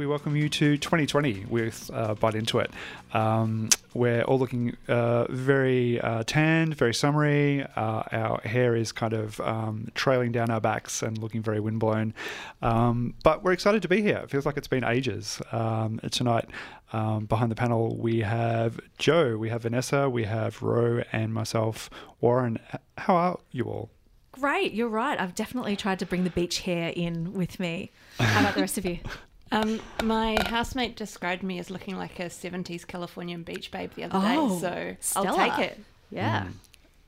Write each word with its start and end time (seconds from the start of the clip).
We 0.00 0.06
welcome 0.06 0.34
you 0.34 0.48
to 0.48 0.78
2020 0.78 1.44
with 1.50 1.90
uh, 1.92 2.14
Byte 2.14 2.34
Into 2.34 2.58
It. 2.60 2.70
Um, 3.12 3.68
we're 3.92 4.22
all 4.22 4.38
looking 4.38 4.74
uh, 4.88 5.26
very 5.30 6.00
uh, 6.00 6.22
tanned, 6.26 6.74
very 6.74 6.94
summery. 6.94 7.66
Uh, 7.76 8.02
our 8.10 8.40
hair 8.40 8.74
is 8.74 8.92
kind 8.92 9.12
of 9.12 9.38
um, 9.40 9.88
trailing 9.94 10.32
down 10.32 10.48
our 10.48 10.58
backs 10.58 11.02
and 11.02 11.18
looking 11.18 11.42
very 11.42 11.60
windblown. 11.60 12.14
Um, 12.62 13.12
but 13.22 13.44
we're 13.44 13.52
excited 13.52 13.82
to 13.82 13.88
be 13.88 14.00
here. 14.00 14.16
It 14.16 14.30
feels 14.30 14.46
like 14.46 14.56
it's 14.56 14.68
been 14.68 14.84
ages. 14.84 15.42
Um, 15.52 16.00
tonight, 16.10 16.48
um, 16.94 17.26
behind 17.26 17.50
the 17.50 17.56
panel, 17.56 17.94
we 17.94 18.20
have 18.20 18.80
Joe, 18.96 19.36
we 19.36 19.50
have 19.50 19.64
Vanessa, 19.64 20.08
we 20.08 20.24
have 20.24 20.62
Ro, 20.62 21.02
and 21.12 21.34
myself, 21.34 21.90
Warren. 22.22 22.58
How 22.96 23.16
are 23.16 23.38
you 23.52 23.64
all? 23.64 23.90
Great, 24.32 24.72
you're 24.72 24.88
right. 24.88 25.20
I've 25.20 25.34
definitely 25.34 25.76
tried 25.76 25.98
to 25.98 26.06
bring 26.06 26.24
the 26.24 26.30
beach 26.30 26.60
hair 26.60 26.90
in 26.96 27.34
with 27.34 27.60
me. 27.60 27.90
How 28.18 28.40
about 28.40 28.54
the 28.54 28.62
rest 28.62 28.78
of 28.78 28.86
you? 28.86 29.00
Um, 29.52 29.80
my 30.04 30.36
housemate 30.46 30.96
described 30.96 31.42
me 31.42 31.58
as 31.58 31.70
looking 31.70 31.96
like 31.96 32.20
a 32.20 32.26
70s 32.26 32.86
Californian 32.86 33.42
beach 33.42 33.70
babe 33.70 33.90
the 33.96 34.04
other 34.04 34.20
Oh, 34.22 34.60
day, 34.60 34.60
so 34.60 34.96
stellar. 35.20 35.28
I'll 35.40 35.50
take 35.56 35.70
it. 35.70 35.80
Yeah. 36.10 36.48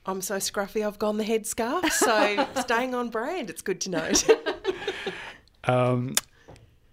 I'm 0.05 0.21
so 0.21 0.35
scruffy 0.35 0.85
I've 0.85 0.99
gone 0.99 1.17
the 1.17 1.23
headscarf, 1.23 1.89
so 1.89 2.45
staying 2.61 2.93
on 2.93 3.09
brand. 3.09 3.49
It's 3.49 3.61
good 3.61 3.79
to 3.81 3.89
note. 3.89 4.27
Um, 5.65 6.15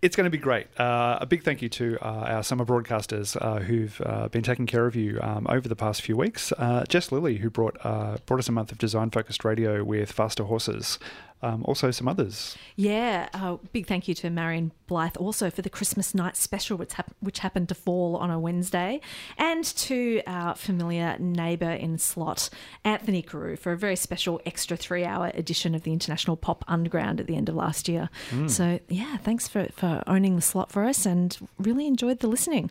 it's 0.01 0.15
going 0.17 0.27
to 0.27 0.31
be 0.31 0.39
great. 0.39 0.69
Uh, 0.81 1.19
a 1.21 1.27
big 1.27 1.43
thank 1.43 1.61
you 1.61 1.69
to 1.71 1.99
uh, 2.01 2.09
our 2.37 2.43
summer 2.45 2.65
broadcasters 2.65 3.37
uh, 3.41 3.59
who've 3.61 4.01
uh, 4.07 4.29
been 4.29 4.43
taking 4.45 4.67
care 4.67 4.87
of 4.87 4.95
you 4.95 5.19
um, 5.21 5.47
over 5.51 5.69
the 5.69 5.75
past 5.77 6.03
few 6.03 6.17
weeks. 6.17 6.53
Uh, 6.57 6.85
Jess 6.89 7.11
Lilly, 7.13 7.39
who 7.39 7.51
brought 7.51 7.77
uh, 7.85 8.19
brought 8.27 8.39
us 8.39 8.49
a 8.49 8.53
month 8.53 8.71
of 8.73 8.79
design 8.79 9.11
focused 9.11 9.45
radio 9.45 9.83
with 9.83 10.13
Faster 10.13 10.45
Horses. 10.45 10.99
Um, 11.43 11.65
also, 11.65 11.91
some 11.91 12.07
others. 12.07 12.59
Yeah, 12.77 13.29
uh, 13.33 13.57
big 13.73 13.87
thank 13.87 14.07
you 14.09 14.15
to 14.17 14.29
Marion 14.29 14.73
Blythe 14.87 15.17
also 15.17 15.49
for 15.49 15.63
the 15.63 15.71
Christmas 15.71 16.15
night 16.15 16.37
special, 16.37 16.77
which, 16.77 16.93
hap- 16.93 17.15
which 17.21 17.39
happened 17.39 17.71
to 17.71 17.75
fall 17.75 18.17
on 18.17 18.31
a 18.31 18.39
Wednesday, 18.39 19.01
and 19.39 19.65
to 19.65 20.21
our 20.27 20.55
familiar 20.55 21.17
neighbour 21.19 21.71
in 21.71 21.97
slot, 21.97 22.51
Anthony 22.85 23.23
Carew, 23.23 23.57
for 23.57 23.73
a 23.73 23.77
very 23.77 23.97
special 23.97 24.41
extra 24.45 24.77
three 24.77 25.05
hour 25.05 25.31
edition 25.33 25.75
of 25.75 25.83
the 25.83 25.95
International 25.95 26.37
Pop 26.37 26.63
Underground 26.69 27.21
at 27.21 27.27
the 27.27 27.37
end 27.37 27.49
of 27.49 27.55
last 27.55 27.89
year. 27.89 28.11
So, 28.47 28.79
yeah, 28.89 29.17
thanks 29.17 29.49
for, 29.49 29.67
for 29.73 30.03
owning 30.07 30.37
the 30.37 30.43
slot 30.43 30.71
for 30.71 30.85
us 30.85 31.07
and 31.07 31.37
really 31.59 31.87
enjoyed 31.87 32.21
the 32.21 32.29
listening. 32.29 32.71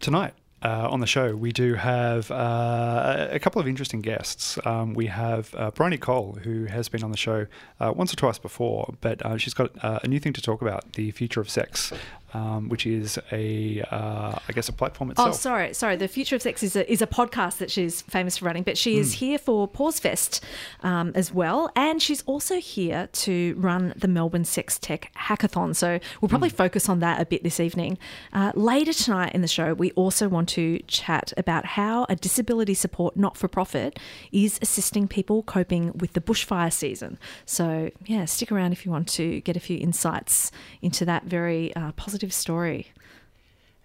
Tonight 0.00 0.34
uh, 0.62 0.88
on 0.90 1.00
the 1.00 1.06
show, 1.06 1.34
we 1.34 1.52
do 1.52 1.74
have 1.74 2.30
uh, 2.30 3.28
a 3.30 3.38
couple 3.38 3.60
of 3.60 3.66
interesting 3.66 4.00
guests. 4.00 4.58
Um, 4.64 4.94
we 4.94 5.06
have 5.06 5.54
uh, 5.56 5.70
Bryony 5.72 5.98
Cole, 5.98 6.38
who 6.42 6.66
has 6.66 6.88
been 6.88 7.02
on 7.02 7.10
the 7.10 7.16
show 7.16 7.46
uh, 7.80 7.92
once 7.94 8.12
or 8.12 8.16
twice 8.16 8.38
before, 8.38 8.94
but 9.00 9.24
uh, 9.26 9.36
she's 9.36 9.54
got 9.54 9.72
uh, 9.84 9.98
a 10.02 10.08
new 10.08 10.20
thing 10.20 10.32
to 10.34 10.40
talk 10.40 10.62
about 10.62 10.92
the 10.92 11.10
future 11.10 11.40
of 11.40 11.50
sex, 11.50 11.92
um, 12.34 12.68
which 12.68 12.86
is 12.86 13.18
a, 13.30 13.82
uh, 13.90 14.38
I 14.48 14.52
guess, 14.52 14.68
a 14.68 14.72
platform 14.72 15.10
itself. 15.10 15.28
Oh, 15.28 15.32
sorry, 15.32 15.74
sorry. 15.74 15.96
The 15.96 16.08
Future 16.08 16.36
of 16.36 16.42
Sex 16.42 16.62
is 16.62 16.76
a, 16.76 16.90
is 16.90 17.02
a 17.02 17.06
podcast 17.06 17.58
that 17.58 17.70
she's 17.70 18.02
famous 18.02 18.38
for 18.38 18.46
running, 18.46 18.62
but 18.62 18.78
she 18.78 18.98
is 18.98 19.14
here 19.14 19.38
for 19.38 19.68
Pause 19.68 20.00
Fest 20.00 20.44
um, 20.82 21.12
as 21.14 21.32
well, 21.32 21.70
and 21.76 22.00
she's 22.00 22.22
also 22.22 22.58
here 22.58 23.08
to 23.12 23.54
run 23.58 23.92
the 23.96 24.08
Melbourne 24.08 24.44
Sex 24.44 24.78
Tech 24.78 25.10
Hackathon. 25.16 25.74
So 25.74 25.98
we'll 26.20 26.28
probably 26.28 26.48
focus 26.48 26.88
on 26.88 27.00
that 27.00 27.20
a 27.20 27.26
bit 27.26 27.42
this 27.42 27.60
evening. 27.60 27.98
Uh, 28.32 28.52
later 28.54 28.92
tonight 28.92 29.34
in 29.34 29.42
the 29.42 29.48
show, 29.48 29.74
we 29.74 29.90
also 29.92 30.28
want 30.28 30.48
to 30.50 30.78
chat 30.86 31.32
about 31.36 31.64
how 31.64 32.06
a 32.08 32.16
disability 32.16 32.74
support 32.74 33.16
not 33.16 33.36
for 33.36 33.48
profit 33.48 33.98
is 34.30 34.58
assisting 34.62 35.08
people 35.08 35.42
coping 35.42 35.92
with 35.98 36.12
the 36.12 36.20
bushfire 36.20 36.72
season. 36.72 37.18
So 37.44 37.90
yeah, 38.06 38.24
stick 38.24 38.52
around 38.52 38.72
if 38.72 38.84
you 38.84 38.92
want 38.92 39.08
to 39.10 39.40
get 39.40 39.56
a 39.56 39.60
few 39.60 39.78
insights 39.78 40.50
into 40.80 41.04
that 41.04 41.24
very 41.24 41.74
uh, 41.74 41.92
positive 41.92 42.21
story. 42.30 42.92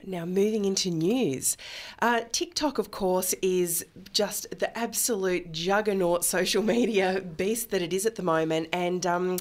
Now, 0.06 0.26
moving 0.26 0.64
into 0.64 0.90
news. 0.90 1.58
Uh, 2.02 2.22
TikTok, 2.32 2.78
of 2.78 2.92
course, 2.92 3.34
is 3.42 3.86
just 4.14 4.60
the 4.60 4.78
absolute 4.78 5.52
juggernaut 5.52 6.24
social 6.24 6.64
media 6.64 7.22
beast 7.22 7.72
that 7.72 7.82
it 7.82 7.92
is 7.92 8.06
at 8.06 8.16
the 8.16 8.24
moment. 8.24 8.70
And 8.72 9.06
um, 9.06 9.38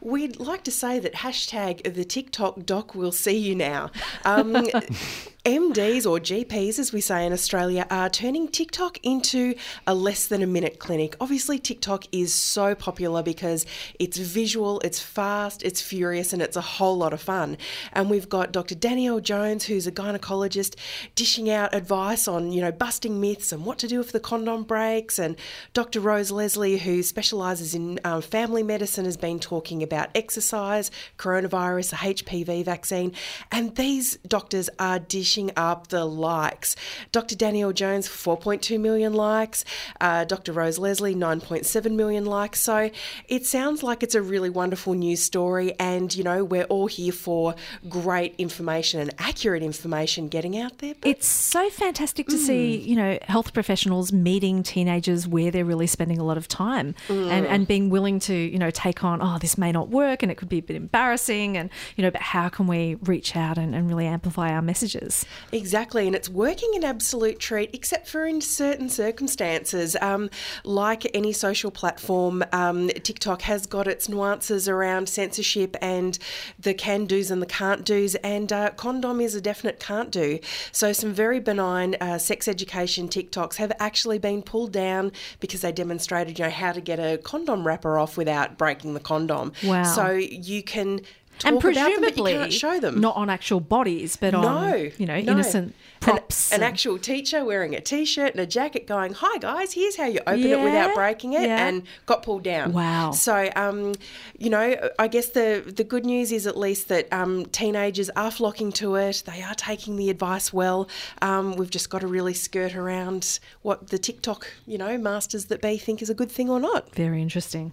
we'd 0.00 0.38
like 0.38 0.64
to 0.64 0.70
say 0.70 0.98
that 1.00 1.14
hashtag 1.14 1.94
the 1.94 2.04
TikTok 2.04 2.64
doc 2.64 2.94
will 2.94 3.12
see 3.12 3.36
you 3.36 3.54
now. 3.54 3.90
Um, 4.24 4.66
MDs 5.46 6.10
or 6.10 6.18
GPs, 6.18 6.80
as 6.80 6.92
we 6.92 7.00
say 7.00 7.24
in 7.24 7.32
Australia, 7.32 7.86
are 7.88 8.10
turning 8.10 8.48
TikTok 8.48 8.98
into 9.04 9.54
a 9.86 9.94
less 9.94 10.26
than 10.26 10.42
a 10.42 10.46
minute 10.46 10.80
clinic. 10.80 11.14
Obviously, 11.20 11.56
TikTok 11.56 12.06
is 12.10 12.34
so 12.34 12.74
popular 12.74 13.22
because 13.22 13.64
it's 14.00 14.18
visual, 14.18 14.80
it's 14.80 14.98
fast, 14.98 15.62
it's 15.62 15.80
furious, 15.80 16.32
and 16.32 16.42
it's 16.42 16.56
a 16.56 16.60
whole 16.60 16.98
lot 16.98 17.12
of 17.12 17.22
fun. 17.22 17.58
And 17.92 18.10
we've 18.10 18.28
got 18.28 18.50
Dr. 18.50 18.74
Danielle 18.74 19.20
Jones, 19.20 19.66
who's 19.66 19.86
a 19.86 19.92
gynecologist, 19.92 20.74
dishing 21.14 21.48
out 21.48 21.72
advice 21.72 22.26
on, 22.26 22.50
you 22.50 22.60
know, 22.60 22.72
busting 22.72 23.20
myths 23.20 23.52
and 23.52 23.64
what 23.64 23.78
to 23.78 23.86
do 23.86 24.00
if 24.00 24.10
the 24.10 24.18
condom 24.18 24.64
breaks. 24.64 25.16
And 25.16 25.36
Dr. 25.72 26.00
Rose 26.00 26.32
Leslie, 26.32 26.78
who 26.78 27.04
specialises 27.04 27.72
in 27.72 28.00
um, 28.02 28.20
family 28.20 28.64
medicine, 28.64 29.04
has 29.04 29.16
been 29.16 29.38
talking 29.38 29.84
about 29.84 30.08
exercise, 30.16 30.90
coronavirus, 31.18 31.90
the 31.90 32.24
HPV 32.24 32.64
vaccine. 32.64 33.12
And 33.52 33.76
these 33.76 34.16
doctors 34.26 34.68
are 34.80 34.98
dishing 34.98 35.35
up 35.56 35.88
the 35.88 36.04
likes. 36.04 36.76
Dr. 37.12 37.36
Danielle 37.36 37.72
Jones, 37.72 38.08
4.2 38.08 38.80
million 38.80 39.12
likes. 39.12 39.64
Uh, 40.00 40.24
Dr. 40.24 40.52
Rose 40.52 40.78
Leslie, 40.78 41.14
9.7 41.14 41.92
million 41.92 42.24
likes. 42.24 42.60
So 42.60 42.90
it 43.28 43.46
sounds 43.46 43.82
like 43.82 44.02
it's 44.02 44.14
a 44.14 44.22
really 44.22 44.50
wonderful 44.50 44.94
news 44.94 45.22
story. 45.22 45.74
And, 45.78 46.14
you 46.14 46.24
know, 46.24 46.44
we're 46.44 46.64
all 46.64 46.86
here 46.86 47.12
for 47.12 47.54
great 47.88 48.34
information 48.38 49.00
and 49.00 49.14
accurate 49.18 49.62
information 49.62 50.28
getting 50.28 50.58
out 50.58 50.78
there. 50.78 50.94
But 51.00 51.08
It's 51.10 51.28
so 51.28 51.68
fantastic 51.70 52.26
to 52.28 52.38
see, 52.38 52.76
you 52.76 52.96
know, 52.96 53.18
health 53.22 53.52
professionals 53.52 54.12
meeting 54.12 54.62
teenagers 54.62 55.28
where 55.28 55.50
they're 55.50 55.64
really 55.64 55.86
spending 55.86 56.18
a 56.18 56.24
lot 56.24 56.38
of 56.38 56.48
time 56.48 56.94
and, 57.08 57.46
and 57.46 57.66
being 57.66 57.90
willing 57.90 58.18
to, 58.20 58.34
you 58.34 58.58
know, 58.58 58.70
take 58.70 59.04
on, 59.04 59.20
oh, 59.20 59.38
this 59.38 59.58
may 59.58 59.72
not 59.72 59.88
work 59.88 60.22
and 60.22 60.32
it 60.32 60.36
could 60.36 60.48
be 60.48 60.58
a 60.58 60.62
bit 60.62 60.76
embarrassing 60.76 61.56
and, 61.56 61.70
you 61.96 62.02
know, 62.02 62.10
but 62.10 62.22
how 62.22 62.48
can 62.48 62.66
we 62.66 62.94
reach 63.02 63.36
out 63.36 63.58
and, 63.58 63.74
and 63.74 63.88
really 63.88 64.06
amplify 64.06 64.50
our 64.50 64.62
messages? 64.62 65.25
Exactly, 65.52 66.06
and 66.06 66.16
it's 66.16 66.28
working 66.28 66.72
an 66.74 66.84
absolute 66.84 67.38
treat, 67.38 67.70
except 67.72 68.08
for 68.08 68.26
in 68.26 68.40
certain 68.40 68.88
circumstances. 68.88 69.96
Um, 70.00 70.30
like 70.64 71.06
any 71.14 71.32
social 71.32 71.70
platform, 71.70 72.44
um, 72.52 72.88
TikTok 72.88 73.42
has 73.42 73.66
got 73.66 73.86
its 73.86 74.08
nuances 74.08 74.68
around 74.68 75.08
censorship 75.08 75.76
and 75.80 76.18
the 76.58 76.74
can 76.74 77.06
do's 77.06 77.30
and 77.30 77.40
the 77.40 77.46
can't 77.46 77.84
do's, 77.84 78.14
and 78.16 78.52
uh, 78.52 78.70
condom 78.70 79.20
is 79.20 79.34
a 79.34 79.40
definite 79.40 79.80
can't 79.80 80.10
do. 80.10 80.38
So, 80.72 80.92
some 80.92 81.12
very 81.12 81.40
benign 81.40 81.96
uh, 82.00 82.18
sex 82.18 82.48
education 82.48 83.08
TikToks 83.08 83.56
have 83.56 83.72
actually 83.78 84.18
been 84.18 84.42
pulled 84.42 84.72
down 84.72 85.12
because 85.40 85.60
they 85.60 85.72
demonstrated, 85.72 86.38
you 86.38 86.44
know, 86.44 86.50
how 86.50 86.72
to 86.72 86.80
get 86.80 86.98
a 86.98 87.18
condom 87.18 87.66
wrapper 87.66 87.98
off 87.98 88.16
without 88.16 88.58
breaking 88.58 88.94
the 88.94 89.00
condom. 89.00 89.52
Wow. 89.64 89.84
So, 89.84 90.10
you 90.10 90.62
can. 90.62 91.00
And 91.44 91.56
them, 91.56 91.60
presumably 91.60 92.32
you 92.32 92.38
can't 92.38 92.52
show 92.52 92.80
them. 92.80 93.00
not 93.00 93.16
on 93.16 93.28
actual 93.28 93.60
bodies, 93.60 94.16
but 94.16 94.34
on, 94.34 94.92
you 94.96 95.06
know, 95.06 95.20
no. 95.20 95.32
innocent 95.32 95.74
props. 96.00 96.52
An, 96.52 96.62
an 96.62 96.68
actual 96.68 96.98
teacher 96.98 97.44
wearing 97.44 97.74
a 97.74 97.80
t-shirt 97.80 98.32
and 98.32 98.40
a 98.40 98.46
jacket, 98.46 98.86
going, 98.86 99.12
"Hi 99.14 99.38
guys, 99.38 99.72
here's 99.72 99.96
how 99.96 100.06
you 100.06 100.20
open 100.26 100.46
it 100.46 100.60
without 100.60 100.94
breaking 100.94 101.34
it," 101.34 101.42
yeah. 101.42 101.66
and 101.66 101.82
got 102.06 102.22
pulled 102.22 102.42
down. 102.42 102.72
Wow. 102.72 103.10
So, 103.12 103.50
um, 103.56 103.94
you 104.38 104.50
know, 104.50 104.90
I 104.98 105.08
guess 105.08 105.28
the 105.28 105.62
the 105.66 105.84
good 105.84 106.04
news 106.04 106.32
is 106.32 106.46
at 106.46 106.56
least 106.56 106.88
that 106.88 107.12
um, 107.12 107.46
teenagers 107.46 108.10
are 108.10 108.30
flocking 108.30 108.72
to 108.72 108.94
it. 108.96 109.22
They 109.26 109.42
are 109.42 109.54
taking 109.54 109.96
the 109.96 110.10
advice 110.10 110.52
well. 110.52 110.88
Um, 111.22 111.56
we've 111.56 111.70
just 111.70 111.90
got 111.90 112.00
to 112.00 112.06
really 112.06 112.34
skirt 112.34 112.74
around 112.74 113.40
what 113.62 113.88
the 113.88 113.98
TikTok, 113.98 114.46
you 114.66 114.78
know, 114.78 114.96
masters 114.96 115.46
that 115.46 115.60
be 115.60 115.76
think 115.76 116.02
is 116.02 116.10
a 116.10 116.14
good 116.14 116.30
thing 116.30 116.48
or 116.48 116.60
not. 116.60 116.94
Very 116.94 117.20
interesting. 117.20 117.72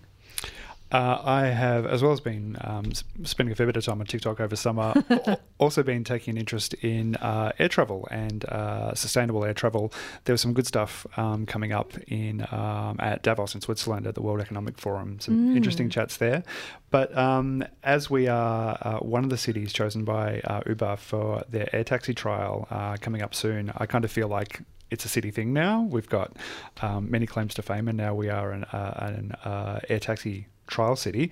Uh, 0.94 1.20
I 1.24 1.46
have, 1.48 1.88
as 1.88 2.04
well 2.04 2.12
as 2.12 2.20
been 2.20 2.56
um, 2.62 2.92
spending 3.24 3.52
a 3.52 3.56
fair 3.56 3.66
bit 3.66 3.76
of 3.76 3.84
time 3.84 4.00
on 4.00 4.06
TikTok 4.06 4.40
over 4.40 4.56
summer, 4.56 4.94
also 5.58 5.82
been 5.82 6.04
taking 6.04 6.36
an 6.36 6.38
interest 6.38 6.76
in 6.76 7.16
uh, 7.16 7.52
air 7.58 7.68
travel 7.68 8.08
and 8.12 8.46
uh, 8.46 8.94
sustainable 8.94 9.44
air 9.44 9.56
travel. 9.56 9.92
There 10.26 10.34
was 10.34 10.42
some 10.42 10.54
good 10.54 10.68
stuff 10.68 11.08
um, 11.18 11.48
coming 11.48 11.72
up 11.72 11.98
in 12.08 12.46
um, 12.52 12.98
at 13.00 13.24
Davos 13.24 13.56
in 13.56 13.62
Switzerland 13.62 14.06
at 14.06 14.14
the 14.14 14.22
World 14.22 14.40
Economic 14.40 14.78
Forum. 14.78 15.20
Some 15.20 15.58
interesting 15.58 15.90
chats 15.90 16.18
there. 16.18 16.44
But 16.92 17.18
um, 17.18 17.64
as 17.84 18.12
we 18.12 18.28
are 18.28 18.78
uh, 18.80 18.98
one 19.00 19.24
of 19.24 19.32
the 19.32 19.38
cities 19.38 19.74
chosen 19.74 20.04
by 20.04 20.42
uh, 20.42 20.62
Uber 20.68 20.98
for 20.98 21.44
their 21.50 21.76
air 21.76 21.84
taxi 21.84 22.14
trial 22.14 22.68
uh, 22.70 22.98
coming 23.02 23.24
up 23.24 23.34
soon, 23.34 23.74
I 23.78 23.88
kind 23.88 24.06
of 24.06 24.12
feel 24.12 24.28
like 24.28 24.62
it's 24.92 25.06
a 25.06 25.10
city 25.10 25.32
thing 25.32 25.54
now. 25.54 25.82
We've 25.90 26.08
got 26.08 26.38
um, 26.84 27.10
many 27.10 27.26
claims 27.26 27.56
to 27.56 27.64
fame, 27.64 27.88
and 27.88 27.98
now 27.98 28.14
we 28.14 28.30
are 28.30 28.52
an, 28.52 28.66
uh, 28.66 28.94
an 28.98 29.32
uh, 29.44 29.80
air 29.90 30.00
taxi 30.00 30.46
trial 30.74 30.96
city. 30.96 31.32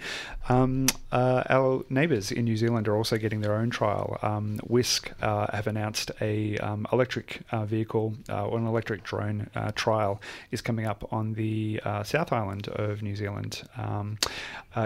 Um, 0.50 0.88
uh, 1.12 1.44
our 1.50 1.84
neighbours 1.90 2.32
in 2.32 2.46
New 2.46 2.58
Zealand 2.58 2.88
are 2.88 2.96
also 2.96 3.18
getting 3.18 3.42
their 3.42 3.56
own 3.56 3.70
trial. 3.70 4.18
Um, 4.22 4.60
Wisk 4.68 5.12
uh, 5.22 5.48
have 5.52 5.68
announced 5.68 6.12
a 6.22 6.58
um, 6.60 6.88
electric 6.94 7.42
uh, 7.52 7.66
vehicle 7.66 8.14
uh, 8.30 8.48
or 8.48 8.58
an 8.58 8.68
electric 8.68 9.04
drone 9.04 9.50
uh, 9.56 9.72
trial 9.76 10.22
is 10.52 10.62
coming 10.62 10.86
up 10.86 11.08
on 11.12 11.34
the 11.34 11.82
uh, 11.84 12.04
South 12.04 12.32
Island 12.32 12.68
of 12.70 13.02
New 13.02 13.16
Zealand. 13.16 13.64
Um, 13.78 14.18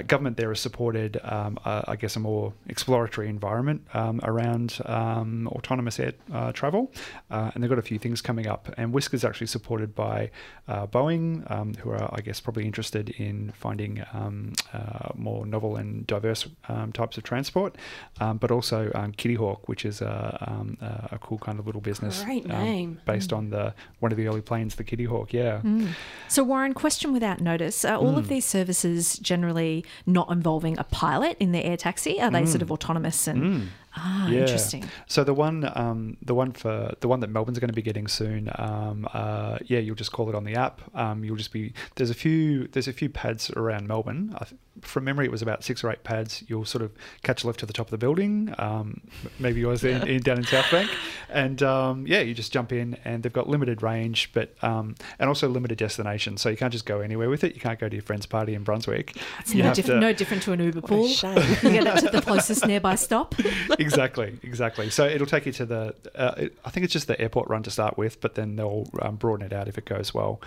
government 0.08 0.36
there 0.38 0.50
has 0.50 0.60
supported, 0.60 1.20
um, 1.24 1.60
I 1.64 1.96
guess, 1.96 2.16
a 2.16 2.20
more 2.20 2.54
exploratory 2.68 3.30
environment 3.30 3.82
um, 3.94 4.20
around 4.24 4.80
autonomous 4.82 6.00
air 6.00 6.14
travel, 6.54 6.92
and 7.30 7.62
they've 7.62 7.70
got 7.70 7.78
a 7.78 7.84
few 7.84 8.00
things 8.00 8.22
coming 8.22 8.48
up. 8.48 8.74
And 8.78 8.94
Wisk 8.94 9.14
is 9.14 9.24
actually 9.24 9.48
supported 9.48 9.94
by 9.94 10.32
Boeing, 10.68 11.78
who 11.78 11.92
are, 11.92 12.10
I 12.12 12.22
guess, 12.22 12.40
probably 12.40 12.66
interested 12.66 13.10
in 13.10 13.52
finding 13.52 14.04
um, 14.46 14.54
uh, 14.74 15.10
more 15.16 15.46
novel 15.46 15.76
and 15.76 16.06
diverse 16.08 16.48
um, 16.70 16.92
types 16.92 17.18
of 17.18 17.24
transport, 17.24 17.76
um, 18.20 18.38
but 18.38 18.52
also 18.52 18.92
um, 18.96 19.12
Kitty 19.12 19.36
Hawk, 19.36 19.68
which 19.68 19.86
is 19.86 20.02
a, 20.02 20.46
um, 20.48 20.78
a, 21.12 21.18
cool 21.20 21.38
kind 21.38 21.60
of 21.60 21.66
little 21.66 21.82
business. 21.82 22.24
Great 22.24 22.46
name. 22.46 23.00
based 23.06 23.30
mm. 23.32 23.38
on 23.38 23.50
the 23.50 23.74
one 24.00 24.12
of 24.12 24.18
the 24.18 24.28
early 24.28 24.42
planes, 24.42 24.76
the 24.76 24.84
Kitty 24.84 25.06
Hawk. 25.06 25.34
Yeah. 25.34 25.62
Mm. 25.64 25.90
So 26.28 26.44
Warren, 26.44 26.74
question 26.74 27.14
without 27.14 27.42
notice: 27.42 27.84
Are 27.86 27.98
all 27.98 28.14
mm. 28.14 28.18
of 28.18 28.28
these 28.28 28.46
services 28.46 29.18
generally 29.18 29.86
not 30.06 30.30
involving 30.30 30.78
a 30.78 30.84
pilot 30.84 31.38
in 31.40 31.52
the 31.52 31.64
air 31.64 31.78
taxi? 31.78 32.22
Are 32.22 32.32
they 32.32 32.46
sort 32.46 32.62
of 32.62 32.72
autonomous 32.72 33.28
and 33.28 33.70
Ah, 33.98 34.28
yeah. 34.28 34.42
interesting. 34.42 34.84
So 35.08 35.24
the 35.24 35.34
one, 35.34 35.72
um, 35.76 36.18
the 36.22 36.36
one 36.36 36.52
for 36.52 36.94
the 37.00 37.08
one 37.08 37.20
that 37.22 37.30
Melbourne's 37.30 37.60
going 37.60 37.70
to 37.70 37.74
be 37.74 37.82
getting 37.82 38.08
soon, 38.08 38.52
um, 38.56 39.08
uh, 39.14 39.58
yeah, 39.66 39.80
you'll 39.80 39.96
just 39.96 40.12
call 40.12 40.30
it 40.30 40.36
on 40.36 40.44
the 40.44 40.56
app. 40.56 40.82
Um, 40.96 41.24
you'll 41.24 41.38
just 41.38 41.52
be 41.54 41.74
there's 41.96 42.10
a 42.10 42.14
few 42.16 42.68
there's 42.68 42.88
a 42.88 42.94
few 42.94 43.10
pads 43.10 43.50
around 43.52 43.88
Melbourne. 43.88 44.36
I, 44.40 44.48
from 44.82 45.04
memory, 45.06 45.26
it 45.26 45.32
was 45.32 45.42
about 45.42 45.64
six 45.64 45.84
or 45.84 45.92
eight 45.92 46.04
pads. 46.04 46.44
You'll 46.48 46.66
sort 46.66 46.84
of 46.84 46.92
catch 47.24 47.44
a 47.44 47.48
lift 47.48 47.60
to 47.62 47.66
the 47.66 47.74
top 47.74 47.88
of 47.88 47.92
the 47.92 47.98
building. 47.98 48.54
Um, 48.58 49.02
maybe 49.40 49.62
yours 49.62 49.84
in, 49.84 50.08
in, 50.08 50.22
down 50.22 50.38
in 50.38 50.44
South 50.44 50.70
Bank, 50.70 50.90
and 51.30 51.62
um, 51.64 52.06
yeah, 52.08 52.22
you 52.22 52.34
just 52.34 52.52
jump 52.52 52.72
in, 52.72 52.98
and 53.06 53.24
they've 53.24 53.34
got 53.34 53.48
limited 53.48 53.82
range, 53.82 54.32
but 54.34 54.54
um, 54.62 54.96
and 55.20 55.30
also 55.30 55.48
limited 55.48 55.78
destination. 55.78 56.38
So 56.38 56.50
you 56.50 56.58
can't 56.58 56.74
just 56.74 56.86
go 56.86 57.02
anywhere 57.02 57.30
with 57.30 57.44
it. 57.44 57.56
You 57.56 57.62
can't 57.62 57.80
go 57.80 57.88
to 57.88 57.96
your 57.96 58.04
friend's 58.04 58.26
party 58.26 58.54
in 58.54 58.64
Brunswick. 58.64 59.18
It's 59.40 59.54
no, 59.54 59.74
diff- 59.74 59.86
to, 59.86 60.00
no 60.00 60.14
different 60.14 60.44
to 60.44 60.52
an 60.52 60.60
Uber 60.60 60.82
pool. 60.82 61.08
you 61.08 61.16
get 61.16 61.88
it 61.88 62.00
to 62.02 62.10
the 62.10 62.22
closest 62.22 62.66
nearby 62.66 62.96
stop. 62.96 63.36
exactly, 63.80 64.40
exactly. 64.44 64.90
So 64.90 65.06
it'll 65.06 65.28
take 65.28 65.46
you 65.46 65.52
to 65.54 65.66
the. 65.66 65.96
Uh, 66.14 66.34
it, 66.38 66.58
I 66.66 66.70
think 66.70 66.84
it's 66.84 66.94
just 66.94 67.08
the 67.08 67.20
airport 67.20 67.50
run 67.50 67.64
to 67.64 67.72
start 67.72 67.98
with, 67.98 68.20
but 68.22 68.36
then 68.36 68.56
they'll 68.56 68.88
um, 69.02 69.16
broaden 69.16 69.46
it 69.46 69.54
out 69.54 69.68
if 69.68 69.78
it 69.78 69.86
goes 69.86 70.14
well. 70.14 70.42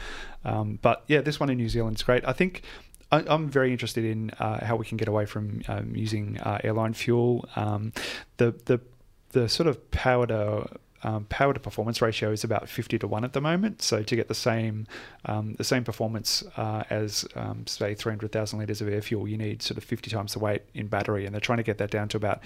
Um, 0.44 0.78
but 0.82 1.04
yeah, 1.08 1.20
this 1.20 1.40
one 1.40 1.50
in 1.50 1.56
New 1.56 1.68
Zealand 1.68 1.96
is 1.96 2.02
great. 2.02 2.26
I 2.26 2.32
think 2.32 2.62
I, 3.10 3.34
am 3.34 3.48
very 3.48 3.72
interested 3.72 4.04
in 4.04 4.30
uh, 4.38 4.64
how 4.64 4.76
we 4.76 4.84
can 4.84 4.96
get 4.96 5.08
away 5.08 5.26
from 5.26 5.62
um, 5.68 5.94
using 5.94 6.38
uh, 6.38 6.58
airline 6.62 6.94
fuel. 6.94 7.48
Um, 7.56 7.92
the 8.36 8.52
the 8.66 8.80
the 9.30 9.48
sort 9.48 9.66
of 9.66 9.90
power 9.90 10.26
to 10.26 10.66
um, 11.02 11.24
power 11.26 11.52
to 11.52 11.60
performance 11.60 12.02
ratio 12.02 12.30
is 12.30 12.44
about 12.44 12.68
50 12.68 12.98
to 12.98 13.06
1 13.06 13.24
at 13.24 13.32
the 13.32 13.40
moment. 13.40 13.82
So 13.82 14.02
to 14.02 14.16
get 14.16 14.28
the 14.28 14.34
same 14.34 14.86
um, 15.24 15.54
the 15.54 15.64
same 15.64 15.84
performance 15.84 16.42
uh, 16.56 16.84
as 16.90 17.26
um, 17.34 17.66
say 17.66 17.94
300,000 17.94 18.58
litres 18.58 18.80
of 18.80 18.88
air 18.88 19.02
fuel, 19.02 19.28
you 19.28 19.36
need 19.36 19.62
sort 19.62 19.78
of 19.78 19.84
50 19.84 20.10
times 20.10 20.32
the 20.32 20.38
weight 20.38 20.62
in 20.74 20.86
battery, 20.88 21.26
and 21.26 21.34
they're 21.34 21.40
trying 21.40 21.58
to 21.58 21.62
get 21.62 21.78
that 21.78 21.90
down 21.90 22.08
to 22.08 22.16
about 22.16 22.40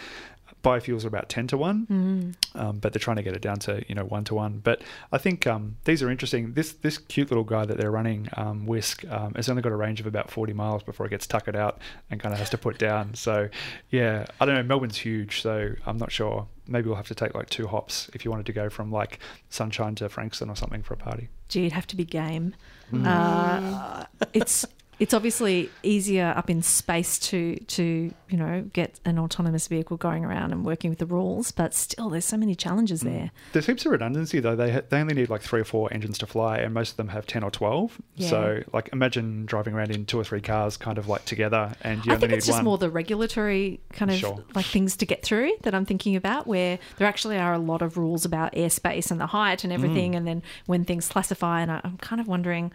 biofuels 0.63 1.05
are 1.05 1.09
about 1.09 1.29
10 1.29 1.49
to 1.49 1.57
1 1.57 1.87
mm. 1.91 2.61
um, 2.61 2.79
but 2.79 2.93
they're 2.93 3.01
trying 3.01 3.17
to 3.17 3.23
get 3.23 3.35
it 3.35 3.43
down 3.43 3.59
to 3.59 3.83
you 3.89 3.97
know 3.97 4.05
1 4.05 4.23
to 4.23 4.35
1 4.35 4.61
but 4.63 4.81
i 5.11 5.19
think 5.19 5.45
um, 5.47 5.77
these 5.85 6.03
are 6.03 6.11
interesting. 6.11 6.53
This 6.53 6.73
this 6.73 6.99
cute 6.99 7.31
little 7.31 7.45
guy 7.45 7.65
that 7.65 7.77
they're 7.77 7.91
running 7.91 8.29
um, 8.37 8.67
Wisk 8.67 9.05
um, 9.11 9.35
has 9.35 9.49
only 9.49 9.63
got 9.63 9.73
a 9.73 9.77
range 9.77 10.01
of 10.01 10.07
about 10.07 10.31
40 10.31 10.53
miles 10.53 10.83
before 10.83 11.07
it 11.07 11.11
gets 11.11 11.27
tuckered 11.27 11.57
out 11.57 11.81
and 12.11 12.21
kind 12.21 12.33
of 12.33 12.39
has 12.39 12.51
to 12.51 12.59
put 12.59 12.79
down. 12.79 13.15
So 13.15 13.49
yeah 13.91 14.27
i 14.41 14.47
don't 14.47 14.55
know. 14.55 14.63
Melbourne's 14.63 14.99
huge 14.99 15.41
so 15.43 15.75
i'm 15.87 15.97
not 15.97 16.13
sure 16.13 16.47
maybe 16.67 16.87
we'll 16.87 16.97
have 16.97 17.09
to 17.09 17.15
take 17.15 17.35
like 17.35 17.51
two 17.51 17.67
hops 17.67 18.11
if 18.15 18.25
you 18.25 18.31
wanted 18.31 18.47
to 18.47 18.53
go 18.53 18.69
from 18.69 18.91
like 18.91 19.19
sunshine 19.49 19.95
to 19.95 20.09
frankston 20.09 20.49
or 20.49 20.57
something 20.57 20.83
for 20.83 20.95
a 20.95 20.97
party 20.97 21.29
gee 21.49 21.65
you'd 21.65 21.73
have 21.73 21.87
to 21.87 21.97
be 21.97 22.05
game 22.05 22.55
mm. 22.93 23.05
uh, 23.07 24.05
it's 24.33 24.65
it's 25.03 25.13
obviously 25.13 25.69
easier 25.83 26.33
up 26.37 26.49
in 26.49 26.63
space 26.63 27.19
to 27.19 27.57
to 27.57 28.15
you 28.29 28.37
know 28.37 28.63
get 28.73 29.01
an 29.05 29.19
autonomous 29.19 29.67
vehicle 29.67 29.97
going 29.97 30.25
around 30.25 30.53
and 30.53 30.65
working 30.65 30.91
with 30.91 31.01
the 31.01 31.07
rules, 31.07 31.51
but 31.51 31.75
still, 31.75 32.09
there's 32.09 32.25
so 32.25 32.37
many 32.37 32.55
challenges 32.55 33.03
mm. 33.03 33.11
there. 33.11 33.31
There's 33.53 33.67
heaps 33.67 33.85
of 33.85 33.91
redundancy 33.91 34.39
though. 34.39 34.55
They 34.55 34.75
ha- 34.75 34.83
they 34.89 35.01
only 35.01 35.15
need 35.15 35.29
like 35.29 35.43
three 35.43 35.61
or 35.61 35.65
four 35.65 35.93
engines 35.93 36.19
to 36.19 36.27
fly, 36.27 36.59
and 36.59 36.73
most 36.73 36.93
of 36.93 36.97
them 36.99 37.09
have 37.09 37.27
ten 37.27 37.43
or 37.43 37.51
twelve. 37.51 38.01
Yeah. 38.15 38.29
So 38.29 38.63
like 38.73 38.91
imagine 38.93 39.45
driving 39.45 39.75
around 39.75 39.91
in 39.91 40.07
two 40.07 40.21
or 40.21 40.23
three 40.23 40.41
cars, 40.41 40.77
kind 40.77 40.99
of 40.99 41.09
like 41.09 41.25
together, 41.25 41.75
and 41.83 42.07
you 42.07 42.13
I 42.13 42.15
only 42.15 42.29
think 42.29 42.39
it's 42.39 42.47
just 42.47 42.59
one. 42.59 42.65
more 42.65 42.79
the 42.79 42.89
regulatory 42.89 43.81
kind 43.93 44.13
of 44.13 44.19
sure. 44.19 44.45
like 44.55 44.67
things 44.67 44.97
to 44.99 45.05
get 45.05 45.25
through 45.25 45.51
that 45.63 45.75
I'm 45.75 45.85
thinking 45.85 46.15
about, 46.15 46.47
where 46.47 46.79
there 46.99 47.09
actually 47.09 47.39
are 47.39 47.55
a 47.55 47.59
lot 47.59 47.83
of 47.83 47.99
rules 47.99 48.25
about 48.25 48.53
airspace 48.53 49.11
and 49.11 49.21
the 49.21 49.27
height 49.27 49.65
and 49.65 49.73
everything, 49.73 50.13
mm. 50.13 50.19
and 50.19 50.29
then 50.29 50.45
when 50.67 50.85
things 50.85 51.09
classify, 51.09 51.61
and 51.61 51.73
I, 51.73 51.81
I'm 51.83 51.97
kind 51.97 52.21
of 52.21 52.29
wondering 52.29 52.71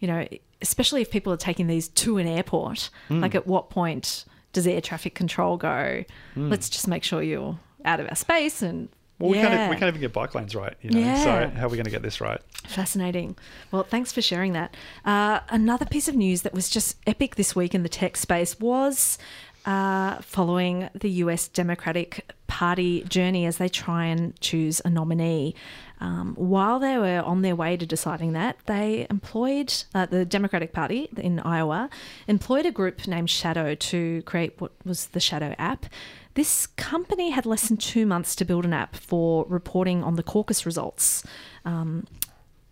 you 0.00 0.08
know, 0.08 0.26
especially 0.62 1.02
if 1.02 1.10
people 1.10 1.32
are 1.32 1.38
taking 1.38 1.66
these 1.66 1.88
to 1.88 2.18
an 2.18 2.26
airport, 2.26 2.90
mm. 3.08 3.20
like 3.20 3.34
at 3.34 3.46
what 3.46 3.70
point 3.70 4.24
does 4.52 4.66
air 4.66 4.80
traffic 4.80 5.14
control 5.14 5.56
go? 5.56 6.04
Mm. 6.34 6.50
Let's 6.50 6.68
just 6.68 6.88
make 6.88 7.04
sure 7.04 7.22
you're 7.22 7.58
out 7.84 8.00
of 8.00 8.08
our 8.08 8.16
space 8.16 8.62
and. 8.62 8.88
Well, 9.18 9.34
yeah. 9.34 9.40
we 9.40 9.48
can't 9.48 9.70
we 9.70 9.76
can't 9.76 9.88
even 9.88 10.00
get 10.02 10.12
bike 10.12 10.34
lanes 10.34 10.54
right, 10.54 10.74
you 10.82 10.90
know. 10.90 10.98
Yeah. 10.98 11.24
So 11.24 11.56
how 11.56 11.66
are 11.66 11.68
we 11.70 11.78
going 11.78 11.86
to 11.86 11.90
get 11.90 12.02
this 12.02 12.20
right? 12.20 12.38
Fascinating. 12.66 13.34
Well, 13.70 13.82
thanks 13.82 14.12
for 14.12 14.20
sharing 14.20 14.52
that. 14.52 14.76
Uh, 15.06 15.40
another 15.48 15.86
piece 15.86 16.06
of 16.06 16.14
news 16.14 16.42
that 16.42 16.52
was 16.52 16.68
just 16.68 16.98
epic 17.06 17.36
this 17.36 17.56
week 17.56 17.74
in 17.74 17.82
the 17.82 17.88
tech 17.88 18.18
space 18.18 18.60
was 18.60 19.16
uh, 19.66 20.20
following 20.20 20.88
the 20.94 21.10
US 21.10 21.48
Democratic 21.48 22.30
Party 22.46 23.02
journey 23.04 23.46
as 23.46 23.58
they 23.58 23.68
try 23.68 24.04
and 24.04 24.38
choose 24.40 24.80
a 24.84 24.90
nominee. 24.90 25.54
Um, 25.98 26.34
while 26.34 26.78
they 26.78 26.98
were 26.98 27.22
on 27.22 27.42
their 27.42 27.56
way 27.56 27.76
to 27.76 27.86
deciding 27.86 28.32
that, 28.32 28.58
they 28.66 29.06
employed 29.08 29.72
uh, 29.94 30.06
the 30.06 30.24
Democratic 30.24 30.72
Party 30.72 31.08
in 31.16 31.40
Iowa 31.40 31.88
employed 32.26 32.66
a 32.66 32.70
group 32.70 33.06
named 33.06 33.30
Shadow 33.30 33.74
to 33.74 34.22
create 34.22 34.60
what 34.60 34.72
was 34.84 35.06
the 35.06 35.20
Shadow 35.20 35.54
app. 35.58 35.86
This 36.34 36.66
company 36.66 37.30
had 37.30 37.46
less 37.46 37.68
than 37.68 37.78
two 37.78 38.04
months 38.04 38.36
to 38.36 38.44
build 38.44 38.66
an 38.66 38.74
app 38.74 38.94
for 38.94 39.46
reporting 39.48 40.04
on 40.04 40.16
the 40.16 40.22
caucus 40.22 40.66
results. 40.66 41.24
Um, 41.64 42.06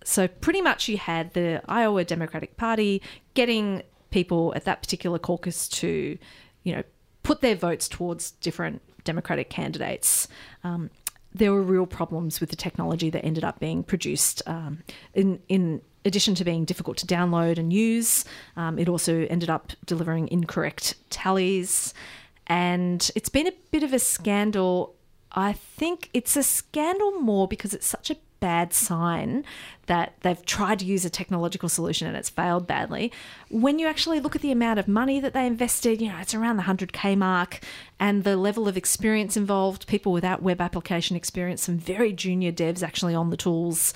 so 0.05 0.29
pretty 0.29 0.61
much 0.61 0.87
you 0.87 0.99
had 0.99 1.33
the 1.33 1.63
Iowa 1.67 2.05
Democratic 2.05 2.59
Party 2.59 3.01
getting 3.33 3.83
people 4.11 4.53
at 4.55 4.67
that 4.67 4.83
particular 4.83 5.19
caucus 5.19 5.67
to, 5.69 6.19
you 6.63 6.77
know, 6.77 6.83
put 7.23 7.41
their 7.41 7.57
votes 7.57 7.89
towards 7.89 8.33
different 8.33 8.83
Democratic 9.03 9.49
candidates. 9.49 10.29
Um, 10.63 10.91
there 11.35 11.53
were 11.53 11.63
real 11.63 11.87
problems 11.87 12.41
with 12.41 12.51
the 12.51 12.57
technology 12.57 13.11
that 13.11 13.25
ended 13.25 13.45
up 13.45 13.59
being 13.59 13.83
produced. 13.83 14.43
Um, 14.47 14.83
in 15.15 15.41
in 15.49 15.83
addition 16.05 16.35
to 16.37 16.45
being 16.45 16.65
difficult 16.65 16.97
to 16.99 17.07
download 17.07 17.59
and 17.59 17.73
use, 17.73 18.25
um, 18.57 18.79
it 18.79 18.89
also 18.89 19.27
ended 19.31 19.51
up 19.51 19.73
delivering 19.87 20.29
incorrect 20.29 20.95
tallies, 21.11 21.95
and 22.47 23.11
it's 23.15 23.29
been 23.29 23.47
a 23.47 23.53
bit 23.71 23.83
of 23.83 23.93
a 23.93 23.99
scandal. 23.99 24.95
I 25.33 25.53
think 25.53 26.11
it's 26.15 26.37
a 26.37 26.45
scandal 26.45 27.21
more 27.21 27.49
because 27.49 27.75
it's 27.75 27.87
such 27.87 28.11
a 28.11 28.17
bad 28.41 28.73
sign 28.73 29.45
that 29.87 30.15
they've 30.21 30.45
tried 30.45 30.79
to 30.79 30.85
use 30.85 31.05
a 31.05 31.11
technological 31.11 31.69
solution 31.69 32.07
and 32.09 32.17
it's 32.17 32.31
failed 32.31 32.67
badly. 32.67 33.13
When 33.51 33.79
you 33.79 33.87
actually 33.87 34.21
look 34.21 34.35
at 34.37 34.43
the 34.43 34.53
amount 34.53 34.79
of 34.79 34.89
money 34.89 35.21
that 35.21 35.33
they 35.33 35.47
invested, 35.47 36.01
you 36.01 36.09
know, 36.09 36.19
it's 36.19 36.35
around 36.35 36.57
the 36.57 36.65
100k 36.65 37.17
mark 37.17 37.61
and 37.99 38.25
the 38.25 38.37
level 38.37 38.69
of 38.69 38.77
experience 38.77 39.37
involved, 39.37 39.87
people 39.87 40.13
without 40.13 40.43
web 40.43 40.61
application 40.61 41.17
experience, 41.17 41.63
some 41.63 41.79
very 41.79 42.13
junior 42.13 42.53
devs 42.53 42.83
actually 42.83 43.15
on 43.15 43.31
the 43.31 43.37
tools, 43.37 43.93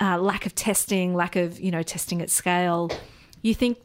uh, 0.00 0.18
lack 0.18 0.46
of 0.46 0.54
testing, 0.54 1.14
lack 1.14 1.36
of, 1.36 1.58
you 1.58 1.70
know, 1.70 1.82
testing 1.82 2.22
at 2.22 2.30
scale. 2.30 2.90
You 3.42 3.54
think 3.54 3.78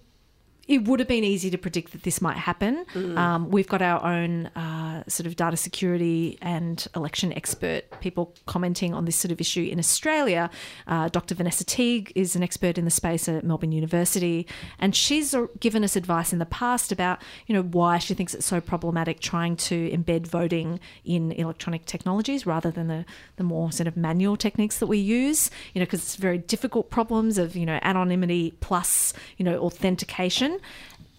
it 0.66 0.88
would 0.88 1.00
have 1.00 1.10
been 1.10 1.26
easy 1.26 1.50
to 1.50 1.58
predict 1.58 1.92
that 1.92 2.04
this 2.04 2.22
might 2.22 2.38
happen. 2.38 2.86
Mm. 2.94 3.18
Um, 3.18 3.52
we've 3.52 3.68
got 3.68 3.82
our 3.82 4.02
own 4.04 4.48
uh, 4.48 5.04
sort 5.08 5.28
of 5.28 5.36
data 5.36 5.58
security 5.58 6.38
and 6.42 6.88
election 6.96 7.34
expert 7.34 7.84
people 8.00 8.34
commenting 8.46 8.94
on 8.94 9.04
this 9.04 9.18
sort 9.18 9.32
of 9.34 9.42
issue 9.42 9.64
in 9.64 9.78
Australia. 9.78 10.50
Uh, 10.88 11.10
Dr. 11.10 11.36
Vanessa 11.36 11.66
Teague 11.66 12.14
is 12.16 12.38
an 12.38 12.44
expert 12.44 12.78
in 12.78 12.86
the 12.86 12.92
space 12.92 13.28
at 13.28 13.44
Melbourne 13.44 13.74
University, 13.74 14.48
and 14.80 14.96
she's 14.96 15.36
given 15.60 15.84
us 15.84 15.98
advice 15.98 16.32
in 16.32 16.40
the 16.40 16.46
past 16.46 16.94
about 16.94 17.22
you 17.48 17.54
know 17.54 17.64
why 17.64 17.98
she 17.98 18.14
thinks 18.14 18.34
it's 18.34 18.46
so 18.46 18.62
problematic 18.62 19.20
trying 19.20 19.58
to 19.58 19.90
embed 19.90 20.26
voting 20.28 20.80
in 21.04 21.34
electronic 21.34 21.86
technologies 21.86 22.46
rather 22.46 22.72
than 22.72 22.88
the 22.88 23.06
the 23.36 23.44
more 23.44 23.72
sort 23.74 23.88
of 23.88 23.98
manual 23.98 24.38
techniques 24.38 24.80
that 24.80 24.88
we 24.88 24.98
use. 24.98 25.52
You 25.74 25.80
know, 25.80 25.86
because 25.86 26.00
it's 26.00 26.16
very 26.16 26.38
difficult 26.38 26.90
problems 26.90 27.38
of 27.38 27.58
you 27.58 27.66
know 27.66 27.80
anonymity 27.82 28.52
plus 28.62 29.14
you 29.36 29.44
know 29.44 29.58
authentication 29.60 30.53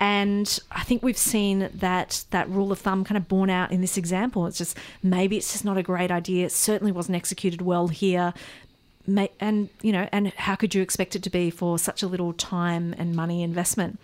and 0.00 0.58
I 0.72 0.82
think 0.82 1.02
we've 1.02 1.16
seen 1.16 1.70
that 1.74 2.24
that 2.30 2.48
rule 2.48 2.72
of 2.72 2.80
thumb 2.80 3.04
kind 3.04 3.16
of 3.16 3.28
borne 3.28 3.50
out 3.50 3.70
in 3.70 3.80
this 3.80 3.96
example. 3.96 4.46
It's 4.46 4.58
just 4.58 4.76
maybe 5.02 5.36
it's 5.36 5.52
just 5.52 5.64
not 5.64 5.78
a 5.78 5.82
great 5.82 6.10
idea. 6.10 6.46
It 6.46 6.52
certainly 6.52 6.92
wasn't 6.92 7.16
executed 7.16 7.62
well 7.62 7.88
here. 7.88 8.34
and 9.38 9.68
you 9.82 9.92
know, 9.92 10.08
and 10.10 10.28
how 10.34 10.56
could 10.56 10.74
you 10.74 10.82
expect 10.82 11.14
it 11.14 11.22
to 11.22 11.30
be 11.30 11.48
for 11.48 11.78
such 11.78 12.02
a 12.02 12.08
little 12.08 12.32
time 12.32 12.94
and 12.98 13.14
money 13.14 13.42
investment? 13.42 14.00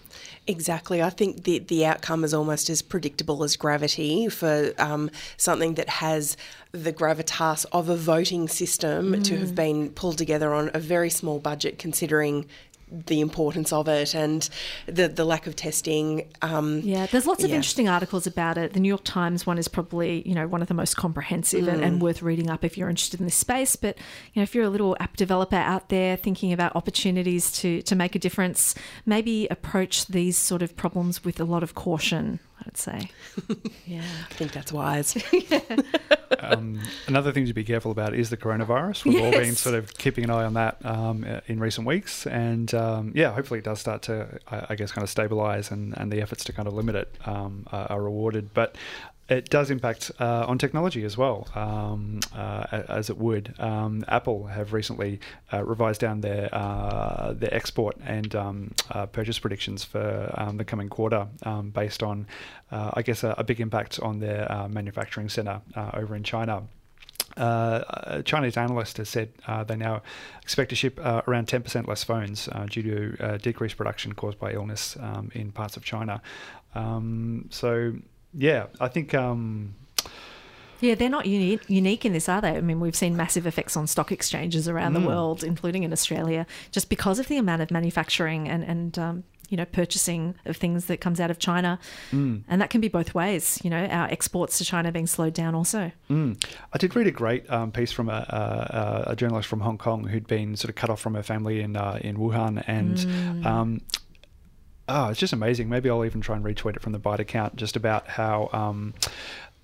Exactly. 0.47 1.03
I 1.03 1.11
think 1.11 1.45
the, 1.45 1.59
the 1.59 1.85
outcome 1.85 2.25
is 2.25 2.35
almost 2.35 2.71
as 2.71 2.83
predictable 2.83 3.43
as 3.43 3.57
gravity 3.57 4.29
for 4.29 4.73
um, 4.79 5.11
something 5.37 5.75
that 5.75 5.89
has 5.89 6.37
the 6.73 6.93
gravitas 6.93 7.67
of 7.73 7.89
a 7.89 7.97
voting 7.97 8.49
system 8.49 9.13
mm. 9.13 9.25
to 9.25 9.39
have 9.39 9.55
been 9.55 9.91
pulled 9.91 10.19
together 10.19 10.55
on 10.55 10.71
a 10.73 10.79
very 10.79 11.11
small 11.11 11.41
budget, 11.41 11.79
considering 11.79 12.47
the 12.91 13.21
importance 13.21 13.73
of 13.73 13.89
it 13.89 14.15
and 14.15 14.49
the 14.87 15.09
the 15.09 15.25
lack 15.25 15.47
of 15.47 15.57
testing. 15.57 16.29
Um, 16.43 16.81
yeah, 16.81 17.07
there's 17.07 17.27
lots 17.27 17.45
of 17.45 17.51
yeah. 17.51 17.57
interesting 17.57 17.89
articles 17.89 18.27
about 18.27 18.59
it. 18.59 18.73
The 18.73 18.81
New 18.81 18.89
York 18.89 19.05
Times 19.05 19.47
one 19.47 19.59
is 19.59 19.69
probably 19.69 20.27
you 20.29 20.35
know 20.35 20.47
one 20.47 20.63
of 20.63 20.69
the 20.69 20.75
most 20.75 20.97
comprehensive 20.97 21.65
mm. 21.65 21.73
and, 21.73 21.83
and, 21.83 22.03
worth 22.03 22.23
reading 22.23 22.51
up 22.51 22.65
if 22.65 22.77
you're 22.77 22.89
interested 22.89 23.21
in 23.21 23.27
this 23.27 23.35
space. 23.35 23.77
But 23.77 23.97
you 24.33 24.41
know 24.41 24.43
if 24.43 24.55
you're 24.55 24.65
a 24.65 24.71
little 24.71 24.97
app 25.01 25.17
developer 25.17 25.57
out 25.57 25.89
there 25.89 26.17
thinking 26.17 26.53
about 26.53 26.75
opportunities 26.77 27.53
to 27.61 27.83
to 27.83 27.95
make 27.95 28.15
a 28.15 28.19
difference, 28.19 28.75
maybe 29.07 29.47
approach 29.49 30.07
these 30.07 30.37
sort 30.37 30.63
of 30.63 30.77
problems 30.77 31.25
with 31.25 31.41
a 31.41 31.45
lot 31.45 31.63
of 31.63 31.75
caution. 31.75 32.41
I'd 32.67 32.77
say. 32.77 33.11
yeah, 33.87 34.03
I 34.31 34.35
think 34.35 34.53
that's 34.53 34.73
wise. 34.73 35.17
um, 36.51 36.81
another 37.07 37.33
thing 37.33 37.47
to 37.47 37.55
be 37.55 37.65
careful 37.65 37.91
about 37.91 38.15
is 38.15 38.31
the 38.31 38.37
coronavirus. 38.37 39.05
We've 39.05 39.15
yes. 39.15 39.25
all 39.25 39.41
been 39.41 39.55
sort 39.55 39.75
of 39.75 39.95
keeping 39.97 40.25
an 40.25 40.31
eye 40.31 40.45
on 40.45 40.55
that 40.55 40.85
um, 40.85 41.25
in 41.47 41.61
recent 41.61 41.87
weeks, 41.87 42.27
and 42.27 42.73
um, 42.75 43.13
yeah, 43.15 43.33
hopefully 43.33 43.59
it 43.59 43.65
does 43.65 43.81
start 43.81 44.03
to, 44.03 44.39
I, 44.49 44.67
I 44.71 44.75
guess, 44.75 44.93
kind 44.93 45.05
of 45.07 45.15
stabilise, 45.15 45.71
and, 45.71 45.97
and 45.97 46.13
the 46.13 46.21
efforts 46.21 46.45
to 46.45 46.53
kind 46.53 46.69
of 46.69 46.75
limit 46.75 46.95
it 46.95 47.17
um, 47.27 47.67
are, 47.73 47.93
are 47.93 48.03
rewarded. 48.03 48.53
But 48.55 48.77
it 49.31 49.49
does 49.49 49.71
impact 49.71 50.11
uh, 50.19 50.45
on 50.49 50.59
technology 50.59 51.05
as 51.05 51.17
well, 51.17 51.47
um, 51.55 52.19
uh, 52.35 52.83
as 52.89 53.09
it 53.11 53.17
would. 53.17 53.55
Um, 53.61 54.05
Apple 54.09 54.47
have 54.47 54.73
recently 54.73 55.21
uh, 55.53 55.65
revised 55.65 56.01
down 56.01 56.21
their 56.21 56.53
uh, 56.53 57.33
their 57.33 57.55
export 57.55 57.97
and 58.05 58.35
um, 58.35 58.73
uh, 58.91 59.07
purchase 59.07 59.39
predictions 59.39 59.85
for 59.85 60.35
um, 60.37 60.57
the 60.57 60.65
coming 60.65 60.89
quarter, 60.89 61.29
um, 61.45 61.71
based 61.71 62.03
on, 62.03 62.27
uh, 62.73 62.91
I 62.95 63.03
guess, 63.03 63.23
a, 63.23 63.37
a, 63.39 63.45
big 63.45 63.61
impact 63.61 64.01
on 64.01 64.19
their 64.19 64.67
manufacturing 64.69 65.29
center 65.29 65.63
over 65.95 66.17
in 66.17 66.25
China. 66.25 66.65
Uh, 67.37 67.85
a 67.89 68.23
Chinese 68.25 68.57
analyst 68.57 68.97
has 68.97 69.09
said 69.09 69.31
uh, 69.47 69.63
they 69.63 69.77
now 69.77 70.03
expect 70.43 70.71
to 70.71 70.77
ship 70.77 70.99
uh, 71.01 71.23
around 71.29 71.47
10% 71.47 71.87
less 71.87 72.03
phones 72.03 72.49
due 72.69 72.83
to 72.83 73.39
decreased 73.39 73.77
production 73.77 74.13
caused 74.13 74.39
by 74.41 74.53
illness 74.53 74.97
um, 75.01 75.31
in 75.35 75.53
parts 75.53 75.77
of 75.77 75.85
China. 75.85 76.21
Um, 76.75 77.47
so 77.51 77.95
yeah, 78.35 78.67
I 78.81 78.89
think. 78.89 79.15
Um, 79.15 79.75
yeah, 80.81 80.95
they're 80.95 81.11
not 81.11 81.27
uni- 81.27 81.61
unique 81.69 82.07
in 82.07 82.15
this, 82.15 82.29
are 82.29 82.41
they? 82.41 82.57
I 82.57 82.61
mean, 82.63 82.81
we've 82.81 82.97
seen 82.97 83.17
massive 83.17 83.47
effects 83.47 83.77
on 83.77 83.87
stock 83.87 84.11
exchanges 84.11 84.67
around 84.67 84.95
mm. 84.95 85.03
the 85.03 85.07
world, 85.07 85.45
including 85.45 85.83
in 85.83 85.93
Australia, 85.93 86.47
just 86.71 86.89
because 86.89 87.19
of 87.19 87.29
the 87.29 87.37
amount 87.37 87.63
of 87.63 87.71
manufacturing 87.71 88.49
and 88.49 88.65
and 88.65 88.99
um, 88.99 89.25
you 89.51 89.57
know 89.57 89.67
purchasing 89.67 90.35
of 90.47 90.57
things 90.57 90.87
that 90.87 91.01
comes 91.01 91.21
out 91.21 91.31
of 91.31 91.39
China, 91.39 91.79
mm. 92.11 92.43
and 92.49 92.63
that 92.63 92.71
can 92.71 92.81
be 92.81 92.89
both 92.89 93.15
ways. 93.15 93.61
You 93.63 93.71
know, 93.71 93.85
our 93.85 94.07
exports 94.07 94.57
to 94.59 94.65
China 94.65 94.91
being 94.91 95.07
slowed 95.07 95.35
down 95.35 95.55
also. 95.55 95.93
Mm. 96.09 96.43
I 96.73 96.79
did 96.79 96.97
read 96.97 97.07
a 97.07 97.13
great 97.13 97.51
um, 97.51 97.73
piece 97.73 97.93
from 97.93 98.09
a, 98.09 99.05
a, 99.07 99.11
a, 99.11 99.17
journalist 99.17 99.49
from 99.49 99.61
Hong 99.61 99.77
Kong 99.77 100.05
who'd 100.05 100.27
been 100.27 100.57
sort 100.57 100.71
of 100.71 100.77
cut 100.77 100.89
off 100.89 101.01
from 101.01 101.15
her 101.15 101.23
family 101.23 101.61
in 101.61 101.77
uh, 101.77 101.99
in 102.01 102.17
Wuhan, 102.17 102.65
and 102.67 102.97
mm. 102.97 103.45
um, 103.45 103.81
oh, 104.91 105.09
it's 105.09 105.21
just 105.21 105.33
amazing. 105.33 105.69
Maybe 105.69 105.89
I'll 105.89 106.05
even 106.05 106.21
try 106.21 106.37
and 106.37 106.45
retweet 106.45 106.77
it 106.77 106.83
from 106.83 106.93
the 106.93 106.99
Byte 106.99 107.21
account 107.21 107.57
just 107.57 107.77
about 107.77 108.09
how 108.09 108.51
um, 108.53 108.95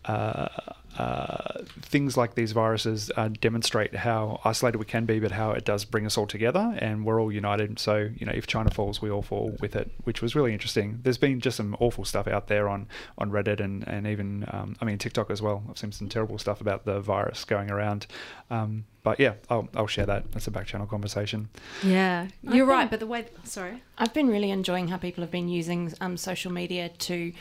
uh, 0.04 0.48
uh, 0.98 1.62
things 1.82 2.16
like 2.16 2.34
these 2.34 2.52
viruses 2.52 3.10
uh, 3.16 3.28
demonstrate 3.40 3.94
how 3.94 4.40
isolated 4.44 4.78
we 4.78 4.84
can 4.84 5.04
be, 5.04 5.18
but 5.18 5.32
how 5.32 5.50
it 5.52 5.64
does 5.64 5.84
bring 5.84 6.06
us 6.06 6.16
all 6.16 6.26
together 6.26 6.76
and 6.78 7.04
we're 7.04 7.20
all 7.20 7.30
united. 7.30 7.78
So, 7.78 8.08
you 8.16 8.26
know, 8.26 8.32
if 8.32 8.46
China 8.46 8.70
falls, 8.70 9.02
we 9.02 9.10
all 9.10 9.22
fall 9.22 9.56
with 9.60 9.76
it, 9.76 9.90
which 10.04 10.22
was 10.22 10.34
really 10.34 10.52
interesting. 10.52 11.00
There's 11.02 11.18
been 11.18 11.40
just 11.40 11.56
some 11.56 11.76
awful 11.80 12.04
stuff 12.04 12.26
out 12.26 12.48
there 12.48 12.68
on, 12.68 12.86
on 13.18 13.30
Reddit 13.30 13.60
and, 13.60 13.86
and 13.86 14.06
even, 14.06 14.46
um, 14.48 14.76
I 14.80 14.84
mean, 14.84 14.98
TikTok 14.98 15.30
as 15.30 15.42
well. 15.42 15.62
I've 15.68 15.78
seen 15.78 15.92
some 15.92 16.08
terrible 16.08 16.38
stuff 16.38 16.60
about 16.60 16.84
the 16.84 17.00
virus 17.00 17.44
going 17.44 17.70
around. 17.70 18.06
Um, 18.50 18.84
but 19.02 19.20
yeah, 19.20 19.34
I'll, 19.48 19.68
I'll 19.76 19.86
share 19.86 20.06
that. 20.06 20.32
That's 20.32 20.48
a 20.48 20.50
back 20.50 20.66
channel 20.66 20.86
conversation. 20.86 21.48
Yeah, 21.82 22.26
you're 22.42 22.64
I've 22.64 22.68
right. 22.68 22.84
Been, 22.84 22.90
but 22.90 23.00
the 23.00 23.06
way, 23.06 23.26
sorry, 23.44 23.82
I've 23.98 24.12
been 24.12 24.28
really 24.28 24.50
enjoying 24.50 24.88
how 24.88 24.96
people 24.96 25.22
have 25.22 25.30
been 25.30 25.48
using 25.48 25.92
um, 26.00 26.16
social 26.16 26.50
media 26.50 26.88
to 26.88 27.32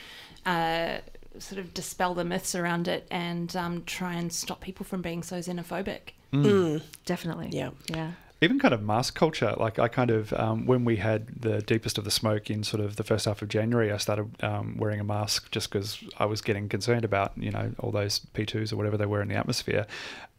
uh, 0.46 0.98
sort 1.40 1.60
of 1.60 1.74
dispel 1.74 2.14
the 2.14 2.26
myths 2.26 2.56
around 2.56 2.88
it 2.88 3.08
and 3.12 3.56
um, 3.56 3.84
try 3.86 4.14
and 4.14 4.32
stop 4.32 4.62
people 4.62 4.86
from 4.86 5.02
being 5.02 5.24
so 5.24 5.38
xenophobic. 5.38 6.14
Mm. 6.34 6.46
Mm, 6.46 6.82
definitely. 7.06 7.50
Yeah. 7.52 7.72
Yeah 7.88 8.12
even 8.42 8.60
kind 8.60 8.74
of 8.74 8.82
mask 8.82 9.16
culture. 9.16 9.54
Like 9.58 9.80
I 9.80 9.88
kind 9.88 10.12
of 10.12 10.34
um, 10.34 10.66
when 10.66 10.86
we 10.86 10.98
had 10.98 11.28
the 11.42 11.62
deepest 11.62 11.98
of 11.98 12.04
the 12.04 12.12
smoke 12.12 12.50
in 12.50 12.64
sort 12.64 12.84
of 12.84 12.96
the 12.96 13.04
first 13.04 13.26
half 13.26 13.42
of 13.42 13.48
January, 13.48 13.92
I 13.92 13.98
started 13.98 14.44
um, 14.44 14.78
wearing 14.78 15.00
a 15.00 15.04
mask 15.04 15.52
just 15.52 15.70
because 15.70 16.04
I 16.18 16.26
was 16.26 16.42
getting 16.42 16.68
concerned 16.70 17.06
about 17.06 17.34
you 17.38 17.52
know 17.52 17.74
all 17.80 17.92
those 17.92 18.22
P2s 18.34 18.74
or 18.74 18.76
whatever 18.76 18.98
they 18.98 19.06
were 19.06 19.22
in 19.22 19.30
the 19.30 19.36
atmosphere. 19.36 19.86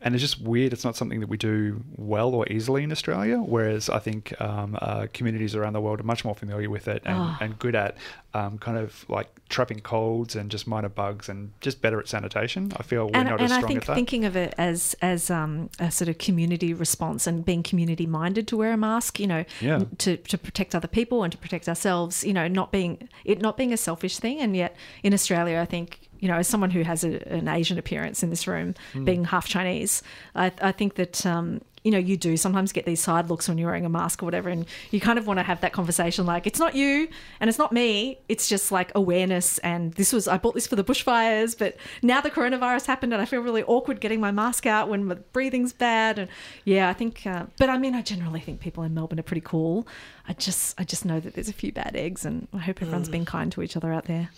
And 0.06 0.14
it's 0.14 0.22
just 0.22 0.40
weird. 0.40 0.72
It's 0.72 0.84
not 0.84 0.94
something 0.94 1.18
that 1.18 1.28
we 1.28 1.36
do 1.36 1.82
well 1.96 2.32
or 2.32 2.46
easily 2.46 2.84
in 2.84 2.92
Australia. 2.92 3.38
Whereas 3.38 3.90
I 3.90 3.98
think 3.98 4.40
um, 4.40 4.78
uh, 4.80 5.08
communities 5.12 5.56
around 5.56 5.72
the 5.72 5.80
world 5.80 5.98
are 5.98 6.04
much 6.04 6.24
more 6.24 6.36
familiar 6.36 6.70
with 6.70 6.86
it 6.86 7.02
and, 7.04 7.18
oh. 7.18 7.36
and 7.40 7.58
good 7.58 7.74
at 7.74 7.96
um, 8.32 8.56
kind 8.58 8.78
of 8.78 9.04
like 9.08 9.28
trapping 9.48 9.80
colds 9.80 10.36
and 10.36 10.48
just 10.48 10.68
minor 10.68 10.88
bugs 10.88 11.28
and 11.28 11.50
just 11.60 11.82
better 11.82 11.98
at 11.98 12.06
sanitation. 12.06 12.72
I 12.76 12.84
feel 12.84 13.06
we're 13.06 13.16
and, 13.16 13.28
not 13.30 13.40
and 13.40 13.50
as 13.50 13.56
strong 13.56 13.64
at 13.64 13.82
that. 13.82 13.90
I 13.90 13.94
think 13.94 13.96
thinking 13.96 14.24
of 14.26 14.36
it 14.36 14.54
as 14.58 14.94
as 15.02 15.28
um, 15.28 15.70
a 15.80 15.90
sort 15.90 16.08
of 16.08 16.18
community 16.18 16.72
response 16.72 17.26
and 17.26 17.44
being 17.44 17.64
community 17.64 18.06
minded 18.06 18.46
to 18.48 18.56
wear 18.56 18.72
a 18.72 18.76
mask, 18.76 19.18
you 19.18 19.26
know, 19.26 19.44
yeah. 19.60 19.82
to, 19.98 20.16
to 20.18 20.38
protect 20.38 20.76
other 20.76 20.86
people 20.86 21.24
and 21.24 21.32
to 21.32 21.38
protect 21.38 21.68
ourselves, 21.68 22.22
you 22.22 22.32
know, 22.32 22.46
not 22.46 22.70
being 22.70 23.08
it 23.24 23.40
not 23.40 23.56
being 23.56 23.72
a 23.72 23.76
selfish 23.76 24.18
thing. 24.18 24.38
And 24.38 24.54
yet 24.54 24.76
in 25.02 25.12
Australia, 25.12 25.58
I 25.58 25.64
think 25.64 26.05
you 26.20 26.28
know, 26.28 26.36
as 26.36 26.48
someone 26.48 26.70
who 26.70 26.82
has 26.82 27.04
a, 27.04 27.26
an 27.32 27.48
Asian 27.48 27.78
appearance 27.78 28.22
in 28.22 28.30
this 28.30 28.46
room, 28.46 28.74
mm. 28.94 29.04
being 29.04 29.24
half 29.24 29.48
Chinese, 29.48 30.02
I, 30.34 30.52
I 30.60 30.72
think 30.72 30.94
that 30.94 31.24
um, 31.26 31.60
you 31.86 31.92
know, 31.92 31.98
you 31.98 32.16
do 32.16 32.36
sometimes 32.36 32.72
get 32.72 32.84
these 32.84 33.00
side 33.00 33.30
looks 33.30 33.46
when 33.48 33.58
you're 33.58 33.68
wearing 33.68 33.86
a 33.86 33.88
mask 33.88 34.20
or 34.20 34.26
whatever, 34.26 34.48
and 34.48 34.66
you 34.90 34.98
kind 35.00 35.20
of 35.20 35.28
want 35.28 35.38
to 35.38 35.44
have 35.44 35.60
that 35.60 35.72
conversation 35.72 36.26
like, 36.26 36.44
it's 36.44 36.58
not 36.58 36.74
you 36.74 37.06
and 37.38 37.48
it's 37.48 37.60
not 37.60 37.70
me. 37.70 38.18
It's 38.28 38.48
just 38.48 38.72
like 38.72 38.90
awareness. 38.96 39.58
And 39.58 39.92
this 39.92 40.12
was, 40.12 40.26
I 40.26 40.36
bought 40.36 40.54
this 40.54 40.66
for 40.66 40.74
the 40.74 40.82
bushfires, 40.82 41.56
but 41.56 41.76
now 42.02 42.20
the 42.20 42.28
coronavirus 42.28 42.86
happened 42.86 43.12
and 43.12 43.22
I 43.22 43.24
feel 43.24 43.40
really 43.40 43.62
awkward 43.62 44.00
getting 44.00 44.20
my 44.20 44.32
mask 44.32 44.66
out 44.66 44.88
when 44.88 45.04
my 45.04 45.14
breathing's 45.32 45.72
bad. 45.72 46.18
And 46.18 46.28
yeah, 46.64 46.88
I 46.88 46.92
think, 46.92 47.24
uh, 47.24 47.46
but 47.56 47.70
I 47.70 47.78
mean, 47.78 47.94
I 47.94 48.02
generally 48.02 48.40
think 48.40 48.58
people 48.58 48.82
in 48.82 48.92
Melbourne 48.92 49.20
are 49.20 49.22
pretty 49.22 49.42
cool. 49.42 49.86
I 50.26 50.32
just, 50.32 50.74
I 50.80 50.82
just 50.82 51.04
know 51.04 51.20
that 51.20 51.34
there's 51.34 51.48
a 51.48 51.52
few 51.52 51.70
bad 51.70 51.94
eggs 51.94 52.24
and 52.24 52.48
I 52.52 52.58
hope 52.58 52.82
everyone's 52.82 53.08
mm. 53.08 53.12
being 53.12 53.26
kind 53.26 53.52
to 53.52 53.62
each 53.62 53.76
other 53.76 53.92
out 53.92 54.06
there. 54.06 54.28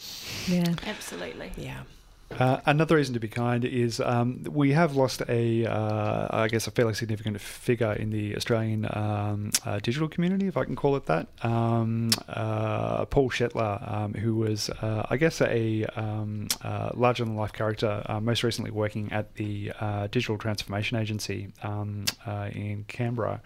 Yeah. 0.47 0.75
Absolutely. 0.87 1.53
Yeah. 1.57 1.85
Uh, 2.31 2.61
another 2.67 2.97
reason 2.97 3.15
to 3.15 3.21
be 3.21 3.29
kind 3.29 3.65
is 3.65 4.01
um, 4.01 4.45
we 4.51 4.73
have 4.73 4.95
lost 4.95 5.23
a, 5.29 5.65
uh, 5.65 6.29
I 6.31 6.49
guess, 6.49 6.67
a 6.67 6.71
fairly 6.71 6.95
significant 6.95 7.41
figure 7.41 7.93
in 7.93 8.11
the 8.11 8.37
Australian 8.37 8.87
um, 8.93 9.51
uh, 9.65 9.79
digital 9.81 10.09
community, 10.09 10.47
if 10.47 10.57
I 10.57 10.65
can 10.65 10.77
call 10.77 10.97
it 10.97 11.07
that. 11.07 11.27
Um, 11.43 12.11
uh, 12.29 13.07
Paul 13.07 13.31
Shetler, 13.31 13.93
um, 13.93 14.15
who 14.15 14.37
was, 14.37 14.69
uh, 14.69 15.07
I 15.09 15.17
guess, 15.17 15.41
a 15.41 15.85
um, 15.97 16.49
uh, 16.63 16.91
larger 16.95 17.25
than 17.25 17.35
life 17.35 17.53
character, 17.53 18.05
most 18.21 18.43
recently 18.43 18.71
working 18.71 19.11
at 19.11 19.35
the 19.37 19.73
Digital 20.11 20.37
Transformation 20.37 20.99
Agency 20.99 21.49
um, 21.63 22.05
in 22.53 22.85
Canberra, 22.89 23.41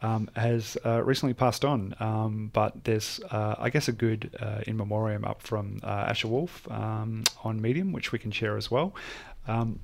has 0.00 0.76
recently 0.84 1.34
passed 1.34 1.64
on. 1.64 2.50
but 2.52 2.84
there's, 2.84 3.20
I 3.30 3.68
guess, 3.70 3.88
a 3.88 3.92
good 3.92 4.30
in 4.66 4.76
memoriam 4.76 5.24
up 5.24 5.42
from 5.42 5.80
Asher 5.84 6.28
Wolf 6.28 6.66
on 6.70 7.60
Medium, 7.60 7.92
which 7.92 8.10
we 8.10 8.21
can 8.22 8.30
share 8.30 8.56
as 8.56 8.70
well. 8.70 8.94
Um, 9.46 9.80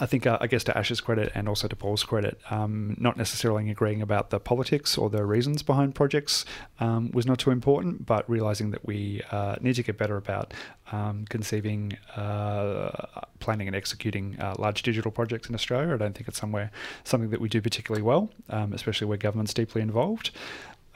I 0.00 0.06
think, 0.06 0.26
uh, 0.26 0.38
I 0.40 0.48
guess, 0.48 0.64
to 0.64 0.76
Ash's 0.76 1.00
credit 1.00 1.30
and 1.36 1.48
also 1.48 1.68
to 1.68 1.76
Paul's 1.76 2.02
credit, 2.02 2.40
um, 2.50 2.96
not 2.98 3.16
necessarily 3.16 3.70
agreeing 3.70 4.02
about 4.02 4.30
the 4.30 4.40
politics 4.40 4.98
or 4.98 5.08
the 5.08 5.24
reasons 5.24 5.62
behind 5.62 5.94
projects 5.94 6.44
um, 6.80 7.12
was 7.12 7.26
not 7.26 7.38
too 7.38 7.52
important, 7.52 8.04
but 8.04 8.28
realizing 8.28 8.72
that 8.72 8.84
we 8.84 9.22
uh, 9.30 9.54
need 9.60 9.74
to 9.74 9.84
get 9.84 9.96
better 9.96 10.16
about 10.16 10.52
um, 10.90 11.26
conceiving, 11.28 11.96
uh, 12.16 13.06
planning, 13.38 13.68
and 13.68 13.76
executing 13.76 14.36
uh, 14.40 14.54
large 14.58 14.82
digital 14.82 15.12
projects 15.12 15.48
in 15.48 15.54
Australia. 15.54 15.94
I 15.94 15.96
don't 15.96 16.14
think 16.14 16.26
it's 16.26 16.40
somewhere 16.40 16.72
something 17.04 17.30
that 17.30 17.40
we 17.40 17.48
do 17.48 17.62
particularly 17.62 18.02
well, 18.02 18.30
um, 18.50 18.72
especially 18.72 19.06
where 19.06 19.16
government's 19.16 19.54
deeply 19.54 19.80
involved. 19.80 20.32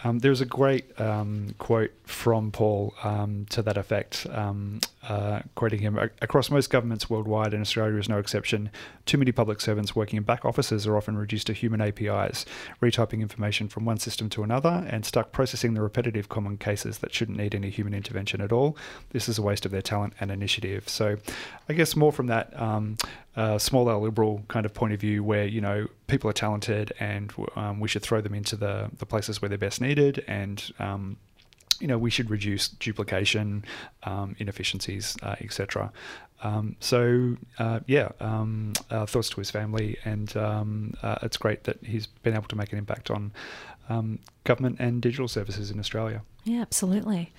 Um, 0.04 0.20
there's 0.20 0.40
a 0.40 0.46
great 0.46 0.98
um, 1.00 1.54
quote 1.58 1.90
from 2.04 2.52
Paul 2.52 2.94
um, 3.02 3.46
to 3.50 3.62
that 3.62 3.76
effect, 3.76 4.26
um, 4.30 4.80
uh, 5.08 5.40
quoting 5.56 5.80
him 5.80 5.98
Across 6.22 6.50
most 6.50 6.70
governments 6.70 7.10
worldwide, 7.10 7.52
and 7.52 7.60
Australia 7.60 7.98
is 7.98 8.08
no 8.08 8.18
exception, 8.18 8.70
too 9.06 9.18
many 9.18 9.32
public 9.32 9.60
servants 9.60 9.96
working 9.96 10.16
in 10.16 10.22
back 10.22 10.44
offices 10.44 10.86
are 10.86 10.96
often 10.96 11.16
reduced 11.16 11.48
to 11.48 11.52
human 11.52 11.80
APIs, 11.80 12.46
retyping 12.80 13.20
information 13.20 13.68
from 13.68 13.84
one 13.84 13.98
system 13.98 14.28
to 14.30 14.44
another, 14.44 14.86
and 14.88 15.04
stuck 15.04 15.32
processing 15.32 15.74
the 15.74 15.82
repetitive 15.82 16.28
common 16.28 16.58
cases 16.58 16.98
that 16.98 17.12
shouldn't 17.12 17.38
need 17.38 17.54
any 17.54 17.70
human 17.70 17.92
intervention 17.94 18.40
at 18.40 18.52
all. 18.52 18.76
This 19.10 19.28
is 19.28 19.38
a 19.38 19.42
waste 19.42 19.66
of 19.66 19.72
their 19.72 19.82
talent 19.82 20.14
and 20.20 20.30
initiative. 20.30 20.88
So, 20.88 21.16
I 21.68 21.72
guess 21.72 21.96
more 21.96 22.12
from 22.12 22.28
that 22.28 22.58
um, 22.60 22.96
uh, 23.36 23.58
small 23.58 23.84
liberal 24.00 24.42
kind 24.48 24.66
of 24.66 24.74
point 24.74 24.92
of 24.92 25.00
view, 25.00 25.22
where, 25.22 25.46
you 25.46 25.60
know, 25.60 25.88
people 26.06 26.28
are 26.28 26.34
talented 26.34 26.92
and 26.98 27.32
um, 27.54 27.80
we 27.80 27.88
should 27.88 28.02
throw 28.02 28.20
them 28.20 28.34
into 28.34 28.56
the, 28.56 28.90
the 28.98 29.06
places 29.06 29.40
where 29.40 29.48
they're 29.48 29.58
best 29.58 29.80
needed 29.80 30.24
and 30.26 30.72
um, 30.78 31.16
you 31.80 31.86
know 31.86 31.98
we 31.98 32.10
should 32.10 32.30
reduce 32.30 32.68
duplication 32.68 33.64
um, 34.02 34.34
inefficiencies 34.38 35.16
uh, 35.22 35.36
etc 35.40 35.92
um, 36.42 36.76
so 36.80 37.36
uh, 37.58 37.80
yeah 37.86 38.08
um, 38.20 38.72
uh, 38.90 39.06
thoughts 39.06 39.28
to 39.28 39.36
his 39.36 39.50
family 39.50 39.96
and 40.04 40.36
um, 40.36 40.94
uh, 41.02 41.16
it's 41.22 41.36
great 41.36 41.64
that 41.64 41.78
he's 41.84 42.06
been 42.06 42.34
able 42.34 42.48
to 42.48 42.56
make 42.56 42.72
an 42.72 42.78
impact 42.78 43.10
on 43.10 43.32
government 44.44 44.76
and 44.78 45.00
digital 45.00 45.26
services 45.26 45.70
in 45.70 45.78
Australia. 45.78 46.20
Yeah 46.44 46.60
absolutely. 46.60 47.32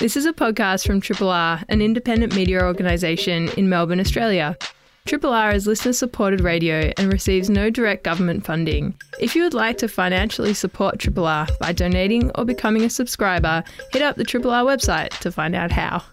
This 0.00 0.16
is 0.16 0.26
a 0.26 0.32
podcast 0.32 0.84
from 0.86 1.00
Triple 1.00 1.28
R, 1.28 1.62
an 1.68 1.80
independent 1.80 2.34
media 2.34 2.64
organisation 2.64 3.48
in 3.50 3.68
Melbourne, 3.68 4.00
Australia. 4.00 4.56
Triple 5.04 5.32
R 5.32 5.52
is 5.52 5.66
listener 5.66 5.92
supported 5.92 6.40
radio 6.40 6.92
and 6.96 7.12
receives 7.12 7.50
no 7.50 7.70
direct 7.70 8.04
government 8.04 8.46
funding. 8.46 8.94
If 9.20 9.34
you 9.34 9.42
would 9.42 9.52
like 9.52 9.76
to 9.78 9.88
financially 9.88 10.54
support 10.54 11.00
Triple 11.00 11.26
R 11.26 11.48
by 11.58 11.72
donating 11.72 12.30
or 12.36 12.44
becoming 12.44 12.84
a 12.84 12.90
subscriber, 12.90 13.64
hit 13.92 14.00
up 14.00 14.16
the 14.16 14.24
Triple 14.24 14.52
R 14.52 14.62
website 14.62 15.10
to 15.20 15.32
find 15.32 15.56
out 15.56 15.72
how. 15.72 16.04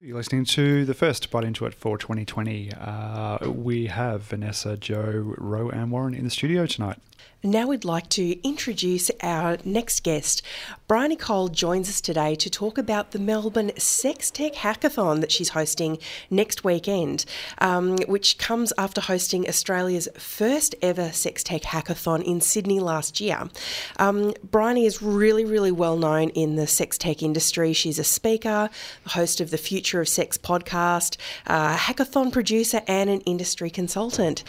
You're 0.00 0.16
listening 0.16 0.44
to 0.46 0.84
the 0.84 0.94
first 0.94 1.30
Byte 1.30 1.44
Into 1.44 1.66
It 1.66 1.74
for 1.74 1.98
2020. 1.98 2.72
Uh, 2.72 3.50
we 3.50 3.86
have 3.86 4.22
Vanessa, 4.22 4.76
Joe, 4.76 5.34
Roe, 5.38 5.70
and 5.70 5.90
Warren 5.90 6.14
in 6.14 6.24
the 6.24 6.30
studio 6.30 6.66
tonight. 6.66 6.98
Now 7.44 7.66
we'd 7.66 7.84
like 7.84 8.08
to 8.08 8.40
introduce 8.42 9.10
our 9.22 9.58
next 9.66 10.02
guest. 10.02 10.40
Bryony 10.88 11.14
Cole 11.14 11.48
joins 11.48 11.90
us 11.90 12.00
today 12.00 12.34
to 12.36 12.48
talk 12.48 12.78
about 12.78 13.10
the 13.10 13.18
Melbourne 13.18 13.70
Sex 13.78 14.30
Tech 14.30 14.54
Hackathon 14.54 15.20
that 15.20 15.30
she's 15.30 15.50
hosting 15.50 15.98
next 16.30 16.64
weekend, 16.64 17.26
um, 17.58 17.98
which 18.08 18.38
comes 18.38 18.72
after 18.78 19.02
hosting 19.02 19.46
Australia's 19.46 20.08
first 20.16 20.74
ever 20.80 21.12
Sex 21.12 21.42
Tech 21.42 21.62
Hackathon 21.64 22.22
in 22.22 22.40
Sydney 22.40 22.80
last 22.80 23.20
year. 23.20 23.50
Um, 23.98 24.32
Bryony 24.42 24.86
is 24.86 25.02
really, 25.02 25.44
really 25.44 25.72
well 25.72 25.98
known 25.98 26.30
in 26.30 26.56
the 26.56 26.66
sex 26.66 26.96
tech 26.96 27.22
industry. 27.22 27.74
She's 27.74 27.98
a 27.98 28.04
speaker, 28.04 28.70
host 29.08 29.42
of 29.42 29.50
the 29.50 29.58
Future 29.58 30.00
of 30.00 30.08
Sex 30.08 30.38
podcast, 30.38 31.18
a 31.44 31.74
hackathon 31.74 32.32
producer, 32.32 32.80
and 32.86 33.10
an 33.10 33.20
industry 33.22 33.68
consultant. 33.68 34.44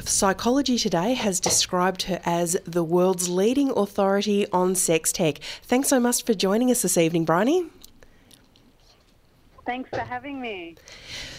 Psychology 0.00 0.78
Today 0.78 1.12
has 1.12 1.40
described 1.40 2.04
her 2.04 2.20
as 2.24 2.37
as 2.38 2.56
the 2.64 2.84
world's 2.84 3.28
leading 3.28 3.70
authority 3.70 4.46
on 4.52 4.74
sex 4.74 5.12
tech. 5.12 5.38
Thanks 5.62 5.88
so 5.88 5.98
much 5.98 6.24
for 6.24 6.34
joining 6.34 6.70
us 6.70 6.82
this 6.82 6.96
evening, 6.96 7.24
Bryony. 7.24 7.66
Thanks 9.66 9.90
for 9.90 10.00
having 10.00 10.40
me. 10.40 10.76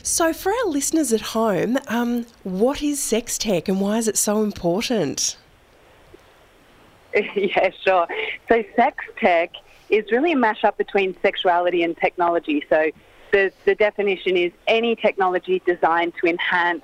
So, 0.03 0.33
for 0.33 0.51
our 0.51 0.65
listeners 0.65 1.11
at 1.13 1.21
home, 1.21 1.77
um, 1.87 2.25
what 2.43 2.83
is 2.83 3.01
sex 3.01 3.37
tech 3.37 3.67
and 3.67 3.81
why 3.81 3.97
is 3.97 4.07
it 4.07 4.17
so 4.17 4.43
important? 4.43 5.37
yeah, 7.35 7.69
sure. 7.83 8.07
So, 8.47 8.63
sex 8.75 9.03
tech 9.19 9.53
is 9.89 10.11
really 10.11 10.33
a 10.33 10.35
mashup 10.35 10.77
between 10.77 11.15
sexuality 11.21 11.81
and 11.81 11.97
technology. 11.97 12.63
So, 12.69 12.91
the, 13.31 13.51
the 13.65 13.75
definition 13.75 14.37
is 14.37 14.51
any 14.67 14.95
technology 14.95 15.61
designed 15.65 16.13
to 16.21 16.27
enhance 16.27 16.83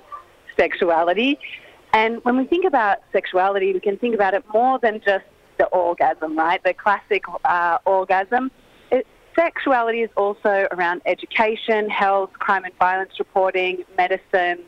sexuality. 0.56 1.38
And 1.92 2.24
when 2.24 2.36
we 2.36 2.44
think 2.44 2.64
about 2.64 2.98
sexuality, 3.12 3.72
we 3.72 3.80
can 3.80 3.96
think 3.96 4.14
about 4.14 4.34
it 4.34 4.44
more 4.52 4.78
than 4.78 5.00
just 5.04 5.24
the 5.58 5.66
orgasm, 5.66 6.36
right? 6.36 6.62
The 6.62 6.74
classic 6.74 7.22
uh, 7.44 7.78
orgasm. 7.84 8.50
It, 8.90 9.06
sexuality 9.34 10.02
is 10.02 10.10
also 10.16 10.66
around 10.70 11.02
education, 11.06 11.88
health, 11.88 12.32
crime 12.34 12.64
and 12.64 12.74
violence 12.78 13.12
reporting, 13.18 13.84
medicine. 13.96 14.64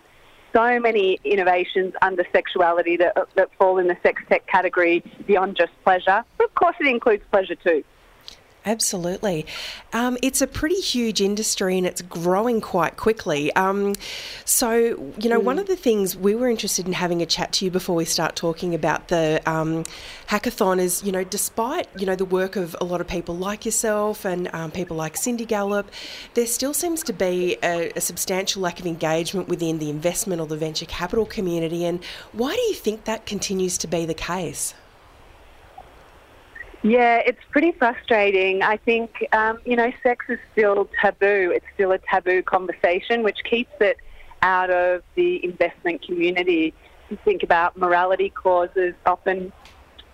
So 0.54 0.80
many 0.80 1.18
innovations 1.24 1.92
under 2.00 2.24
sexuality 2.32 2.96
that, 2.96 3.14
that 3.34 3.50
fall 3.58 3.78
in 3.78 3.86
the 3.86 3.96
sex 4.02 4.22
tech 4.28 4.46
category 4.46 5.02
beyond 5.26 5.56
just 5.56 5.72
pleasure. 5.84 6.24
But 6.38 6.44
of 6.44 6.54
course, 6.54 6.76
it 6.80 6.86
includes 6.86 7.22
pleasure 7.30 7.54
too. 7.54 7.84
Absolutely. 8.68 9.46
Um, 9.94 10.18
it's 10.22 10.42
a 10.42 10.46
pretty 10.46 10.78
huge 10.78 11.22
industry 11.22 11.78
and 11.78 11.86
it's 11.86 12.02
growing 12.02 12.60
quite 12.60 12.98
quickly. 12.98 13.50
Um, 13.54 13.94
so, 14.44 14.70
you 15.18 15.30
know, 15.30 15.40
mm. 15.40 15.44
one 15.44 15.58
of 15.58 15.66
the 15.68 15.74
things 15.74 16.14
we 16.14 16.34
were 16.34 16.50
interested 16.50 16.86
in 16.86 16.92
having 16.92 17.22
a 17.22 17.26
chat 17.26 17.50
to 17.54 17.64
you 17.64 17.70
before 17.70 17.96
we 17.96 18.04
start 18.04 18.36
talking 18.36 18.74
about 18.74 19.08
the 19.08 19.40
um, 19.46 19.84
hackathon 20.26 20.80
is, 20.80 21.02
you 21.02 21.10
know, 21.10 21.24
despite, 21.24 21.88
you 21.98 22.04
know, 22.04 22.14
the 22.14 22.26
work 22.26 22.56
of 22.56 22.76
a 22.78 22.84
lot 22.84 23.00
of 23.00 23.08
people 23.08 23.34
like 23.34 23.64
yourself 23.64 24.26
and 24.26 24.54
um, 24.54 24.70
people 24.70 24.98
like 24.98 25.16
Cindy 25.16 25.46
Gallop, 25.46 25.90
there 26.34 26.46
still 26.46 26.74
seems 26.74 27.02
to 27.04 27.14
be 27.14 27.56
a, 27.62 27.90
a 27.96 28.02
substantial 28.02 28.60
lack 28.60 28.78
of 28.80 28.86
engagement 28.86 29.48
within 29.48 29.78
the 29.78 29.88
investment 29.88 30.42
or 30.42 30.46
the 30.46 30.58
venture 30.58 30.84
capital 30.84 31.24
community. 31.24 31.86
And 31.86 32.04
why 32.32 32.54
do 32.54 32.60
you 32.60 32.74
think 32.74 33.04
that 33.04 33.24
continues 33.24 33.78
to 33.78 33.86
be 33.86 34.04
the 34.04 34.12
case? 34.12 34.74
Yeah, 36.82 37.16
it's 37.26 37.40
pretty 37.50 37.72
frustrating. 37.72 38.62
I 38.62 38.76
think, 38.76 39.26
um, 39.32 39.58
you 39.64 39.74
know, 39.74 39.92
sex 40.02 40.26
is 40.28 40.38
still 40.52 40.88
taboo. 41.00 41.52
It's 41.54 41.66
still 41.74 41.92
a 41.92 41.98
taboo 41.98 42.42
conversation, 42.42 43.22
which 43.22 43.38
keeps 43.44 43.72
it 43.80 43.96
out 44.42 44.70
of 44.70 45.02
the 45.16 45.44
investment 45.44 46.02
community. 46.06 46.72
You 47.10 47.18
think 47.24 47.42
about 47.42 47.76
morality 47.76 48.30
causes 48.30 48.94
often, 49.04 49.52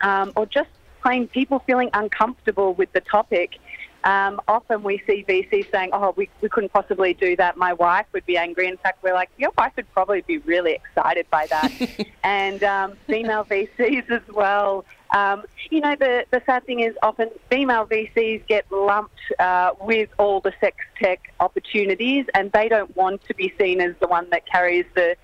um, 0.00 0.32
or 0.36 0.46
just 0.46 0.70
plain 1.02 1.28
people 1.28 1.58
feeling 1.66 1.90
uncomfortable 1.92 2.72
with 2.72 2.90
the 2.92 3.00
topic. 3.00 3.58
Um, 4.04 4.40
often 4.48 4.82
we 4.82 5.02
see 5.06 5.24
VCs 5.26 5.70
saying, 5.70 5.90
oh, 5.92 6.14
we, 6.16 6.28
we 6.40 6.48
couldn't 6.48 6.72
possibly 6.72 7.14
do 7.14 7.36
that. 7.36 7.56
My 7.56 7.72
wife 7.72 8.06
would 8.12 8.24
be 8.26 8.36
angry. 8.36 8.68
In 8.68 8.76
fact, 8.78 9.02
we're 9.02 9.14
like, 9.14 9.30
your 9.38 9.50
wife 9.56 9.72
would 9.76 9.90
probably 9.92 10.22
be 10.22 10.38
really 10.38 10.72
excited 10.72 11.26
by 11.30 11.46
that. 11.46 11.72
and 12.22 12.62
um, 12.64 12.96
female 13.06 13.44
VCs 13.44 14.10
as 14.10 14.22
well 14.28 14.84
um, 15.14 15.44
you 15.70 15.80
know, 15.80 15.94
the, 15.94 16.26
the 16.32 16.42
sad 16.44 16.66
thing 16.66 16.80
is 16.80 16.94
often 17.00 17.30
female 17.48 17.86
VCs 17.86 18.44
get 18.48 18.70
lumped 18.72 19.14
uh, 19.38 19.70
with 19.80 20.08
all 20.18 20.40
the 20.40 20.52
sex 20.60 20.76
tech 21.00 21.32
opportunities, 21.38 22.26
and 22.34 22.50
they 22.50 22.68
don't 22.68 22.94
want 22.96 23.24
to 23.28 23.34
be 23.34 23.54
seen 23.56 23.80
as 23.80 23.94
the 24.00 24.08
one 24.08 24.28
that 24.30 24.44
carries 24.46 24.84
the 24.96 25.16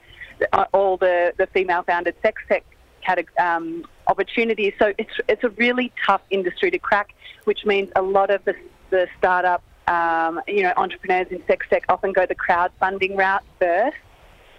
uh, 0.52 0.64
all 0.72 0.96
the, 0.96 1.34
the 1.38 1.46
female 1.48 1.82
founded 1.82 2.14
sex 2.22 2.40
tech 2.48 2.64
um, 3.40 3.84
opportunities. 4.06 4.72
So 4.78 4.92
it's 4.96 5.10
it's 5.28 5.42
a 5.42 5.50
really 5.50 5.92
tough 6.06 6.22
industry 6.30 6.70
to 6.70 6.78
crack, 6.78 7.12
which 7.44 7.66
means 7.66 7.90
a 7.96 8.02
lot 8.02 8.30
of 8.30 8.44
the 8.44 8.54
the 8.90 9.08
startup 9.18 9.62
um, 9.88 10.40
you 10.46 10.62
know 10.62 10.72
entrepreneurs 10.76 11.26
in 11.32 11.42
sex 11.48 11.66
tech 11.68 11.82
often 11.88 12.12
go 12.12 12.26
the 12.26 12.36
crowdfunding 12.36 13.16
route 13.16 13.42
first 13.58 13.96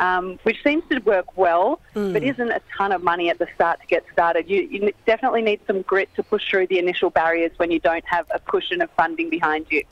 um, 0.02 0.40
which 0.44 0.62
seems 0.64 0.84
to 0.90 1.00
work 1.00 1.38
well, 1.38 1.80
mm. 1.96 2.12
but 2.12 2.24
isn't 2.24 2.50
a 2.50 2.60
ton 2.76 2.92
of 2.92 3.04
money 3.04 3.30
at 3.30 3.38
the 3.38 3.48
start 3.56 3.80
to 3.80 3.88
get 3.88 4.04
started. 4.12 4.50
You, 4.50 4.64
you 4.64 4.92
definitely 5.06 5.44
need 5.44 5.62
some 5.68 5.84
grit 5.84 6.14
to 6.16 6.24
push 6.24 6.50
through 6.50 6.68
the 6.68 6.80
initial 6.80 7.12
barriers 7.12 7.52
when 7.58 7.72
you 7.72 7.80
don't 7.80 8.04
have 8.06 8.26
a 8.34 8.40
cushion 8.40 8.82
of 8.82 8.90
funding 8.98 9.30
behind 9.30 9.68
you. 9.70 9.84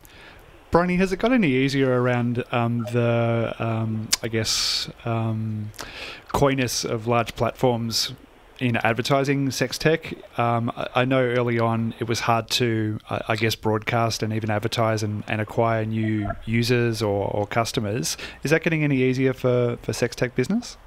Bryony, 0.71 0.97
has 0.97 1.11
it 1.11 1.17
got 1.17 1.31
any 1.31 1.47
easier 1.47 2.01
around 2.01 2.43
um, 2.51 2.85
the, 2.91 3.55
um, 3.59 4.09
I 4.21 4.27
guess, 4.27 4.89
um, 5.05 5.71
coyness 6.27 6.83
of 6.83 7.07
large 7.07 7.35
platforms 7.35 8.13
in 8.59 8.75
advertising 8.77 9.51
sex 9.51 9.77
tech. 9.77 10.13
Um, 10.37 10.71
I 10.93 11.05
know 11.05 11.21
early 11.21 11.59
on 11.59 11.93
it 11.99 12.07
was 12.07 12.21
hard 12.21 12.49
to, 12.51 12.99
I 13.09 13.35
guess, 13.35 13.55
broadcast 13.55 14.21
and 14.21 14.33
even 14.33 14.49
advertise 14.49 15.01
and, 15.01 15.23
and 15.27 15.39
acquire 15.39 15.85
new 15.85 16.29
users 16.45 17.01
or, 17.01 17.29
or, 17.31 17.47
customers. 17.47 18.17
Is 18.43 18.51
that 18.51 18.63
getting 18.63 18.83
any 18.83 19.01
easier 19.01 19.33
for, 19.33 19.77
for 19.81 19.93
sex 19.93 20.15
tech 20.15 20.35
business? 20.35 20.77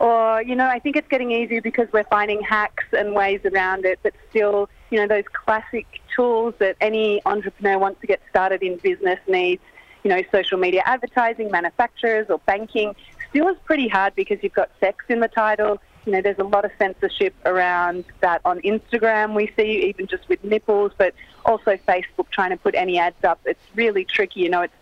Or, 0.00 0.42
you 0.42 0.56
know, 0.56 0.66
I 0.66 0.80
think 0.80 0.96
it's 0.96 1.06
getting 1.08 1.30
easier 1.30 1.62
because 1.62 1.86
we're 1.92 2.04
finding 2.04 2.42
hacks 2.42 2.84
and 2.92 3.14
ways 3.14 3.40
around 3.44 3.84
it, 3.84 4.00
but 4.02 4.12
still, 4.30 4.68
you 4.90 4.98
know, 4.98 5.06
those 5.06 5.24
classic 5.32 5.86
tools 6.14 6.54
that 6.58 6.76
any 6.80 7.22
entrepreneur 7.24 7.78
wants 7.78 8.00
to 8.00 8.08
get 8.08 8.20
started 8.28 8.62
in 8.62 8.78
business 8.78 9.20
needs, 9.28 9.62
you 10.02 10.10
know, 10.10 10.20
social 10.32 10.58
media 10.58 10.82
advertising, 10.86 11.52
manufacturers, 11.52 12.26
or 12.30 12.38
banking 12.46 12.96
is 13.34 13.56
pretty 13.64 13.88
hard 13.88 14.14
because 14.14 14.38
you've 14.42 14.54
got 14.54 14.70
sex 14.80 15.04
in 15.08 15.20
the 15.20 15.28
title. 15.28 15.80
You 16.06 16.12
know, 16.12 16.20
there's 16.20 16.38
a 16.38 16.44
lot 16.44 16.64
of 16.64 16.72
censorship 16.78 17.34
around 17.44 18.04
that 18.20 18.40
on 18.44 18.60
Instagram. 18.60 19.34
We 19.34 19.52
see 19.56 19.86
even 19.86 20.06
just 20.06 20.28
with 20.28 20.42
nipples, 20.42 20.92
but 20.98 21.14
also 21.44 21.76
Facebook 21.88 22.28
trying 22.30 22.50
to 22.50 22.56
put 22.56 22.74
any 22.74 22.98
ads 22.98 23.22
up. 23.24 23.40
It's 23.44 23.62
really 23.74 24.04
tricky. 24.04 24.40
You 24.40 24.50
know, 24.50 24.62
it's 24.62 24.74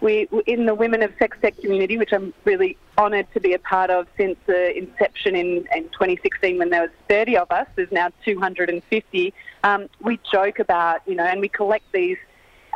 we 0.00 0.28
in 0.46 0.66
the 0.66 0.74
women 0.74 1.02
of 1.02 1.12
sex 1.18 1.36
tech 1.40 1.56
community, 1.58 1.96
which 1.98 2.12
I'm 2.12 2.32
really 2.44 2.76
honoured 2.98 3.26
to 3.34 3.40
be 3.40 3.52
a 3.52 3.58
part 3.58 3.90
of 3.90 4.06
since 4.16 4.36
the 4.46 4.76
inception 4.76 5.34
in, 5.36 5.66
in 5.74 5.84
2016 5.90 6.58
when 6.58 6.70
there 6.70 6.82
was 6.82 6.90
30 7.08 7.36
of 7.38 7.50
us. 7.50 7.66
There's 7.76 7.92
now 7.92 8.10
250. 8.24 9.34
Um, 9.64 9.88
we 10.00 10.18
joke 10.30 10.58
about, 10.58 11.00
you 11.06 11.14
know, 11.14 11.24
and 11.24 11.40
we 11.40 11.48
collect 11.48 11.84
these 11.92 12.18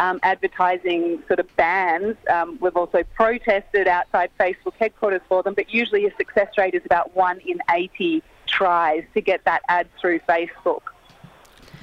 um, 0.01 0.19
advertising 0.23 1.23
sort 1.29 1.39
of 1.39 1.57
bans. 1.57 2.17
Um, 2.29 2.59
we've 2.61 2.77
also 2.77 3.05
protested 3.15 3.87
outside 3.87 4.31
Facebook 4.41 4.73
headquarters 4.81 5.21
for 5.29 5.43
them, 5.43 5.55
but 5.55 5.73
usually 5.73 6.07
a 6.07 6.17
success 6.17 6.49
rate 6.57 6.75
is 6.75 6.83
about 6.87 7.15
one 7.15 7.39
in 7.41 7.61
80 7.71 8.23
tries 8.47 9.05
to 9.15 9.21
get 9.21 9.45
that 9.45 9.63
ad 9.69 9.87
through 10.01 10.19
Facebook. 10.21 10.81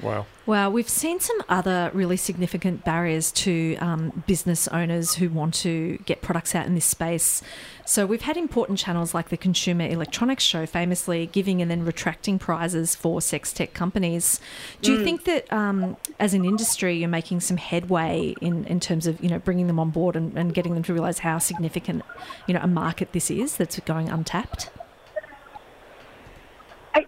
Wow. 0.02 0.26
Well, 0.46 0.72
we've 0.72 0.88
seen 0.88 1.20
some 1.20 1.42
other 1.48 1.90
really 1.92 2.16
significant 2.16 2.82
barriers 2.84 3.30
to 3.32 3.76
um, 3.76 4.22
business 4.26 4.66
owners 4.68 5.16
who 5.16 5.28
want 5.28 5.52
to 5.54 5.98
get 6.06 6.22
products 6.22 6.54
out 6.54 6.64
in 6.66 6.74
this 6.74 6.86
space. 6.86 7.42
So 7.84 8.06
we've 8.06 8.22
had 8.22 8.36
important 8.36 8.78
channels 8.78 9.12
like 9.12 9.28
the 9.28 9.36
Consumer 9.36 9.86
Electronics 9.86 10.44
Show, 10.44 10.64
famously 10.64 11.26
giving 11.26 11.60
and 11.60 11.70
then 11.70 11.84
retracting 11.84 12.38
prizes 12.38 12.94
for 12.94 13.20
sex 13.20 13.52
tech 13.52 13.74
companies. 13.74 14.40
Do 14.80 14.92
you 14.92 15.04
think 15.04 15.24
that, 15.24 15.52
um, 15.52 15.96
as 16.18 16.32
an 16.32 16.44
industry, 16.44 16.96
you're 16.96 17.08
making 17.08 17.40
some 17.40 17.56
headway 17.56 18.34
in, 18.40 18.64
in 18.66 18.80
terms 18.80 19.06
of 19.06 19.22
you 19.22 19.28
know 19.28 19.38
bringing 19.38 19.66
them 19.66 19.78
on 19.78 19.90
board 19.90 20.16
and, 20.16 20.36
and 20.38 20.54
getting 20.54 20.74
them 20.74 20.82
to 20.84 20.94
realise 20.94 21.18
how 21.18 21.38
significant 21.38 22.02
you 22.46 22.54
know 22.54 22.60
a 22.62 22.66
market 22.66 23.12
this 23.12 23.30
is 23.30 23.56
that's 23.56 23.78
going 23.80 24.08
untapped? 24.08 24.70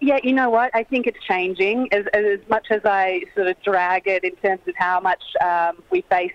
Yeah, 0.01 0.19
you 0.23 0.33
know 0.33 0.49
what? 0.49 0.71
I 0.73 0.83
think 0.83 1.07
it's 1.07 1.21
changing. 1.23 1.89
As, 1.91 2.05
as 2.13 2.39
much 2.49 2.67
as 2.69 2.81
I 2.85 3.23
sort 3.35 3.47
of 3.47 3.61
drag 3.63 4.07
it 4.07 4.23
in 4.23 4.35
terms 4.37 4.61
of 4.67 4.75
how 4.77 4.99
much 4.99 5.23
um, 5.43 5.83
we 5.89 6.01
face 6.01 6.33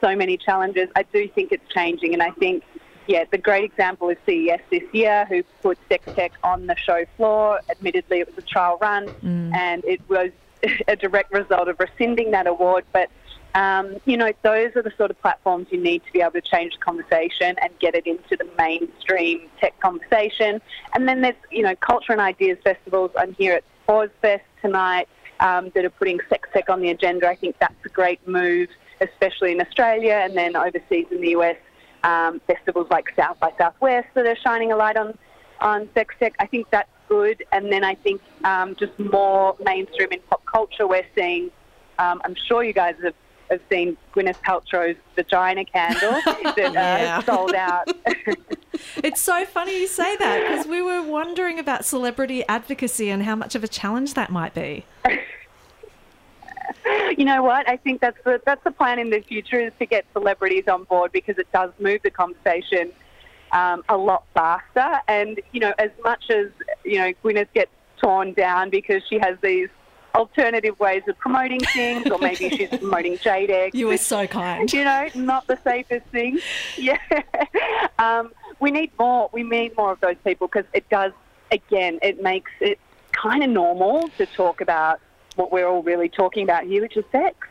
so 0.00 0.14
many 0.14 0.36
challenges, 0.36 0.88
I 0.96 1.04
do 1.04 1.28
think 1.28 1.52
it's 1.52 1.66
changing. 1.72 2.12
And 2.12 2.22
I 2.22 2.30
think, 2.32 2.62
yeah, 3.06 3.24
the 3.30 3.38
great 3.38 3.64
example 3.64 4.08
is 4.10 4.16
CES 4.26 4.60
this 4.70 4.82
year, 4.92 5.26
who 5.28 5.42
put 5.62 5.78
Sex 5.88 6.04
Tech 6.14 6.32
on 6.42 6.66
the 6.66 6.76
show 6.76 7.04
floor. 7.16 7.60
Admittedly, 7.70 8.20
it 8.20 8.26
was 8.26 8.36
a 8.38 8.46
trial 8.46 8.78
run, 8.80 9.10
and 9.54 9.84
it 9.84 10.00
was 10.08 10.30
a 10.88 10.96
direct 10.96 11.32
result 11.32 11.68
of 11.68 11.78
rescinding 11.78 12.32
that 12.32 12.46
award. 12.46 12.84
But 12.92 13.10
um, 13.54 13.96
you 14.04 14.16
know, 14.16 14.32
those 14.42 14.76
are 14.76 14.82
the 14.82 14.92
sort 14.96 15.10
of 15.10 15.20
platforms 15.20 15.68
you 15.70 15.80
need 15.80 16.04
to 16.04 16.12
be 16.12 16.20
able 16.20 16.32
to 16.32 16.40
change 16.40 16.74
the 16.74 16.80
conversation 16.80 17.56
and 17.60 17.70
get 17.80 17.94
it 17.94 18.06
into 18.06 18.36
the 18.36 18.46
mainstream 18.56 19.48
tech 19.60 19.78
conversation. 19.80 20.60
And 20.94 21.08
then 21.08 21.22
there's, 21.22 21.36
you 21.50 21.62
know, 21.62 21.74
culture 21.76 22.12
and 22.12 22.20
ideas 22.20 22.58
festivals. 22.62 23.10
I'm 23.16 23.34
here 23.34 23.54
at 23.54 23.64
Pause 23.86 24.10
Fest 24.20 24.44
tonight 24.60 25.08
um, 25.40 25.70
that 25.74 25.84
are 25.84 25.90
putting 25.90 26.20
sex 26.28 26.48
tech 26.52 26.68
on 26.68 26.80
the 26.80 26.90
agenda. 26.90 27.28
I 27.28 27.36
think 27.36 27.56
that's 27.58 27.84
a 27.84 27.88
great 27.88 28.26
move, 28.28 28.68
especially 29.00 29.52
in 29.52 29.60
Australia 29.60 30.20
and 30.22 30.36
then 30.36 30.56
overseas 30.56 31.06
in 31.10 31.20
the 31.20 31.30
US. 31.30 31.56
Um, 32.04 32.40
festivals 32.46 32.86
like 32.90 33.12
South 33.16 33.40
by 33.40 33.52
Southwest 33.58 34.06
that 34.14 34.24
are 34.24 34.36
shining 34.36 34.70
a 34.70 34.76
light 34.76 34.96
on 34.96 35.18
on 35.60 35.88
sex 35.94 36.14
tech. 36.20 36.34
I 36.38 36.46
think 36.46 36.70
that's 36.70 36.88
good. 37.08 37.44
And 37.52 37.72
then 37.72 37.84
I 37.84 37.94
think 37.94 38.20
um, 38.44 38.76
just 38.76 38.96
more 38.98 39.56
mainstream 39.64 40.12
in 40.12 40.20
pop 40.30 40.44
culture, 40.46 40.86
we're 40.86 41.06
seeing. 41.16 41.50
Um, 41.98 42.20
I'm 42.24 42.36
sure 42.36 42.62
you 42.62 42.72
guys 42.72 42.94
have, 43.02 43.14
have 43.50 43.60
seen 43.70 43.96
Gwyneth 44.14 44.36
Paltrow's 44.46 44.96
vagina 45.16 45.64
candle 45.64 46.20
that 46.26 46.58
uh, 46.58 46.70
Yeah. 46.70 47.22
sold 47.22 47.54
out. 47.54 47.88
It's 49.02 49.20
so 49.20 49.44
funny 49.44 49.80
you 49.80 49.88
say 49.88 50.16
that 50.16 50.40
because 50.48 50.66
we 50.66 50.82
were 50.82 51.02
wondering 51.02 51.58
about 51.58 51.84
celebrity 51.84 52.44
advocacy 52.48 53.10
and 53.10 53.22
how 53.24 53.34
much 53.34 53.54
of 53.54 53.64
a 53.64 53.68
challenge 53.68 54.14
that 54.14 54.30
might 54.30 54.54
be. 54.54 54.84
you 57.16 57.24
know 57.24 57.42
what? 57.42 57.68
I 57.68 57.76
think 57.76 58.00
that's 58.00 58.18
the 58.24 58.40
that's 58.44 58.62
the 58.64 58.70
plan 58.70 58.98
in 58.98 59.10
the 59.10 59.20
future 59.20 59.58
is 59.60 59.72
to 59.80 59.86
get 59.86 60.04
celebrities 60.12 60.64
on 60.68 60.84
board 60.84 61.12
because 61.12 61.38
it 61.38 61.50
does 61.52 61.72
move 61.80 62.00
the 62.04 62.10
conversation 62.10 62.92
um, 63.52 63.82
a 63.88 63.96
lot 63.96 64.24
faster. 64.34 65.00
And 65.08 65.40
you 65.52 65.60
know, 65.60 65.72
as 65.78 65.90
much 66.04 66.24
as 66.30 66.46
you 66.84 66.98
know, 66.98 67.12
Gwyneth 67.24 67.52
gets 67.54 67.70
torn 68.00 68.32
down 68.34 68.70
because 68.70 69.02
she 69.08 69.18
has 69.18 69.36
these 69.42 69.68
alternative 70.14 70.78
ways 70.80 71.02
of 71.08 71.18
promoting 71.18 71.60
things, 71.60 72.10
or 72.10 72.18
maybe 72.18 72.50
she's 72.56 72.68
promoting 72.68 73.18
jade. 73.18 73.74
You 73.74 73.88
were 73.88 73.96
so 73.96 74.26
kind. 74.26 74.72
you 74.72 74.84
know, 74.84 75.08
not 75.14 75.46
the 75.46 75.58
safest 75.64 76.06
thing. 76.06 76.38
Yeah, 76.76 76.98
um, 77.98 78.32
we 78.60 78.70
need 78.70 78.92
more. 78.98 79.28
We 79.32 79.42
need 79.42 79.76
more 79.76 79.92
of 79.92 80.00
those 80.00 80.16
people 80.24 80.46
because 80.46 80.64
it 80.72 80.88
does. 80.88 81.12
Again, 81.50 81.98
it 82.02 82.22
makes 82.22 82.50
it 82.60 82.78
kind 83.12 83.42
of 83.42 83.50
normal 83.50 84.08
to 84.18 84.26
talk 84.26 84.60
about 84.60 85.00
what 85.36 85.50
we're 85.50 85.66
all 85.66 85.82
really 85.82 86.08
talking 86.08 86.42
about 86.44 86.64
here, 86.64 86.82
which 86.82 86.96
is 86.96 87.04
sex. 87.10 87.48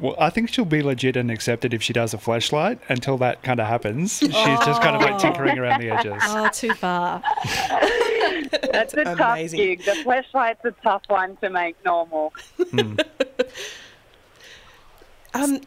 Well, 0.00 0.14
I 0.18 0.30
think 0.30 0.48
she'll 0.48 0.64
be 0.64 0.82
legit 0.82 1.16
and 1.16 1.30
accepted 1.30 1.74
if 1.74 1.82
she 1.82 1.92
does 1.92 2.14
a 2.14 2.18
flashlight. 2.18 2.78
Until 2.88 3.18
that 3.18 3.42
kind 3.42 3.58
of 3.60 3.66
happens, 3.66 4.18
she's 4.18 4.30
just 4.30 4.80
kind 4.80 4.94
of 4.94 5.02
like 5.02 5.18
tinkering 5.18 5.58
around 5.58 5.80
the 5.80 5.90
edges. 5.90 6.22
Oh, 6.26 6.48
too 6.52 6.72
far. 6.74 7.22
That's 8.72 8.94
a 8.94 9.04
tough 9.16 9.50
gig. 9.50 9.84
The 9.84 9.96
flashlight's 10.04 10.64
a 10.64 10.70
tough 10.82 11.02
one 11.08 11.36
to 11.38 11.50
make 11.50 11.76
normal. 11.84 12.32
Um, 15.34 15.60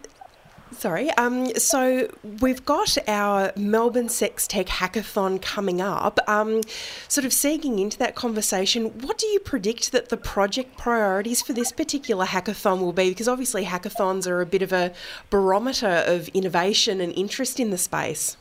sorry. 0.82 1.12
Um, 1.12 1.54
so 1.56 2.10
we've 2.41 2.65
got 2.65 2.98
our 3.08 3.54
Melbourne 3.56 4.10
Sex 4.10 4.48
Tech 4.48 4.65
Hackathon 4.65 5.39
coming 5.39 5.80
up. 5.80 6.20
Um, 6.28 6.62
sort 7.08 7.24
of 7.24 7.32
segueing 7.32 7.80
into 7.80 8.00
that 8.00 8.15
conversation, 8.15 8.86
what 9.02 9.20
do 9.20 9.28
you 9.28 9.39
predict 9.39 9.91
that 9.91 10.10
the 10.10 10.17
project 10.17 10.78
priorities 10.78 11.44
for 11.44 11.54
this 11.54 11.72
particular 11.72 12.26
hackathon 12.26 12.80
will 12.80 12.94
be? 12.94 13.10
Because 13.10 13.28
obviously 13.28 13.65
hackathons 13.65 14.26
are 14.28 14.41
a 14.41 14.46
bit 14.46 14.63
of 14.63 14.74
a 14.74 14.91
barometer 15.30 16.04
of 16.08 16.30
innovation 16.30 17.00
and 17.00 17.13
interest 17.13 17.60
in 17.60 17.70
the 17.70 17.78
space. 17.78 18.36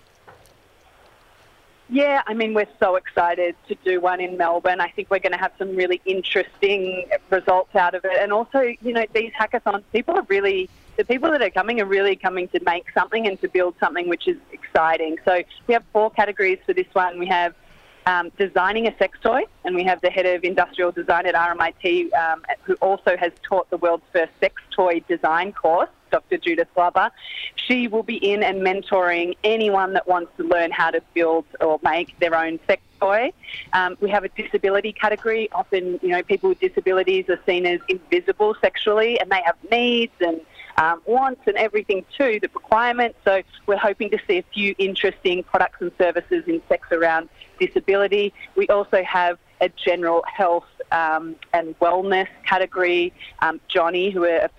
Yeah, 1.92 2.22
I 2.28 2.34
mean, 2.34 2.54
we're 2.54 2.68
so 2.78 2.94
excited 2.94 3.56
to 3.66 3.74
do 3.84 4.00
one 4.00 4.20
in 4.20 4.36
Melbourne. 4.36 4.80
I 4.80 4.90
think 4.90 5.10
we're 5.10 5.18
going 5.18 5.32
to 5.32 5.38
have 5.38 5.50
some 5.58 5.74
really 5.74 6.00
interesting 6.04 7.08
results 7.30 7.74
out 7.74 7.96
of 7.96 8.04
it. 8.04 8.16
And 8.20 8.32
also, 8.32 8.60
you 8.60 8.92
know, 8.92 9.04
these 9.12 9.32
hackathons, 9.32 9.82
people 9.92 10.14
are 10.14 10.24
really, 10.28 10.70
the 10.96 11.04
people 11.04 11.32
that 11.32 11.42
are 11.42 11.50
coming 11.50 11.80
are 11.80 11.86
really 11.86 12.14
coming 12.14 12.46
to 12.48 12.60
make 12.62 12.86
something 12.92 13.26
and 13.26 13.40
to 13.40 13.48
build 13.48 13.74
something, 13.80 14.08
which 14.08 14.28
is 14.28 14.36
exciting. 14.52 15.18
So 15.24 15.42
we 15.66 15.74
have 15.74 15.82
four 15.92 16.12
categories 16.12 16.60
for 16.64 16.72
this 16.72 16.86
one. 16.92 17.18
We 17.18 17.26
have 17.26 17.56
um, 18.06 18.30
designing 18.38 18.86
a 18.86 18.96
sex 18.96 19.18
toy, 19.20 19.42
and 19.64 19.74
we 19.74 19.82
have 19.82 20.00
the 20.00 20.10
head 20.10 20.26
of 20.26 20.44
industrial 20.44 20.92
design 20.92 21.26
at 21.26 21.34
RMIT, 21.34 22.12
um, 22.14 22.44
who 22.62 22.74
also 22.74 23.16
has 23.16 23.32
taught 23.42 23.68
the 23.70 23.78
world's 23.78 24.04
first 24.12 24.32
sex 24.38 24.62
toy 24.70 25.00
design 25.08 25.52
course, 25.52 25.90
Dr. 26.10 26.38
Judith 26.38 26.68
Glover. 26.74 27.10
She 27.56 27.88
will 27.88 28.02
be 28.02 28.16
in 28.16 28.42
and 28.42 28.62
mentoring 28.62 29.36
anyone 29.44 29.92
that 29.94 30.06
wants 30.06 30.32
to 30.36 30.44
learn 30.44 30.70
how 30.70 30.90
to 30.90 31.00
build 31.14 31.44
or 31.60 31.80
make 31.82 32.18
their 32.18 32.34
own 32.34 32.58
sex 32.66 32.82
toy. 33.00 33.32
Um, 33.72 33.96
we 34.00 34.10
have 34.10 34.24
a 34.24 34.28
disability 34.28 34.92
category. 34.92 35.48
Often, 35.52 36.00
you 36.02 36.08
know, 36.08 36.22
people 36.22 36.50
with 36.50 36.60
disabilities 36.60 37.28
are 37.28 37.40
seen 37.46 37.66
as 37.66 37.80
invisible 37.88 38.54
sexually, 38.60 39.18
and 39.20 39.30
they 39.30 39.42
have 39.44 39.56
needs 39.70 40.12
and 40.20 40.40
um, 40.76 41.02
wants 41.04 41.42
and 41.46 41.56
everything 41.56 42.04
too, 42.16 42.38
the 42.40 42.48
requirements. 42.54 43.18
So 43.24 43.42
we're 43.66 43.76
hoping 43.76 44.10
to 44.10 44.18
see 44.26 44.38
a 44.38 44.44
few 44.54 44.74
interesting 44.78 45.42
products 45.42 45.80
and 45.80 45.92
services 45.98 46.44
in 46.46 46.62
sex 46.68 46.88
around 46.90 47.28
disability. 47.58 48.32
We 48.56 48.66
also 48.68 49.02
have 49.02 49.38
a 49.60 49.68
general 49.68 50.24
health 50.26 50.64
um, 50.90 51.36
and 51.52 51.78
wellness 51.80 52.28
category. 52.46 53.12
Um, 53.40 53.60
Jonny, 53.68 54.10
who 54.10 54.24
are 54.24 54.38
a 54.38 54.50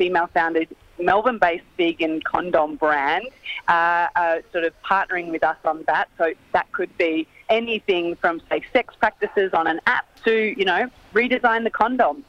female-founded 1.01 1.05
Melbourne-based 1.05 1.65
vegan 1.77 2.21
condom 2.21 2.75
brand, 2.75 3.27
uh, 3.67 4.07
are 4.15 4.41
sort 4.51 4.63
of 4.63 4.73
partnering 4.83 5.31
with 5.31 5.43
us 5.43 5.57
on 5.65 5.83
that. 5.87 6.09
So 6.17 6.33
that 6.53 6.71
could 6.71 6.95
be 6.97 7.27
anything 7.49 8.15
from 8.15 8.41
say 8.49 8.61
sex 8.71 8.95
practices 8.95 9.53
on 9.53 9.67
an 9.67 9.81
app 9.85 10.05
to 10.23 10.57
you 10.57 10.65
know 10.65 10.89
redesign 11.13 11.63
the 11.63 11.69
condom. 11.69 12.23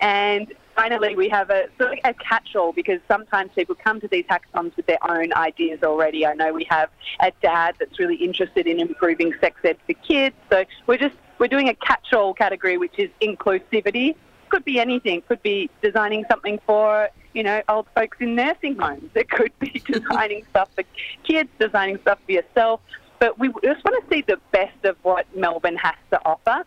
And 0.00 0.52
finally, 0.76 1.16
we 1.16 1.28
have 1.28 1.50
a 1.50 1.68
sort 1.78 1.92
of 1.92 1.98
a 2.04 2.14
catch-all 2.14 2.72
because 2.72 3.00
sometimes 3.08 3.50
people 3.54 3.74
come 3.74 4.00
to 4.00 4.08
these 4.08 4.24
hackathons 4.26 4.76
with 4.76 4.86
their 4.86 4.98
own 5.08 5.32
ideas 5.34 5.82
already. 5.82 6.26
I 6.26 6.34
know 6.34 6.52
we 6.52 6.64
have 6.64 6.90
a 7.20 7.32
dad 7.42 7.76
that's 7.78 7.98
really 7.98 8.16
interested 8.16 8.66
in 8.66 8.80
improving 8.80 9.32
sex 9.40 9.56
ed 9.64 9.78
for 9.86 9.94
kids, 9.94 10.36
so 10.50 10.64
we're 10.86 10.98
just 10.98 11.16
we're 11.38 11.48
doing 11.48 11.68
a 11.68 11.74
catch-all 11.74 12.34
category, 12.34 12.76
which 12.78 12.98
is 12.98 13.10
inclusivity. 13.20 14.14
Could 14.54 14.64
be 14.64 14.78
anything. 14.78 15.20
Could 15.22 15.42
be 15.42 15.68
designing 15.82 16.24
something 16.30 16.60
for 16.64 17.08
you 17.32 17.42
know 17.42 17.60
old 17.68 17.88
folks 17.92 18.18
in 18.20 18.36
nursing 18.36 18.78
homes. 18.78 19.10
It 19.16 19.28
could 19.28 19.50
be 19.58 19.82
designing 19.92 20.46
stuff 20.50 20.68
for 20.76 20.84
kids, 21.24 21.48
designing 21.58 21.98
stuff 22.02 22.20
for 22.24 22.30
yourself. 22.30 22.80
But 23.18 23.36
we 23.36 23.48
just 23.64 23.84
want 23.84 24.08
to 24.08 24.14
see 24.14 24.22
the 24.22 24.38
best 24.52 24.84
of 24.84 24.96
what 25.02 25.26
Melbourne 25.34 25.74
has 25.74 25.96
to 26.12 26.20
offer 26.24 26.64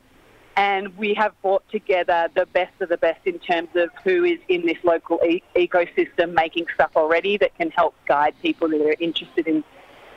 and 0.58 0.97
we 0.97 1.13
have 1.13 1.39
brought 1.41 1.63
together 1.69 2.28
the 2.36 2.45
best 2.47 2.73
of 2.82 2.89
the 2.89 2.97
best 2.97 3.26
in 3.26 3.39
terms 3.39 3.69
of 3.76 3.89
who 4.04 4.26
is 4.26 4.39
in 4.50 4.65
this 4.65 4.78
local 4.84 5.21
e- 5.23 5.41
ecosystem 5.56 6.34
making 6.34 6.65
stuff 6.73 6.91
already 6.97 7.38
that 7.38 7.56
can 7.56 7.71
help 7.71 7.95
guide 8.06 8.34
people 8.41 8.67
that 8.67 8.82
are 8.82 8.95
interested 9.00 9.47
in 9.47 9.63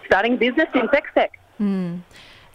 starting 0.07 0.37
business 0.37 0.67
in 0.75 0.89
sex 0.93 1.09
tech. 1.15 1.39
Hmm. 1.59 1.99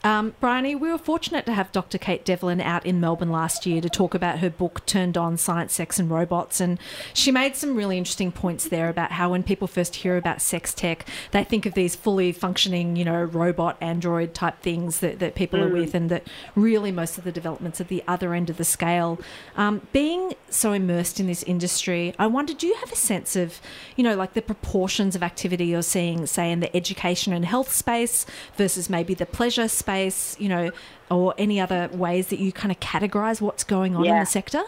Um, 0.06 0.36
Bryony, 0.40 0.76
we 0.76 0.92
were 0.92 1.00
fortunate 1.00 1.48
to 1.48 1.54
have 1.54 1.72
Dr. 1.72 1.98
Kate 1.98 2.24
Devlin 2.24 2.62
out 2.62 2.86
in 2.86 3.00
Melbourne 3.00 3.32
last 3.32 3.66
year 3.66 3.82
to 3.82 3.90
talk 3.90 4.14
about 4.14 4.38
her 4.38 4.52
book 4.52 4.86
Turned 4.86 5.18
On 5.18 5.36
Science, 5.36 5.74
Sex 5.74 5.98
and 5.98 6.12
Robots. 6.12 6.62
And 6.62 6.78
she 7.12 7.32
made 7.32 7.56
some 7.56 7.76
really 7.76 7.98
interesting 7.98 8.32
points 8.32 8.68
there 8.68 8.88
about 8.88 9.14
how 9.14 9.32
when 9.32 9.42
people 9.42 9.68
first 9.68 9.96
hear 9.96 10.16
about 10.16 10.44
sex 10.44 10.76
tech, 10.76 11.08
they 11.32 11.44
think 11.44 11.66
of 11.66 11.74
these 11.74 11.96
fully 11.96 12.32
functioning, 12.32 12.96
you 12.96 13.04
know, 13.04 13.24
robot, 13.24 13.78
android 13.82 14.36
type 14.36 14.62
things 14.62 15.00
that, 15.00 15.18
that 15.18 15.34
people 15.34 15.60
are 15.60 15.70
with, 15.70 15.96
and 15.96 16.12
that 16.12 16.28
really 16.54 16.92
most 16.92 17.18
of 17.18 17.24
the 17.24 17.32
developments 17.32 17.82
at 17.82 17.88
the 17.88 18.04
other 18.08 18.36
end 18.36 18.52
of 18.52 18.58
the 18.58 18.64
scale. 18.64 19.20
Um, 19.58 19.88
being 19.92 20.36
so 20.52 20.72
immersed 20.72 21.20
in 21.20 21.26
this 21.26 21.42
industry, 21.42 22.14
I 22.20 22.28
wonder, 22.28 22.54
do 22.54 22.68
you 22.68 22.76
have 22.76 22.92
a 22.92 22.96
sense 22.96 23.36
of, 23.36 23.60
you 23.96 24.04
know, 24.04 24.16
like 24.16 24.36
the 24.36 24.44
proportions 24.44 25.16
of 25.16 25.24
activity 25.24 25.66
you're 25.66 25.82
seeing, 25.82 26.28
say, 26.28 26.52
in 26.52 26.60
the 26.60 26.76
education 26.78 27.34
and 27.34 27.44
health 27.44 27.72
space 27.72 28.28
versus 28.56 28.88
maybe 28.88 29.16
the 29.16 29.26
pleasure 29.26 29.68
space, 29.68 29.95
you 30.40 30.50
know, 30.50 30.72
or 31.10 31.34
any 31.38 31.60
other 31.60 31.90
ways 31.94 32.28
that 32.28 32.40
you 32.40 32.52
kind 32.52 32.72
of 32.72 32.80
categorize 32.80 33.42
what's 33.42 33.64
going 33.64 33.96
on 33.96 34.06
in 34.06 34.20
the 34.20 34.26
sector? 34.26 34.64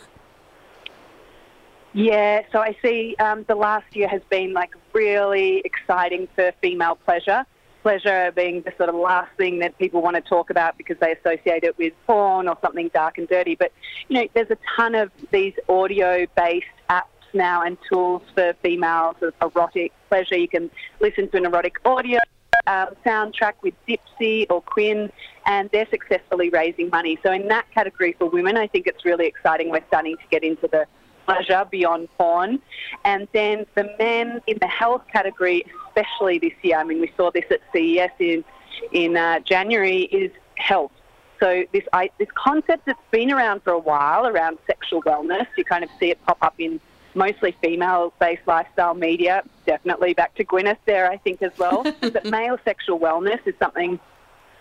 Yeah, 1.93 2.43
so 2.51 2.59
I 2.59 2.77
see 2.83 3.15
um, 3.17 3.43
the 3.47 3.55
last 3.55 3.95
year 3.95 4.07
has 4.07 4.21
been 4.29 4.53
like 4.53 4.71
really 4.93 5.63
exciting 5.65 6.27
for 6.35 6.51
female 6.61 6.95
pleasure. 6.95 7.43
Pleasure 7.81 8.31
being 8.35 8.61
the 8.61 8.73
sort 8.77 8.89
of 8.89 8.95
last 8.95 9.31
thing 9.37 9.59
that 9.59 9.77
people 9.79 10.01
want 10.01 10.15
to 10.15 10.21
talk 10.21 10.49
about 10.49 10.77
because 10.77 10.97
they 10.99 11.13
associate 11.13 11.63
it 11.63 11.77
with 11.77 11.93
porn 12.05 12.47
or 12.47 12.57
something 12.61 12.91
dark 12.93 13.17
and 13.17 13.27
dirty. 13.27 13.55
But, 13.55 13.71
you 14.09 14.19
know, 14.21 14.27
there's 14.33 14.51
a 14.51 14.57
ton 14.75 14.93
of 14.93 15.09
these 15.31 15.53
audio 15.69 16.27
based 16.35 16.67
apps 16.89 17.05
now 17.33 17.63
and 17.63 17.77
tools 17.89 18.21
for 18.35 18.53
females 18.61 19.15
of 19.21 19.33
erotic 19.41 19.91
pleasure. 20.09 20.37
You 20.37 20.49
can 20.49 20.69
listen 20.99 21.29
to 21.29 21.37
an 21.37 21.45
erotic 21.45 21.77
audio 21.85 22.19
um, 22.67 22.89
soundtrack 23.06 23.53
with 23.62 23.73
Dipsea 23.88 24.47
or 24.49 24.62
Quinn, 24.62 25.12
and 25.45 25.69
they're 25.71 25.88
successfully 25.89 26.49
raising 26.49 26.89
money. 26.89 27.17
So, 27.23 27.32
in 27.32 27.47
that 27.47 27.65
category 27.73 28.13
for 28.19 28.30
women, 28.30 28.58
I 28.58 28.67
think 28.67 28.88
it's 28.88 29.06
really 29.06 29.25
exciting. 29.25 29.71
We're 29.71 29.86
starting 29.88 30.17
to 30.17 30.23
get 30.30 30.43
into 30.43 30.67
the 30.67 30.86
pleasure 31.27 31.65
beyond 31.69 32.08
porn. 32.17 32.60
And 33.06 33.27
then 33.34 33.65
the 33.75 33.93
men 33.99 34.41
in 34.47 34.58
the 34.60 34.67
health 34.67 35.03
category, 35.12 35.65
especially 35.88 36.39
this 36.39 36.53
year, 36.62 36.77
I 36.77 36.84
mean, 36.84 37.01
we 37.01 37.12
saw 37.17 37.32
this 37.32 37.45
at 37.51 37.60
CES 37.73 38.12
in, 38.19 38.43
in 38.91 39.17
uh, 39.17 39.39
January, 39.41 40.03
is 40.03 40.32
health. 40.56 40.91
So 41.39 41.65
this 41.71 41.84
I, 41.93 42.10
this 42.17 42.30
concept 42.34 42.88
that's 42.88 42.99
been 43.12 43.32
around 43.32 43.62
for 43.62 43.71
a 43.71 43.80
while 43.80 44.25
around 44.25 44.58
sexual 44.65 45.03
wellness, 45.03 45.45
you 45.56 45.63
kind 45.63 45.84
of 45.84 45.89
see 45.99 46.10
it 46.10 46.19
pop 46.25 46.38
up 46.41 46.56
in 46.58 46.80
mostly 47.17 47.56
female-based 47.62 48.43
lifestyle 48.45 48.93
media. 48.93 49.43
Definitely 49.65 50.13
back 50.13 50.36
to 50.36 50.45
Gwyneth 50.45 50.77
there, 50.86 51.12
I 51.12 51.17
think 51.17 51.41
as 51.41 51.51
well. 51.58 51.84
that 52.01 52.25
male 52.25 52.58
sexual 52.63 52.99
wellness 52.99 53.39
is 53.45 53.56
something 53.60 53.99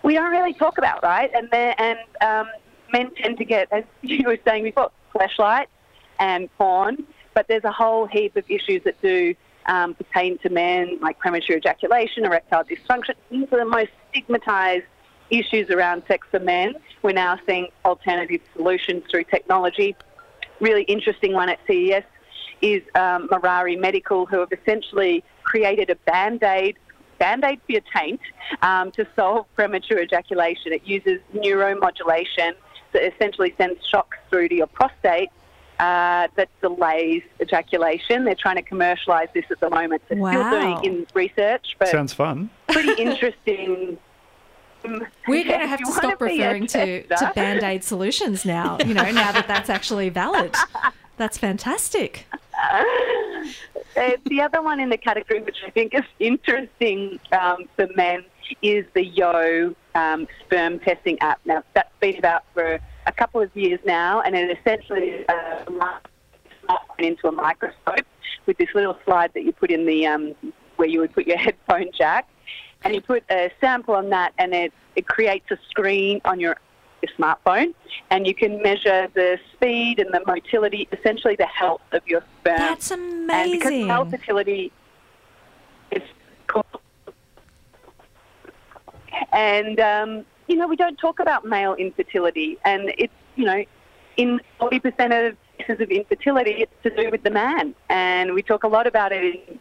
we 0.03 0.13
don't 0.13 0.31
really 0.31 0.53
talk 0.53 0.77
about, 0.77 1.03
right? 1.03 1.31
And 1.33 1.53
and 1.53 1.99
um, 2.21 2.47
men 2.91 3.11
tend 3.15 3.37
to 3.37 3.45
get, 3.45 3.67
as 3.71 3.83
you 4.01 4.27
were 4.27 4.37
saying 4.45 4.63
before, 4.63 4.91
flashlight 5.11 5.69
and 6.19 6.49
porn, 6.57 7.05
but 7.33 7.47
there's 7.47 7.63
a 7.63 7.71
whole 7.71 8.07
heap 8.07 8.35
of 8.35 8.49
issues 8.49 8.83
that 8.83 8.99
do 9.01 9.35
um, 9.67 9.93
pertain 9.93 10.37
to 10.39 10.49
men, 10.49 10.97
like 11.01 11.19
premature 11.19 11.57
ejaculation, 11.57 12.25
erectile 12.25 12.63
dysfunction. 12.63 13.13
These 13.29 13.47
are 13.51 13.59
the 13.59 13.65
most 13.65 13.91
stigmatised 14.11 14.85
issues 15.29 15.69
around 15.69 16.03
sex 16.07 16.25
for 16.31 16.39
men. 16.39 16.75
We're 17.03 17.11
now 17.11 17.37
seeing 17.45 17.67
alternative 17.85 18.41
solutions 18.55 19.03
through 19.11 19.25
technology. 19.25 19.95
Really 20.59 20.83
interesting 20.83 21.33
one 21.33 21.49
at 21.49 21.59
CES 21.67 22.03
is 22.61 22.81
um, 22.95 23.27
Morari 23.29 23.79
Medical, 23.79 24.25
who 24.25 24.39
have 24.39 24.51
essentially 24.51 25.23
created 25.43 25.89
a 25.89 25.95
band 25.95 26.43
aid. 26.43 26.77
Band-aid 27.19 27.59
for 27.65 27.71
your 27.71 27.81
taint 27.95 28.21
um, 28.61 28.91
to 28.91 29.07
solve 29.15 29.47
premature 29.55 29.99
ejaculation. 30.03 30.71
It 30.71 30.85
uses 30.85 31.19
neuromodulation 31.33 32.51
that 32.93 33.11
essentially 33.11 33.55
sends 33.57 33.83
shocks 33.87 34.19
through 34.29 34.49
to 34.49 34.55
your 34.55 34.67
prostate 34.67 35.31
uh, 35.79 36.27
that 36.35 36.49
delays 36.61 37.23
ejaculation. 37.41 38.23
They're 38.23 38.35
trying 38.35 38.57
to 38.57 38.61
commercialise 38.61 39.31
this 39.33 39.45
at 39.51 39.59
the 39.59 39.69
moment. 39.69 40.01
They're 40.09 40.17
wow. 40.17 40.31
still 40.31 40.61
doing 40.61 40.83
in 40.83 41.07
research, 41.13 41.75
but 41.79 41.87
sounds 41.87 42.13
fun. 42.13 42.49
Pretty 42.69 43.01
interesting. 43.01 43.97
We're 45.27 45.43
going 45.43 45.59
to 45.59 45.67
have 45.67 45.79
to 45.79 45.91
stop 45.91 46.21
referring 46.21 46.67
to, 46.67 47.03
to 47.03 47.31
band 47.35 47.63
aid 47.63 47.83
solutions 47.83 48.45
now, 48.45 48.77
you 48.85 48.93
know, 48.93 49.09
now 49.11 49.31
that 49.31 49.47
that's 49.47 49.69
actually 49.69 50.09
valid. 50.09 50.55
That's 51.17 51.35
fantastic. 51.35 52.27
Uh, 53.95 54.11
the 54.25 54.41
other 54.41 54.61
one 54.61 54.79
in 54.79 54.89
the 54.89 54.97
category, 54.97 55.41
which 55.41 55.57
I 55.65 55.71
think 55.71 55.95
is 55.95 56.03
interesting 56.19 57.19
um, 57.31 57.67
for 57.75 57.87
men, 57.95 58.25
is 58.61 58.85
the 58.93 59.03
Yo 59.03 59.73
um, 59.95 60.27
sperm 60.43 60.79
testing 60.79 61.17
app. 61.19 61.39
Now, 61.45 61.63
that's 61.73 61.89
been 61.99 62.17
about 62.17 62.43
for 62.53 62.79
a 63.07 63.11
couple 63.11 63.41
of 63.41 63.55
years 63.55 63.79
now, 63.85 64.21
and 64.21 64.35
it 64.35 64.55
essentially 64.59 65.09
is 65.09 65.25
a 65.29 65.65
smartphone 65.65 66.99
into 66.99 67.27
a 67.27 67.31
microscope 67.31 68.05
with 68.45 68.57
this 68.57 68.69
little 68.75 68.97
slide 69.05 69.31
that 69.33 69.43
you 69.43 69.51
put 69.51 69.71
in 69.71 69.85
the 69.85 70.05
um, 70.05 70.35
where 70.75 70.87
you 70.87 70.99
would 70.99 71.13
put 71.13 71.25
your 71.25 71.37
headphone 71.45 71.89
jack, 71.97 72.27
and 72.83 72.93
you 72.93 73.01
put 73.01 73.23
a 73.31 73.51
sample 73.59 73.95
on 73.95 74.09
that, 74.09 74.33
and 74.37 74.53
it 74.53 74.73
it 74.95 75.07
creates 75.07 75.49
a 75.51 75.57
screen 75.69 76.21
on 76.25 76.39
your 76.39 76.57
your 77.01 77.11
smartphone, 77.17 77.73
and 78.09 78.25
you 78.25 78.33
can 78.33 78.61
measure 78.61 79.07
the 79.13 79.37
speed 79.53 79.99
and 79.99 80.13
the 80.13 80.21
motility, 80.25 80.87
essentially 80.91 81.35
the 81.35 81.45
health 81.45 81.81
of 81.91 82.01
your 82.07 82.23
sperm. 82.39 82.57
That's 82.57 82.91
amazing. 82.91 83.29
And 83.29 83.51
because 83.51 83.87
male 83.87 84.05
fertility 84.05 84.71
is 85.91 86.01
and 89.31 89.79
um, 89.79 90.25
you 90.47 90.55
know, 90.55 90.67
we 90.67 90.75
don't 90.75 90.97
talk 90.97 91.19
about 91.19 91.45
male 91.45 91.75
infertility, 91.75 92.57
and 92.65 92.93
it's, 92.97 93.13
you 93.35 93.45
know, 93.45 93.63
in 94.15 94.39
40% 94.59 95.29
of 95.29 95.37
cases 95.57 95.81
of 95.81 95.89
infertility, 95.89 96.51
it's 96.51 96.73
to 96.83 96.89
do 96.89 97.09
with 97.11 97.23
the 97.23 97.29
man. 97.29 97.75
And 97.89 98.33
we 98.33 98.41
talk 98.41 98.63
a 98.63 98.67
lot 98.67 98.87
about 98.87 99.11
it 99.11 99.23
in, 99.23 99.59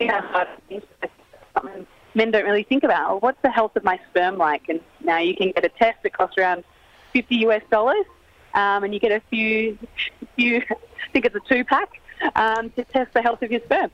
in 0.00 0.10
our 0.10 0.46
men 2.14 2.30
don't 2.30 2.44
really 2.44 2.62
think 2.62 2.82
about, 2.82 3.08
well, 3.08 3.20
what's 3.20 3.42
the 3.42 3.50
health 3.50 3.76
of 3.76 3.84
my 3.84 3.98
sperm 4.10 4.36
like? 4.36 4.68
And 4.68 4.80
now 5.02 5.18
you 5.18 5.36
can 5.36 5.52
get 5.52 5.64
a 5.64 5.68
test 5.68 6.02
that 6.02 6.12
costs 6.12 6.36
around 6.38 6.64
50 7.12 7.36
US 7.46 7.62
dollars, 7.70 8.04
um, 8.54 8.84
and 8.84 8.94
you 8.94 9.00
get 9.00 9.12
a 9.12 9.20
few, 9.30 9.78
few, 10.36 10.58
I 10.58 11.10
think 11.12 11.24
it's 11.24 11.36
a 11.36 11.40
two 11.40 11.64
pack, 11.64 12.00
um, 12.34 12.70
to 12.70 12.84
test 12.84 13.12
the 13.14 13.22
health 13.22 13.42
of 13.42 13.50
your 13.50 13.60
sperm. 13.60 13.90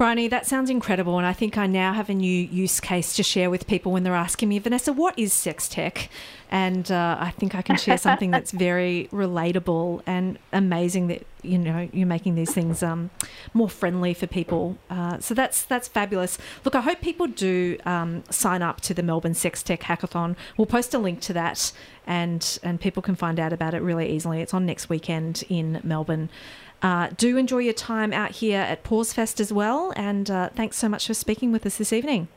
Bryony, 0.00 0.28
that 0.28 0.46
sounds 0.46 0.70
incredible, 0.70 1.18
and 1.18 1.26
I 1.26 1.34
think 1.34 1.58
I 1.58 1.66
now 1.66 1.92
have 1.92 2.08
a 2.08 2.14
new 2.14 2.26
use 2.32 2.80
case 2.80 3.14
to 3.16 3.22
share 3.22 3.50
with 3.50 3.66
people 3.66 3.92
when 3.92 4.02
they're 4.02 4.14
asking 4.14 4.48
me, 4.48 4.58
Vanessa, 4.58 4.94
what 4.94 5.12
is 5.18 5.30
sex 5.30 5.68
tech? 5.68 6.08
And 6.50 6.90
uh, 6.90 7.18
I 7.20 7.32
think 7.32 7.54
I 7.54 7.60
can 7.60 7.76
share 7.76 7.98
something 8.08 8.30
that's 8.30 8.50
very 8.50 9.10
relatable 9.12 10.00
and 10.06 10.38
amazing 10.54 11.08
that 11.08 11.26
you 11.42 11.58
know 11.58 11.88
you're 11.92 12.06
making 12.06 12.34
these 12.34 12.52
things 12.52 12.82
um, 12.82 13.10
more 13.52 13.68
friendly 13.68 14.14
for 14.14 14.26
people. 14.26 14.78
Uh, 14.88 15.18
so 15.18 15.34
that's 15.34 15.64
that's 15.64 15.86
fabulous. 15.86 16.38
Look, 16.64 16.74
I 16.74 16.80
hope 16.80 17.02
people 17.02 17.26
do 17.26 17.76
um, 17.84 18.24
sign 18.30 18.62
up 18.62 18.80
to 18.82 18.94
the 18.94 19.02
Melbourne 19.02 19.34
Sex 19.34 19.62
Tech 19.62 19.82
Hackathon. 19.82 20.34
We'll 20.56 20.64
post 20.64 20.94
a 20.94 20.98
link 20.98 21.20
to 21.20 21.34
that, 21.34 21.72
and 22.06 22.58
and 22.62 22.80
people 22.80 23.02
can 23.02 23.16
find 23.16 23.38
out 23.38 23.52
about 23.52 23.74
it 23.74 23.82
really 23.82 24.10
easily. 24.10 24.40
It's 24.40 24.54
on 24.54 24.64
next 24.64 24.88
weekend 24.88 25.44
in 25.50 25.78
Melbourne. 25.84 26.30
Uh, 26.82 27.08
do 27.16 27.36
enjoy 27.36 27.58
your 27.58 27.74
time 27.74 28.12
out 28.12 28.32
here 28.32 28.60
at 28.60 28.82
Pause 28.84 29.12
Fest 29.12 29.40
as 29.40 29.52
well, 29.52 29.92
and 29.96 30.30
uh, 30.30 30.48
thanks 30.54 30.78
so 30.78 30.88
much 30.88 31.06
for 31.06 31.14
speaking 31.14 31.52
with 31.52 31.66
us 31.66 31.76
this 31.76 31.92
evening. 31.92 32.28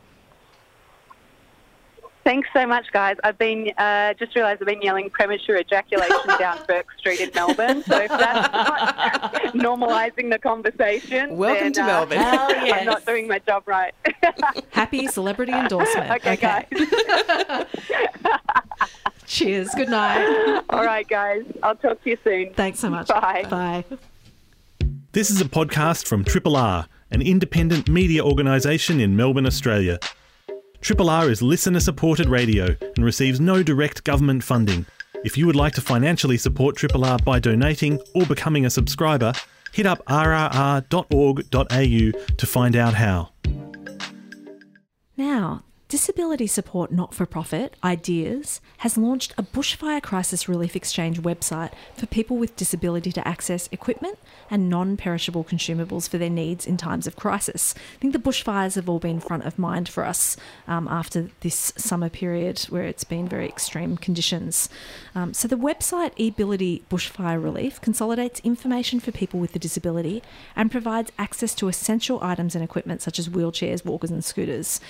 Thanks 2.24 2.48
so 2.54 2.66
much, 2.66 2.86
guys. 2.90 3.16
I've 3.22 3.36
been 3.36 3.70
uh, 3.76 4.14
just 4.14 4.34
realised 4.34 4.62
I've 4.62 4.66
been 4.66 4.80
yelling 4.80 5.10
premature 5.10 5.58
ejaculation 5.58 6.16
down 6.38 6.58
Bourke 6.66 6.86
Street 6.98 7.20
in 7.20 7.30
Melbourne. 7.34 7.82
So 7.84 7.98
if 8.00 8.08
that's 8.08 8.52
not 8.52 9.34
normalising 9.54 10.30
the 10.30 10.38
conversation, 10.38 11.36
welcome 11.36 11.64
then, 11.64 11.72
to 11.74 11.82
uh, 11.82 11.86
Melbourne. 11.86 12.18
yes. 12.64 12.80
I'm 12.80 12.86
not 12.86 13.04
doing 13.04 13.28
my 13.28 13.40
job 13.40 13.64
right. 13.66 13.92
Happy 14.70 15.06
celebrity 15.06 15.52
endorsement. 15.52 16.10
okay, 16.12 16.36
guys. 16.36 16.66
Cheers. 19.26 19.74
Good 19.74 19.90
night. 19.90 20.62
All 20.70 20.84
right, 20.84 21.06
guys. 21.06 21.44
I'll 21.62 21.76
talk 21.76 22.02
to 22.04 22.10
you 22.10 22.16
soon. 22.24 22.54
Thanks 22.54 22.78
so 22.78 22.88
much. 22.88 23.08
Bye. 23.08 23.44
Bye. 23.50 23.84
This 25.14 25.30
is 25.30 25.40
a 25.40 25.44
podcast 25.44 26.08
from 26.08 26.24
Triple 26.24 26.56
R, 26.56 26.88
an 27.12 27.22
independent 27.22 27.88
media 27.88 28.24
organisation 28.24 28.98
in 29.00 29.14
Melbourne, 29.14 29.46
Australia. 29.46 30.00
Triple 30.80 31.08
R 31.08 31.30
is 31.30 31.40
listener 31.40 31.78
supported 31.78 32.28
radio 32.28 32.74
and 32.96 33.04
receives 33.04 33.38
no 33.38 33.62
direct 33.62 34.02
government 34.02 34.42
funding. 34.42 34.86
If 35.24 35.38
you 35.38 35.46
would 35.46 35.54
like 35.54 35.72
to 35.74 35.80
financially 35.80 36.36
support 36.36 36.74
Triple 36.74 37.04
R 37.04 37.18
by 37.18 37.38
donating 37.38 38.00
or 38.16 38.26
becoming 38.26 38.66
a 38.66 38.70
subscriber, 38.70 39.32
hit 39.70 39.86
up 39.86 40.04
rrr.org.au 40.06 40.82
to 42.36 42.46
find 42.46 42.74
out 42.74 42.94
how. 42.94 43.30
Now, 45.16 45.62
Disability 45.94 46.48
Support 46.48 46.90
Not 46.90 47.14
for 47.14 47.24
Profit, 47.24 47.76
Ideas, 47.84 48.60
has 48.78 48.98
launched 48.98 49.32
a 49.38 49.44
bushfire 49.44 50.02
crisis 50.02 50.48
relief 50.48 50.74
exchange 50.74 51.22
website 51.22 51.70
for 51.96 52.06
people 52.06 52.36
with 52.36 52.56
disability 52.56 53.12
to 53.12 53.28
access 53.28 53.68
equipment 53.70 54.18
and 54.50 54.68
non 54.68 54.96
perishable 54.96 55.44
consumables 55.44 56.08
for 56.08 56.18
their 56.18 56.28
needs 56.28 56.66
in 56.66 56.76
times 56.76 57.06
of 57.06 57.14
crisis. 57.14 57.76
I 57.94 57.98
think 58.00 58.12
the 58.12 58.18
bushfires 58.18 58.74
have 58.74 58.88
all 58.88 58.98
been 58.98 59.20
front 59.20 59.44
of 59.44 59.56
mind 59.56 59.88
for 59.88 60.04
us 60.04 60.36
um, 60.66 60.88
after 60.88 61.30
this 61.42 61.72
summer 61.76 62.08
period 62.08 62.58
where 62.70 62.82
it's 62.82 63.04
been 63.04 63.28
very 63.28 63.46
extreme 63.46 63.96
conditions. 63.96 64.68
Um, 65.14 65.32
so 65.32 65.46
the 65.46 65.54
website 65.54 66.12
eAbility 66.16 66.82
Bushfire 66.90 67.40
Relief 67.40 67.80
consolidates 67.80 68.40
information 68.40 68.98
for 68.98 69.12
people 69.12 69.38
with 69.38 69.54
a 69.54 69.60
disability 69.60 70.24
and 70.56 70.72
provides 70.72 71.12
access 71.20 71.54
to 71.54 71.68
essential 71.68 72.18
items 72.20 72.56
and 72.56 72.64
equipment 72.64 73.00
such 73.00 73.20
as 73.20 73.28
wheelchairs, 73.28 73.84
walkers, 73.84 74.10
and 74.10 74.24
scooters. 74.24 74.80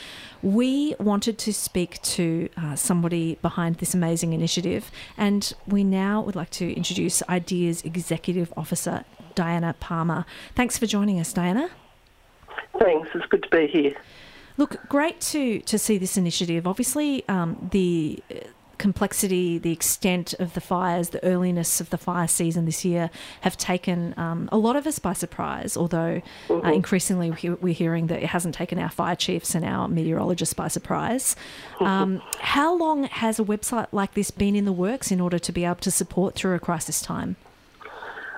We 0.40 0.93
wanted 0.98 1.38
to 1.38 1.52
speak 1.52 2.00
to 2.02 2.48
uh, 2.56 2.76
somebody 2.76 3.36
behind 3.42 3.76
this 3.76 3.94
amazing 3.94 4.32
initiative, 4.32 4.90
and 5.16 5.52
we 5.66 5.84
now 5.84 6.20
would 6.20 6.36
like 6.36 6.50
to 6.50 6.72
introduce 6.74 7.22
Ideas 7.28 7.82
Executive 7.82 8.52
Officer 8.56 9.04
Diana 9.34 9.74
Palmer. 9.80 10.24
Thanks 10.54 10.78
for 10.78 10.86
joining 10.86 11.18
us, 11.20 11.32
Diana. 11.32 11.70
Thanks, 12.78 13.08
it's 13.14 13.26
good 13.26 13.42
to 13.42 13.48
be 13.50 13.66
here. 13.66 13.94
Look, 14.56 14.76
great 14.88 15.20
to 15.32 15.60
to 15.60 15.78
see 15.78 15.98
this 15.98 16.16
initiative. 16.16 16.66
Obviously, 16.66 17.26
um, 17.28 17.68
the 17.72 18.22
complexity, 18.84 19.56
the 19.56 19.72
extent 19.72 20.34
of 20.34 20.52
the 20.52 20.60
fires, 20.60 21.08
the 21.08 21.24
earliness 21.24 21.80
of 21.80 21.88
the 21.88 21.96
fire 21.96 22.28
season 22.28 22.66
this 22.66 22.84
year 22.84 23.08
have 23.40 23.56
taken 23.56 24.12
um, 24.18 24.46
a 24.52 24.58
lot 24.58 24.76
of 24.76 24.86
us 24.86 24.98
by 24.98 25.14
surprise. 25.14 25.74
Although 25.74 26.20
uh, 26.50 26.70
increasingly 26.80 27.30
we're 27.62 27.72
hearing 27.72 28.08
that 28.08 28.22
it 28.22 28.26
hasn't 28.26 28.54
taken 28.54 28.78
our 28.78 28.90
fire 28.90 29.16
chiefs 29.16 29.54
and 29.54 29.64
our 29.64 29.88
meteorologists 29.88 30.52
by 30.52 30.68
surprise. 30.68 31.34
Um, 31.80 32.20
how 32.40 32.76
long 32.76 33.04
has 33.04 33.40
a 33.40 33.44
website 33.44 33.86
like 33.90 34.12
this 34.12 34.30
been 34.30 34.54
in 34.54 34.66
the 34.66 34.72
works 34.86 35.10
in 35.10 35.18
order 35.18 35.38
to 35.38 35.50
be 35.50 35.64
able 35.64 35.76
to 35.76 35.90
support 35.90 36.34
through 36.34 36.54
a 36.54 36.60
crisis 36.60 37.00
time? 37.00 37.36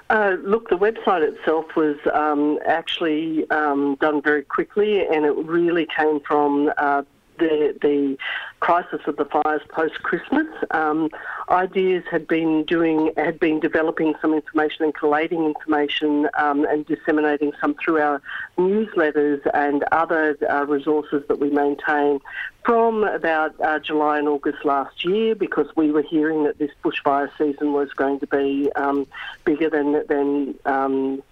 Uh, 0.08 0.36
look, 0.44 0.68
the 0.68 0.78
website 0.78 1.22
itself 1.22 1.64
was 1.74 1.96
um, 2.14 2.60
actually 2.64 3.50
um, 3.50 3.96
done 4.00 4.22
very 4.22 4.44
quickly, 4.44 5.04
and 5.04 5.26
it 5.26 5.34
really 5.56 5.88
came 5.98 6.20
from 6.20 6.70
uh, 6.78 7.02
the 7.38 7.76
the 7.80 8.18
crisis 8.60 9.00
of 9.06 9.16
the 9.16 9.24
fires 9.24 9.62
post 9.68 10.02
Christmas. 10.02 10.46
Um, 10.70 11.10
ideas 11.48 12.04
had 12.10 12.26
been 12.26 12.64
doing 12.64 13.12
had 13.16 13.38
been 13.38 13.60
developing 13.60 14.14
some 14.20 14.34
information 14.34 14.84
and 14.84 14.94
collating 14.94 15.44
information 15.44 16.28
um, 16.38 16.64
and 16.64 16.86
disseminating 16.86 17.52
some 17.60 17.74
through 17.74 18.00
our 18.00 18.22
newsletters 18.58 19.40
and 19.54 19.84
other 19.92 20.36
uh, 20.50 20.64
resources 20.66 21.22
that 21.28 21.38
we 21.38 21.50
maintain 21.50 22.20
from 22.64 23.04
about 23.04 23.54
uh, 23.60 23.78
July 23.78 24.18
and 24.18 24.28
August 24.28 24.64
last 24.64 25.04
year 25.04 25.36
because 25.36 25.68
we 25.76 25.92
were 25.92 26.02
hearing 26.02 26.44
that 26.44 26.58
this 26.58 26.72
bushfire 26.84 27.30
season 27.38 27.72
was 27.72 27.92
going 27.92 28.18
to 28.18 28.26
be 28.26 28.70
um, 28.74 29.06
bigger 29.44 29.70
than 29.70 30.04
than 30.08 30.54
um, 30.64 31.22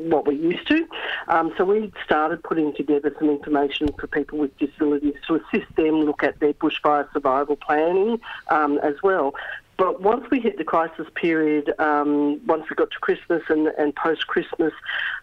what 0.00 0.26
we're 0.26 0.32
used 0.32 0.66
to. 0.68 0.86
Um, 1.28 1.52
so 1.56 1.64
we 1.64 1.92
started 2.04 2.42
putting 2.42 2.74
together 2.74 3.14
some 3.18 3.30
information 3.30 3.88
for 3.98 4.06
people 4.06 4.38
with 4.38 4.56
disabilities 4.58 5.14
to 5.26 5.36
assist 5.36 5.74
them 5.76 6.02
look 6.02 6.22
at 6.22 6.40
their 6.40 6.54
bushfire 6.54 7.10
survival 7.12 7.56
planning 7.56 8.20
um, 8.48 8.78
as 8.78 8.94
well. 9.02 9.34
But 9.76 10.00
once 10.00 10.24
we 10.30 10.40
hit 10.40 10.56
the 10.56 10.64
crisis 10.64 11.06
period, 11.14 11.72
um, 11.80 12.40
once 12.46 12.64
we 12.70 12.76
got 12.76 12.90
to 12.92 12.98
Christmas 13.00 13.42
and, 13.48 13.68
and 13.78 13.94
post 13.94 14.26
Christmas, 14.28 14.72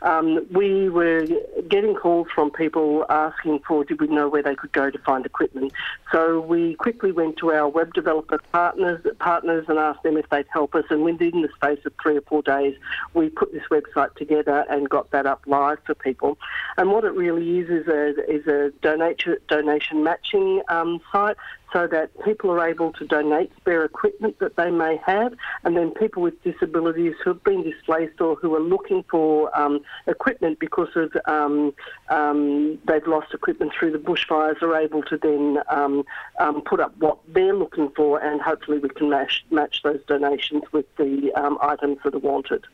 um, 0.01 0.45
we 0.51 0.89
were 0.89 1.25
getting 1.69 1.95
calls 1.95 2.27
from 2.33 2.51
people 2.51 3.05
asking 3.09 3.59
for 3.67 3.85
did 3.85 4.01
we 4.01 4.07
know 4.07 4.27
where 4.27 4.43
they 4.43 4.55
could 4.55 4.71
go 4.73 4.89
to 4.89 4.97
find 4.99 5.25
equipment. 5.25 5.71
So 6.11 6.41
we 6.41 6.75
quickly 6.75 7.11
went 7.11 7.37
to 7.37 7.51
our 7.51 7.69
web 7.69 7.93
developer 7.93 8.39
partners 8.51 9.05
partners 9.19 9.65
and 9.69 9.79
asked 9.79 10.03
them 10.03 10.17
if 10.17 10.27
they'd 10.29 10.45
help 10.51 10.75
us. 10.75 10.83
And 10.89 11.03
within 11.03 11.41
the 11.41 11.49
space 11.55 11.79
of 11.85 11.93
three 12.01 12.17
or 12.17 12.21
four 12.21 12.41
days, 12.41 12.75
we 13.13 13.29
put 13.29 13.53
this 13.53 13.63
website 13.71 14.15
together 14.15 14.65
and 14.69 14.89
got 14.89 15.11
that 15.11 15.25
up 15.25 15.43
live 15.45 15.79
for 15.85 15.95
people. 15.95 16.37
And 16.77 16.91
what 16.91 17.05
it 17.05 17.13
really 17.13 17.59
is 17.59 17.69
is 17.69 17.87
a 17.87 18.09
is 18.29 18.47
a 18.47 18.71
donation 18.81 19.37
donation 19.47 20.03
matching 20.03 20.61
um, 20.67 20.99
site 21.11 21.37
so 21.73 21.87
that 21.87 22.09
people 22.23 22.51
are 22.51 22.67
able 22.67 22.91
to 22.93 23.05
donate 23.05 23.51
spare 23.57 23.85
equipment 23.85 24.37
that 24.39 24.55
they 24.55 24.69
may 24.69 24.99
have, 25.05 25.33
and 25.63 25.77
then 25.77 25.91
people 25.91 26.21
with 26.21 26.41
disabilities 26.43 27.13
who 27.23 27.31
have 27.31 27.43
been 27.43 27.63
displaced 27.63 28.19
or 28.19 28.35
who 28.35 28.53
are 28.55 28.61
looking 28.61 29.03
for 29.09 29.57
um, 29.57 29.81
equipment 30.07 30.59
because 30.59 30.89
of 30.95 31.15
um, 31.25 31.73
um, 32.09 32.77
they've 32.85 33.07
lost 33.07 33.33
equipment 33.33 33.71
through 33.77 33.91
the 33.91 33.97
bushfires 33.97 34.61
are 34.61 34.75
able 34.75 35.01
to 35.03 35.17
then 35.17 35.59
um, 35.69 36.03
um, 36.39 36.61
put 36.61 36.79
up 36.79 36.95
what 36.97 37.19
they're 37.29 37.55
looking 37.55 37.89
for, 37.95 38.21
and 38.21 38.41
hopefully 38.41 38.79
we 38.79 38.89
can 38.89 39.09
match, 39.09 39.45
match 39.49 39.81
those 39.83 40.01
donations 40.07 40.63
with 40.71 40.85
the 40.97 41.31
um, 41.35 41.57
items 41.61 41.97
that 42.03 42.13
are 42.13 42.19
wanted. 42.19 42.65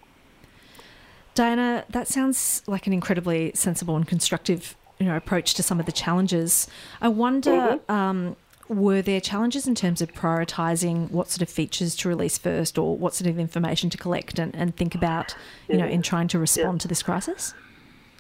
Diana, 1.35 1.85
that 1.89 2.07
sounds 2.07 2.63
like 2.65 2.87
an 2.87 2.93
incredibly 2.93 3.51
sensible 3.53 3.95
and 3.95 4.07
constructive 4.07 4.75
you 4.99 5.05
know, 5.05 5.15
approach 5.15 5.53
to 5.53 5.61
some 5.61 5.79
of 5.79 5.85
the 5.85 5.91
challenges. 5.91 6.67
I 6.99 7.09
wonder. 7.09 7.79
Mm-hmm 7.87 8.33
were 8.69 9.01
there 9.01 9.21
challenges 9.21 9.67
in 9.67 9.75
terms 9.75 10.01
of 10.01 10.13
prioritising 10.13 11.11
what 11.11 11.29
sort 11.29 11.41
of 11.41 11.49
features 11.49 11.95
to 11.97 12.09
release 12.09 12.37
first 12.37 12.77
or 12.77 12.97
what 12.97 13.13
sort 13.13 13.29
of 13.29 13.39
information 13.39 13.89
to 13.89 13.97
collect 13.97 14.39
and, 14.39 14.55
and 14.55 14.75
think 14.75 14.95
about, 14.95 15.35
you 15.67 15.77
yeah. 15.77 15.85
know, 15.85 15.91
in 15.91 16.01
trying 16.01 16.27
to 16.29 16.39
respond 16.39 16.79
yeah. 16.79 16.81
to 16.83 16.87
this 16.87 17.03
crisis? 17.03 17.53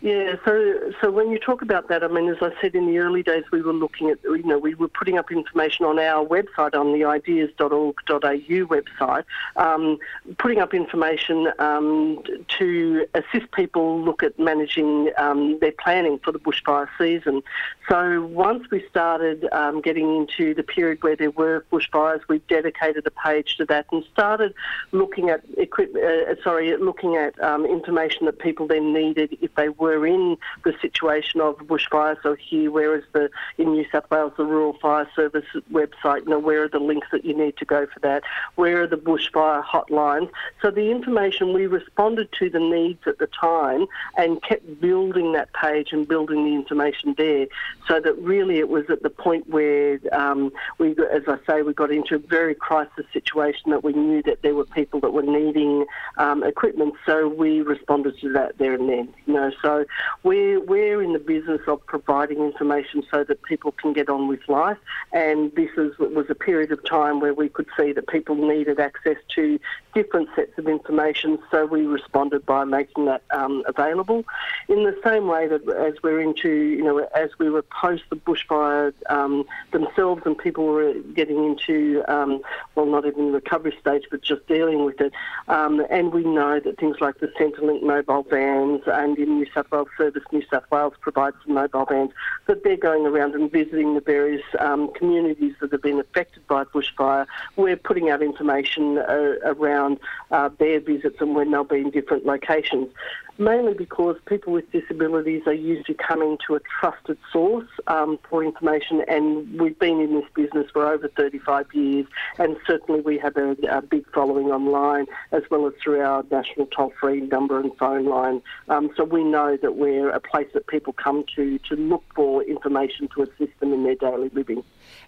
Yeah, 0.01 0.35
so 0.45 0.93
so 1.01 1.09
when 1.09 1.31
you 1.31 1.39
talk 1.39 1.63
about 1.63 1.87
that, 1.87 2.03
I 2.03 2.07
mean, 2.07 2.29
as 2.29 2.37
I 2.39 2.51
said 2.61 2.75
in 2.75 2.85
the 2.85 2.99
early 2.99 3.23
days, 3.23 3.45
we 3.51 3.63
were 3.63 3.73
looking 3.73 4.11
at, 4.11 4.19
you 4.23 4.43
know, 4.43 4.59
we 4.59 4.75
were 4.75 4.87
putting 4.87 5.17
up 5.17 5.31
information 5.31 5.85
on 5.85 5.97
our 5.97 6.23
website, 6.23 6.75
on 6.75 6.93
the 6.93 7.03
ideas.org.au 7.03 7.93
website, 8.21 9.23
um, 9.55 9.97
putting 10.37 10.59
up 10.59 10.75
information 10.75 11.51
um, 11.57 12.21
to 12.59 13.07
assist 13.15 13.51
people 13.53 13.99
look 13.99 14.21
at 14.21 14.37
managing 14.37 15.09
um, 15.17 15.57
their 15.61 15.73
planning 15.83 16.19
for 16.19 16.31
the 16.31 16.39
bushfire 16.39 16.87
season. 16.99 17.41
So 17.89 18.21
once 18.21 18.69
we 18.69 18.85
started 18.89 19.47
um, 19.51 19.81
getting 19.81 20.15
into 20.15 20.53
the 20.53 20.63
period 20.63 21.01
where 21.01 21.15
there 21.15 21.31
were 21.31 21.65
bushfires, 21.71 22.21
we 22.29 22.37
dedicated 22.49 23.07
a 23.07 23.11
page 23.11 23.57
to 23.57 23.65
that 23.65 23.87
and 23.91 24.03
started 24.13 24.53
looking 24.91 25.31
at 25.31 25.41
equipment, 25.57 26.05
uh, 26.05 26.35
sorry, 26.43 26.77
looking 26.77 27.15
at 27.15 27.41
um, 27.41 27.65
information 27.65 28.27
that 28.27 28.37
people 28.37 28.67
then 28.67 28.93
needed 28.93 29.35
if 29.41 29.55
they 29.55 29.69
were 29.69 29.86
were 29.87 30.05
in 30.05 30.37
the 30.63 30.73
situation 30.81 31.39
of 31.41 31.57
bushfire. 31.71 32.15
So 32.23 32.35
here, 32.35 32.69
where 32.77 32.95
is 32.99 33.05
the 33.13 33.29
in 33.57 33.67
New 33.73 33.85
South 33.91 34.09
Wales 34.11 34.33
the 34.37 34.45
Rural 34.45 34.73
Fire 34.81 35.09
Service 35.15 35.45
website? 35.71 36.21
You 36.25 36.31
know, 36.31 36.39
where 36.39 36.63
are 36.63 36.67
the 36.77 36.79
links 36.91 37.07
that 37.13 37.23
you 37.25 37.35
need 37.43 37.55
to 37.57 37.65
go 37.65 37.87
for 37.93 37.99
that? 38.01 38.23
Where 38.55 38.83
are 38.83 38.87
the 38.87 38.97
bushfire 38.97 39.63
hotlines? 39.63 40.29
So 40.61 40.71
the 40.71 40.91
information 40.91 41.53
we 41.53 41.67
responded 41.67 42.27
to 42.39 42.49
the 42.49 42.59
needs 42.59 43.03
at 43.05 43.17
the 43.19 43.27
time 43.27 43.85
and 44.17 44.41
kept 44.43 44.65
building 44.81 45.27
that 45.33 45.49
page 45.53 45.89
and 45.91 46.07
building 46.07 46.45
the 46.45 46.53
information 46.53 47.15
there, 47.17 47.47
so 47.87 47.99
that 47.99 48.17
really 48.19 48.57
it 48.59 48.69
was 48.69 48.85
at 48.89 49.03
the 49.03 49.09
point 49.09 49.49
where 49.49 49.99
um, 50.11 50.51
we, 50.79 50.91
as 50.91 51.23
I 51.27 51.37
say, 51.47 51.61
we 51.61 51.73
got 51.73 51.91
into 51.91 52.15
a 52.15 52.19
very 52.19 52.55
crisis 52.55 53.05
situation 53.13 53.71
that 53.71 53.83
we 53.83 53.93
knew 53.93 54.21
that 54.23 54.41
there 54.41 54.55
were 54.55 54.65
people 54.65 54.99
that 55.01 55.13
were 55.13 55.29
needing 55.39 55.85
um, 56.17 56.43
equipment. 56.43 56.95
So 57.05 57.27
we 57.27 57.61
responded 57.61 58.19
to 58.21 58.33
that 58.33 58.57
there 58.57 58.73
and 58.73 58.89
then. 58.89 59.13
You 59.25 59.33
know, 59.33 59.51
so 59.61 59.76
we're, 60.23 60.59
we're 60.59 61.01
in 61.01 61.13
the 61.13 61.19
business 61.19 61.61
of 61.67 61.85
providing 61.85 62.39
information 62.39 63.03
so 63.11 63.23
that 63.23 63.41
people 63.43 63.71
can 63.71 63.93
get 63.93 64.09
on 64.09 64.27
with 64.27 64.39
life. 64.47 64.77
And 65.13 65.53
this 65.55 65.69
is, 65.77 65.97
was 65.99 66.25
a 66.29 66.35
period 66.35 66.71
of 66.71 66.83
time 66.83 67.19
where 67.19 67.33
we 67.33 67.49
could 67.49 67.67
see 67.77 67.91
that 67.93 68.07
people 68.07 68.35
needed 68.35 68.79
access 68.79 69.17
to 69.35 69.59
different 69.97 70.29
sets 70.35 70.55
of 70.59 70.67
information. 70.67 71.39
So 71.49 71.65
we 71.65 71.87
responded 71.87 72.45
by 72.45 72.65
making 72.65 73.05
that 73.05 73.23
um, 73.31 73.63
available. 73.65 74.25
In 74.69 74.83
the 74.83 74.95
same 75.03 75.25
way 75.27 75.47
that 75.47 75.67
as 75.69 75.95
we're 76.03 76.21
into, 76.21 76.51
you 76.51 76.83
know, 76.83 76.99
as 77.15 77.31
we 77.39 77.49
were 77.49 77.63
post 77.63 78.03
the 78.11 78.15
bushfire 78.15 78.93
um, 79.09 79.43
themselves 79.71 80.21
and 80.25 80.37
people 80.37 80.65
were 80.65 80.93
getting 81.15 81.43
into, 81.45 82.03
um, 82.07 82.41
well, 82.75 82.85
not 82.85 83.07
even 83.07 83.31
the 83.31 83.31
recovery 83.31 83.75
stage, 83.81 84.03
but 84.11 84.21
just 84.21 84.45
dealing 84.45 84.85
with 84.85 85.01
it. 85.01 85.13
Um, 85.47 85.83
and 85.89 86.13
we 86.13 86.23
know 86.23 86.59
that 86.59 86.77
things 86.77 86.97
like 87.01 87.17
the 87.19 87.29
Centrelink 87.39 87.81
mobile 87.81 88.21
vans 88.29 88.83
and 88.85 89.17
in 89.17 89.39
New 89.39 89.47
South 89.51 89.71
Wales 89.71 89.87
Service 89.97 90.23
New 90.31 90.43
South 90.51 90.69
Wales 90.71 90.93
provides 91.01 91.37
some 91.43 91.55
mobile 91.55 91.85
vans 91.85 92.11
that 92.45 92.63
they're 92.63 92.77
going 92.77 93.07
around 93.07 93.33
and 93.33 93.51
visiting 93.51 93.95
the 93.95 94.01
various 94.01 94.45
um, 94.59 94.93
communities 94.93 95.55
that 95.59 95.71
have 95.71 95.81
been 95.81 95.99
affected 95.99 96.45
by 96.47 96.65
bushfire. 96.65 97.25
We're 97.55 97.77
putting 97.77 98.11
out 98.11 98.21
information 98.21 98.99
uh, 98.99 99.37
around 99.43 99.86
uh, 100.31 100.49
their 100.57 100.79
visits 100.79 101.17
and 101.19 101.35
when 101.35 101.51
they'll 101.51 101.63
be 101.63 101.79
in 101.79 101.91
different 101.91 102.25
locations 102.25 102.89
mainly 103.37 103.73
because 103.73 104.17
people 104.25 104.53
with 104.53 104.69
disabilities 104.71 105.43
are 105.45 105.53
usually 105.53 105.95
coming 105.95 106.37
to 106.47 106.55
a 106.55 106.59
trusted 106.59 107.17
source 107.31 107.67
um, 107.87 108.19
for 108.29 108.43
information, 108.43 109.03
and 109.07 109.59
we've 109.59 109.77
been 109.79 109.99
in 109.99 110.13
this 110.13 110.25
business 110.35 110.67
for 110.71 110.91
over 110.91 111.07
35 111.07 111.67
years, 111.73 112.05
and 112.37 112.57
certainly 112.65 113.01
we 113.01 113.17
have 113.17 113.37
a, 113.37 113.55
a 113.69 113.81
big 113.81 114.05
following 114.13 114.47
online 114.47 115.05
as 115.31 115.43
well 115.49 115.67
as 115.67 115.73
through 115.83 116.01
our 116.01 116.23
national 116.31 116.65
toll-free 116.67 117.21
number 117.21 117.59
and 117.59 117.75
phone 117.77 118.05
line. 118.05 118.41
Um, 118.69 118.89
so 118.95 119.03
we 119.03 119.23
know 119.23 119.57
that 119.57 119.75
we're 119.75 120.09
a 120.09 120.19
place 120.19 120.47
that 120.53 120.67
people 120.67 120.93
come 120.93 121.23
to 121.35 121.59
to 121.59 121.75
look 121.75 122.03
for 122.15 122.43
information 122.43 123.07
to 123.15 123.23
assist 123.23 123.59
them 123.59 123.73
in 123.73 123.83
their 123.83 123.95
daily 123.95 124.29
living. 124.33 124.63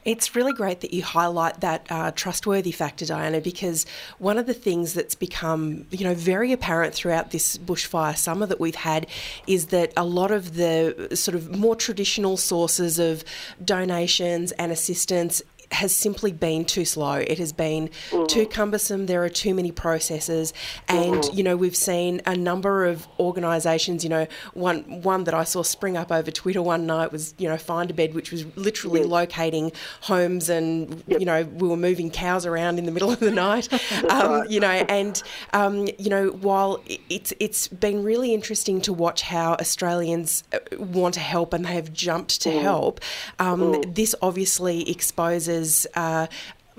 It's 0.05 0.35
really 0.35 0.53
great 0.53 0.81
that 0.81 0.93
you 0.93 1.03
highlight 1.03 1.61
that 1.61 1.85
uh, 1.89 2.11
trustworthy 2.11 2.71
factor, 2.71 3.05
Diana, 3.05 3.41
because 3.41 3.85
one 4.17 4.37
of 4.37 4.45
the 4.45 4.53
things 4.53 4.93
that's 4.93 5.15
become, 5.15 5.85
you 5.91 6.03
know, 6.03 6.13
very 6.13 6.51
apparent 6.51 6.93
throughout 6.93 7.31
this 7.31 7.57
bushfire 7.57 8.17
summer 8.17 8.45
that 8.45 8.59
we've 8.59 8.75
had 8.75 9.07
is 9.45 9.67
that 9.67 9.91
a 9.97 10.05
lot 10.05 10.31
of 10.31 10.55
the 10.55 11.09
sort 11.13 11.35
of 11.35 11.55
more 11.55 11.75
traditional 11.75 12.37
sources 12.37 12.97
of 12.97 13.23
donations 13.63 14.51
and 14.53 14.71
assistance 14.71 15.41
has 15.71 15.95
simply 15.95 16.31
been 16.31 16.65
too 16.65 16.85
slow. 16.85 17.13
It 17.13 17.37
has 17.37 17.53
been 17.53 17.89
mm. 18.09 18.27
too 18.27 18.45
cumbersome. 18.45 19.05
There 19.05 19.23
are 19.23 19.29
too 19.29 19.53
many 19.53 19.71
processes, 19.71 20.53
and 20.87 21.15
mm. 21.15 21.35
you 21.35 21.43
know 21.43 21.55
we've 21.55 21.75
seen 21.75 22.21
a 22.25 22.35
number 22.35 22.85
of 22.85 23.07
organisations. 23.19 24.03
You 24.03 24.09
know, 24.09 24.27
one 24.53 25.01
one 25.01 25.25
that 25.25 25.33
I 25.33 25.43
saw 25.43 25.63
spring 25.63 25.95
up 25.95 26.11
over 26.11 26.31
Twitter 26.31 26.61
one 26.61 26.85
night 26.85 27.11
was 27.11 27.33
you 27.37 27.47
know 27.47 27.57
Find 27.57 27.89
a 27.91 27.93
Bed, 27.93 28.13
which 28.13 28.31
was 28.31 28.45
literally 28.57 29.01
yes. 29.01 29.09
locating 29.09 29.71
homes, 30.01 30.49
and 30.49 31.03
yep. 31.07 31.19
you 31.19 31.25
know 31.25 31.43
we 31.43 31.67
were 31.67 31.77
moving 31.77 32.09
cows 32.09 32.45
around 32.45 32.79
in 32.79 32.85
the 32.85 32.91
middle 32.91 33.11
of 33.11 33.19
the 33.19 33.31
night. 33.31 33.71
um, 34.09 34.31
right. 34.31 34.49
You 34.49 34.59
know, 34.59 34.67
and 34.67 35.21
um, 35.53 35.87
you 35.97 36.09
know 36.09 36.29
while 36.29 36.81
it's 37.09 37.31
it's 37.39 37.67
been 37.67 38.03
really 38.03 38.33
interesting 38.33 38.81
to 38.81 38.93
watch 38.93 39.21
how 39.21 39.53
Australians 39.55 40.43
uh, 40.51 40.59
want 40.77 41.13
to 41.13 41.19
help 41.19 41.53
and 41.53 41.65
they 41.65 41.73
have 41.73 41.93
jumped 41.93 42.41
to 42.41 42.49
mm. 42.49 42.61
help. 42.61 42.99
Um, 43.37 43.61
mm. 43.61 43.95
This 43.95 44.15
obviously 44.21 44.89
exposes 44.89 45.58
uh, 45.95 46.27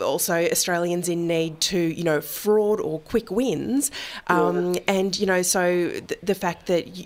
also 0.01 0.35
Australians 0.57 1.09
in 1.09 1.27
need 1.27 1.61
to, 1.61 1.79
you 1.79 2.05
know, 2.05 2.21
fraud 2.21 2.81
or 2.81 3.01
quick 3.01 3.31
wins. 3.31 3.91
Um, 4.29 4.77
And, 4.89 5.19
you 5.21 5.27
know, 5.27 5.43
so 5.43 5.91
th- 5.91 6.21
the 6.23 6.35
fact 6.35 6.67
that, 6.67 6.97
you, 6.97 7.05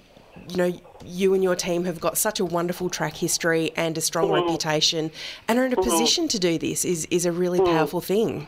you 0.49 0.57
know, 0.57 0.81
you 1.05 1.35
and 1.35 1.43
your 1.43 1.57
team 1.57 1.85
have 1.85 2.01
got 2.01 2.17
such 2.17 2.41
a 2.41 2.45
wonderful 2.45 2.89
track 2.89 3.17
history 3.17 3.73
and 3.77 3.99
a 3.99 4.01
strong 4.01 4.31
reputation 4.31 5.11
and 5.49 5.59
are 5.59 5.67
in 5.67 5.73
a 5.73 5.83
position 5.91 6.29
to 6.29 6.39
do 6.39 6.59
this 6.59 6.85
is, 6.85 7.07
is 7.11 7.27
a 7.27 7.33
really 7.33 7.59
powerful 7.61 8.01
thing. 8.01 8.47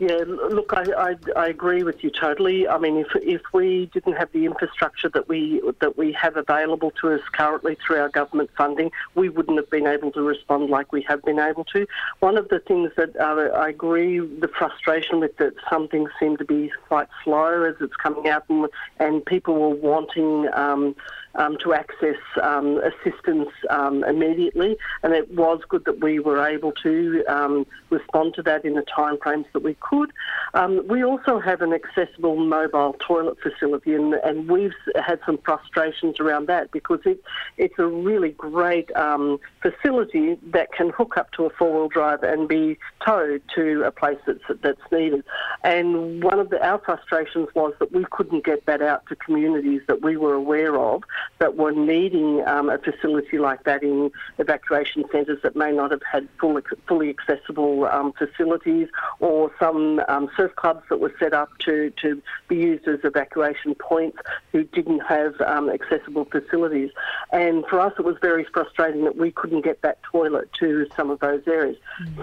Yeah, 0.00 0.22
look, 0.26 0.72
I, 0.74 0.84
I, 0.96 1.16
I 1.34 1.48
agree 1.48 1.82
with 1.82 2.04
you 2.04 2.10
totally. 2.10 2.68
I 2.68 2.78
mean, 2.78 2.98
if 2.98 3.08
if 3.16 3.42
we 3.52 3.86
didn't 3.92 4.12
have 4.12 4.30
the 4.30 4.44
infrastructure 4.44 5.08
that 5.08 5.28
we 5.28 5.60
that 5.80 5.98
we 5.98 6.12
have 6.12 6.36
available 6.36 6.92
to 7.00 7.14
us 7.14 7.20
currently 7.32 7.76
through 7.84 7.98
our 7.98 8.08
government 8.08 8.50
funding, 8.56 8.92
we 9.16 9.28
wouldn't 9.28 9.56
have 9.56 9.68
been 9.70 9.88
able 9.88 10.12
to 10.12 10.22
respond 10.22 10.70
like 10.70 10.92
we 10.92 11.02
have 11.02 11.24
been 11.24 11.40
able 11.40 11.64
to. 11.64 11.84
One 12.20 12.38
of 12.38 12.48
the 12.48 12.60
things 12.60 12.92
that 12.96 13.16
uh, 13.16 13.58
I 13.58 13.70
agree 13.70 14.20
the 14.20 14.46
frustration 14.46 15.18
with 15.18 15.36
that 15.38 15.54
some 15.68 15.88
things 15.88 16.10
seem 16.20 16.36
to 16.36 16.44
be 16.44 16.70
quite 16.86 17.08
slow 17.24 17.64
as 17.64 17.74
it's 17.80 17.96
coming 17.96 18.28
out, 18.28 18.44
and, 18.48 18.68
and 19.00 19.26
people 19.26 19.56
were 19.56 19.74
wanting. 19.74 20.48
Um, 20.54 20.94
um, 21.34 21.56
to 21.62 21.72
access 21.72 22.16
um, 22.42 22.80
assistance 22.82 23.50
um, 23.70 24.04
immediately, 24.04 24.76
and 25.02 25.12
it 25.12 25.30
was 25.34 25.60
good 25.68 25.84
that 25.84 26.00
we 26.00 26.18
were 26.18 26.46
able 26.46 26.72
to 26.72 27.24
um, 27.28 27.66
respond 27.90 28.34
to 28.34 28.42
that 28.42 28.64
in 28.64 28.74
the 28.74 28.82
timeframes 28.82 29.46
that 29.52 29.62
we 29.62 29.74
could. 29.80 30.12
Um, 30.54 30.86
we 30.88 31.04
also 31.04 31.38
have 31.38 31.62
an 31.62 31.72
accessible 31.72 32.36
mobile 32.36 32.96
toilet 32.98 33.38
facility, 33.40 33.94
and, 33.94 34.14
and 34.14 34.48
we've 34.48 34.74
had 34.96 35.20
some 35.26 35.38
frustrations 35.38 36.20
around 36.20 36.48
that 36.48 36.70
because 36.72 37.00
it, 37.04 37.22
it's 37.56 37.78
a 37.78 37.86
really 37.86 38.30
great 38.30 38.94
um, 38.96 39.38
facility 39.62 40.38
that 40.42 40.72
can 40.72 40.90
hook 40.90 41.16
up 41.16 41.30
to 41.32 41.44
a 41.44 41.50
four-wheel 41.50 41.88
drive 41.88 42.22
and 42.22 42.48
be 42.48 42.78
towed 43.04 43.42
to 43.54 43.82
a 43.84 43.90
place 43.90 44.18
that's 44.26 44.60
that's 44.62 44.80
needed. 44.90 45.24
And 45.62 46.22
one 46.22 46.38
of 46.38 46.50
the, 46.50 46.64
our 46.64 46.78
frustrations 46.78 47.48
was 47.54 47.74
that 47.78 47.92
we 47.92 48.04
couldn't 48.10 48.44
get 48.44 48.66
that 48.66 48.82
out 48.82 49.06
to 49.08 49.16
communities 49.16 49.82
that 49.86 50.02
we 50.02 50.16
were 50.16 50.34
aware 50.34 50.76
of 50.76 51.02
that 51.38 51.56
were 51.56 51.72
needing 51.72 52.46
um, 52.46 52.68
a 52.68 52.78
facility 52.78 53.38
like 53.38 53.64
that 53.64 53.82
in 53.82 54.10
evacuation 54.38 55.04
centres 55.12 55.38
that 55.42 55.54
may 55.56 55.72
not 55.72 55.90
have 55.90 56.02
had 56.02 56.28
full, 56.40 56.60
fully 56.86 57.10
accessible 57.10 57.84
um, 57.86 58.12
facilities 58.12 58.88
or 59.20 59.52
some 59.58 60.00
um, 60.08 60.28
surf 60.36 60.54
clubs 60.56 60.82
that 60.88 61.00
were 61.00 61.12
set 61.18 61.32
up 61.32 61.50
to, 61.58 61.92
to 62.02 62.20
be 62.48 62.56
used 62.56 62.86
as 62.88 62.98
evacuation 63.04 63.74
points 63.74 64.18
who 64.52 64.64
didn't 64.64 65.00
have 65.00 65.40
um, 65.42 65.68
accessible 65.68 66.24
facilities. 66.24 66.90
And 67.32 67.64
for 67.66 67.80
us, 67.80 67.92
it 67.98 68.04
was 68.04 68.16
very 68.20 68.44
frustrating 68.44 69.04
that 69.04 69.16
we 69.16 69.30
couldn't 69.30 69.62
get 69.62 69.82
that 69.82 70.02
toilet 70.02 70.50
to 70.60 70.86
some 70.96 71.10
of 71.10 71.20
those 71.20 71.42
areas. 71.46 71.76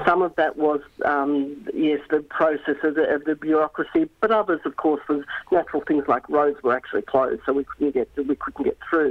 Some 0.05 0.21
of 0.21 0.35
that 0.35 0.57
was, 0.57 0.81
um, 1.03 1.65
yes, 1.73 1.99
the 2.09 2.19
process 2.19 2.75
of 2.83 2.95
the, 2.95 3.15
of 3.15 3.23
the 3.25 3.35
bureaucracy, 3.35 4.09
but 4.19 4.31
others, 4.31 4.61
of 4.65 4.75
course, 4.77 5.01
was 5.07 5.23
natural 5.51 5.83
things 5.87 6.05
like 6.07 6.27
roads 6.29 6.61
were 6.63 6.75
actually 6.75 7.01
closed, 7.03 7.41
so 7.45 7.53
we 7.53 7.63
couldn't 7.63 7.93
get 7.93 8.09
we 8.17 8.35
couldn't 8.35 8.63
get 8.63 8.77
through. 8.89 9.04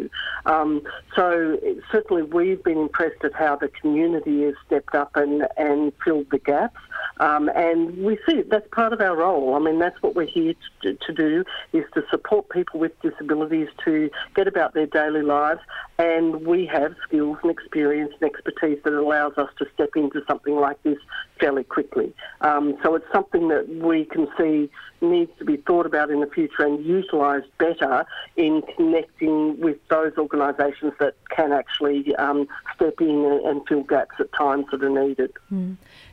Um, 0.46 0.82
so 1.14 1.58
certainly, 1.90 2.22
we've 2.22 2.62
been 2.62 2.78
impressed 2.78 3.24
at 3.24 3.34
how 3.34 3.56
the 3.56 3.68
community 3.68 4.42
has 4.42 4.54
stepped 4.66 4.94
up 4.94 5.16
and 5.16 5.46
and 5.56 5.92
filled 6.04 6.30
the 6.30 6.38
gaps. 6.38 6.80
Um, 7.18 7.48
and 7.54 7.96
we 7.98 8.18
see 8.26 8.42
that's 8.42 8.66
part 8.72 8.92
of 8.92 9.00
our 9.00 9.16
role. 9.16 9.54
I 9.54 9.58
mean, 9.58 9.78
that's 9.78 10.00
what 10.02 10.14
we're 10.14 10.26
here 10.26 10.54
to, 10.82 10.94
to 10.94 11.12
do 11.12 11.44
is 11.72 11.84
to 11.94 12.02
support 12.10 12.48
people 12.48 12.80
with 12.80 12.92
disabilities 13.02 13.68
to 13.84 14.10
get 14.34 14.48
about 14.48 14.74
their 14.74 14.86
daily 14.86 15.22
lives. 15.22 15.60
And 15.98 16.44
we 16.44 16.66
have 16.66 16.96
skills 17.06 17.38
and 17.42 17.52
experience 17.52 18.12
and 18.20 18.30
expertise 18.30 18.78
that 18.84 18.92
allows 18.92 19.34
us 19.38 19.48
to 19.58 19.66
step 19.74 19.90
into 19.94 20.22
something 20.26 20.56
like 20.56 20.82
this 20.82 20.98
fairly 21.38 21.62
quickly. 21.62 22.12
Um, 22.40 22.76
so 22.82 22.96
it's 22.96 23.06
something 23.12 23.48
that 23.48 23.68
we 23.68 24.04
can 24.06 24.26
see 24.36 24.70
needs 25.00 25.30
to 25.38 25.44
be 25.44 25.56
thought 25.56 25.86
about 25.86 26.10
in 26.10 26.20
the 26.20 26.26
future 26.26 26.64
and 26.64 26.84
utilised 26.84 27.46
better 27.58 28.06
in 28.36 28.62
connecting 28.76 29.60
with 29.60 29.76
those 29.88 30.12
organisations 30.16 30.92
that 30.98 31.14
can 31.28 31.52
actually 31.52 32.14
um, 32.16 32.46
step 32.74 33.00
in 33.00 33.08
and, 33.08 33.40
and 33.46 33.68
fill 33.68 33.82
gaps 33.82 34.16
at 34.18 34.32
times 34.32 34.66
that 34.70 34.82
are 34.82 35.06
needed. 35.06 35.32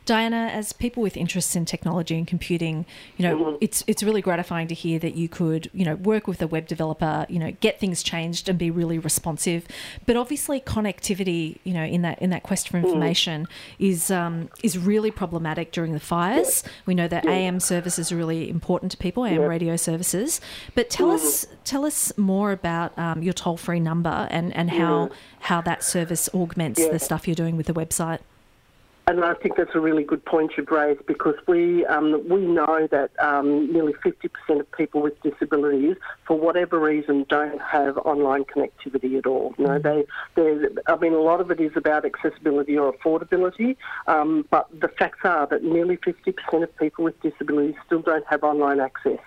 Diana, 0.04 0.50
as 0.52 0.72
people 0.72 1.02
with 1.02 1.16
interests 1.16 1.54
in 1.54 1.64
technology 1.64 2.16
and 2.18 2.26
computing, 2.26 2.84
you 3.16 3.22
know, 3.22 3.58
it's 3.60 3.84
it's 3.86 4.02
really 4.02 4.20
gratifying 4.20 4.66
to 4.68 4.74
hear 4.74 4.98
that 4.98 5.14
you 5.14 5.28
could, 5.28 5.70
you 5.72 5.84
know, 5.84 5.94
work 5.94 6.26
with 6.26 6.42
a 6.42 6.46
web 6.48 6.66
developer, 6.66 7.24
you 7.28 7.38
know, 7.38 7.52
get 7.60 7.78
things 7.78 8.02
changed 8.02 8.48
and 8.48 8.58
be 8.58 8.70
really 8.70 8.98
responsive. 8.98 9.66
But 10.04 10.16
obviously, 10.16 10.60
connectivity, 10.60 11.58
you 11.62 11.72
know, 11.72 11.84
in 11.84 12.02
that 12.02 12.20
in 12.20 12.30
that 12.30 12.42
quest 12.42 12.68
for 12.68 12.78
information 12.78 13.46
is 13.78 14.10
um, 14.10 14.48
is 14.62 14.76
really 14.76 15.12
problematic 15.12 15.70
during 15.70 15.92
the 15.92 16.00
fires. 16.00 16.64
We 16.84 16.94
know 16.94 17.06
that 17.06 17.24
AM 17.26 17.60
services 17.60 18.10
are 18.10 18.16
really 18.16 18.50
important 18.50 18.90
to 18.92 18.98
people, 18.98 19.24
AM 19.24 19.42
radio 19.42 19.76
services. 19.76 20.40
But 20.74 20.90
tell 20.90 21.10
us 21.12 21.46
tell 21.64 21.84
us 21.84 22.16
more 22.18 22.50
about 22.50 22.98
um, 22.98 23.22
your 23.22 23.34
toll 23.34 23.56
free 23.56 23.80
number 23.80 24.26
and 24.30 24.54
and 24.56 24.70
how 24.70 25.10
how 25.40 25.60
that 25.60 25.84
service 25.84 26.28
augments 26.34 26.84
the 26.88 26.98
stuff 26.98 27.28
you're 27.28 27.34
doing 27.36 27.56
with 27.56 27.66
the 27.66 27.74
website. 27.74 28.18
And 29.06 29.24
I 29.24 29.34
think 29.34 29.56
that's 29.56 29.74
a 29.74 29.80
really 29.80 30.04
good 30.04 30.24
point 30.24 30.52
you've 30.56 30.70
raised 30.70 31.04
because 31.06 31.34
we 31.48 31.84
um, 31.86 32.22
we 32.28 32.40
know 32.40 32.86
that 32.90 33.10
um, 33.18 33.72
nearly 33.72 33.94
50% 33.94 34.60
of 34.60 34.70
people 34.72 35.02
with 35.02 35.20
disabilities, 35.22 35.96
for 36.24 36.38
whatever 36.38 36.78
reason, 36.78 37.26
don't 37.28 37.60
have 37.60 37.98
online 37.98 38.44
connectivity 38.44 39.18
at 39.18 39.26
all. 39.26 39.54
You 39.58 39.66
know, 39.66 39.78
they, 39.80 40.04
they 40.36 40.68
I 40.86 40.96
mean, 40.96 41.14
a 41.14 41.20
lot 41.20 41.40
of 41.40 41.50
it 41.50 41.60
is 41.60 41.72
about 41.74 42.04
accessibility 42.04 42.78
or 42.78 42.92
affordability, 42.92 43.76
um, 44.06 44.46
but 44.50 44.68
the 44.78 44.88
facts 44.88 45.20
are 45.24 45.48
that 45.48 45.64
nearly 45.64 45.96
50% 45.96 46.62
of 46.62 46.76
people 46.76 47.02
with 47.02 47.20
disabilities 47.22 47.74
still 47.86 48.02
don't 48.02 48.26
have 48.28 48.44
online 48.44 48.78
access. 48.78 49.18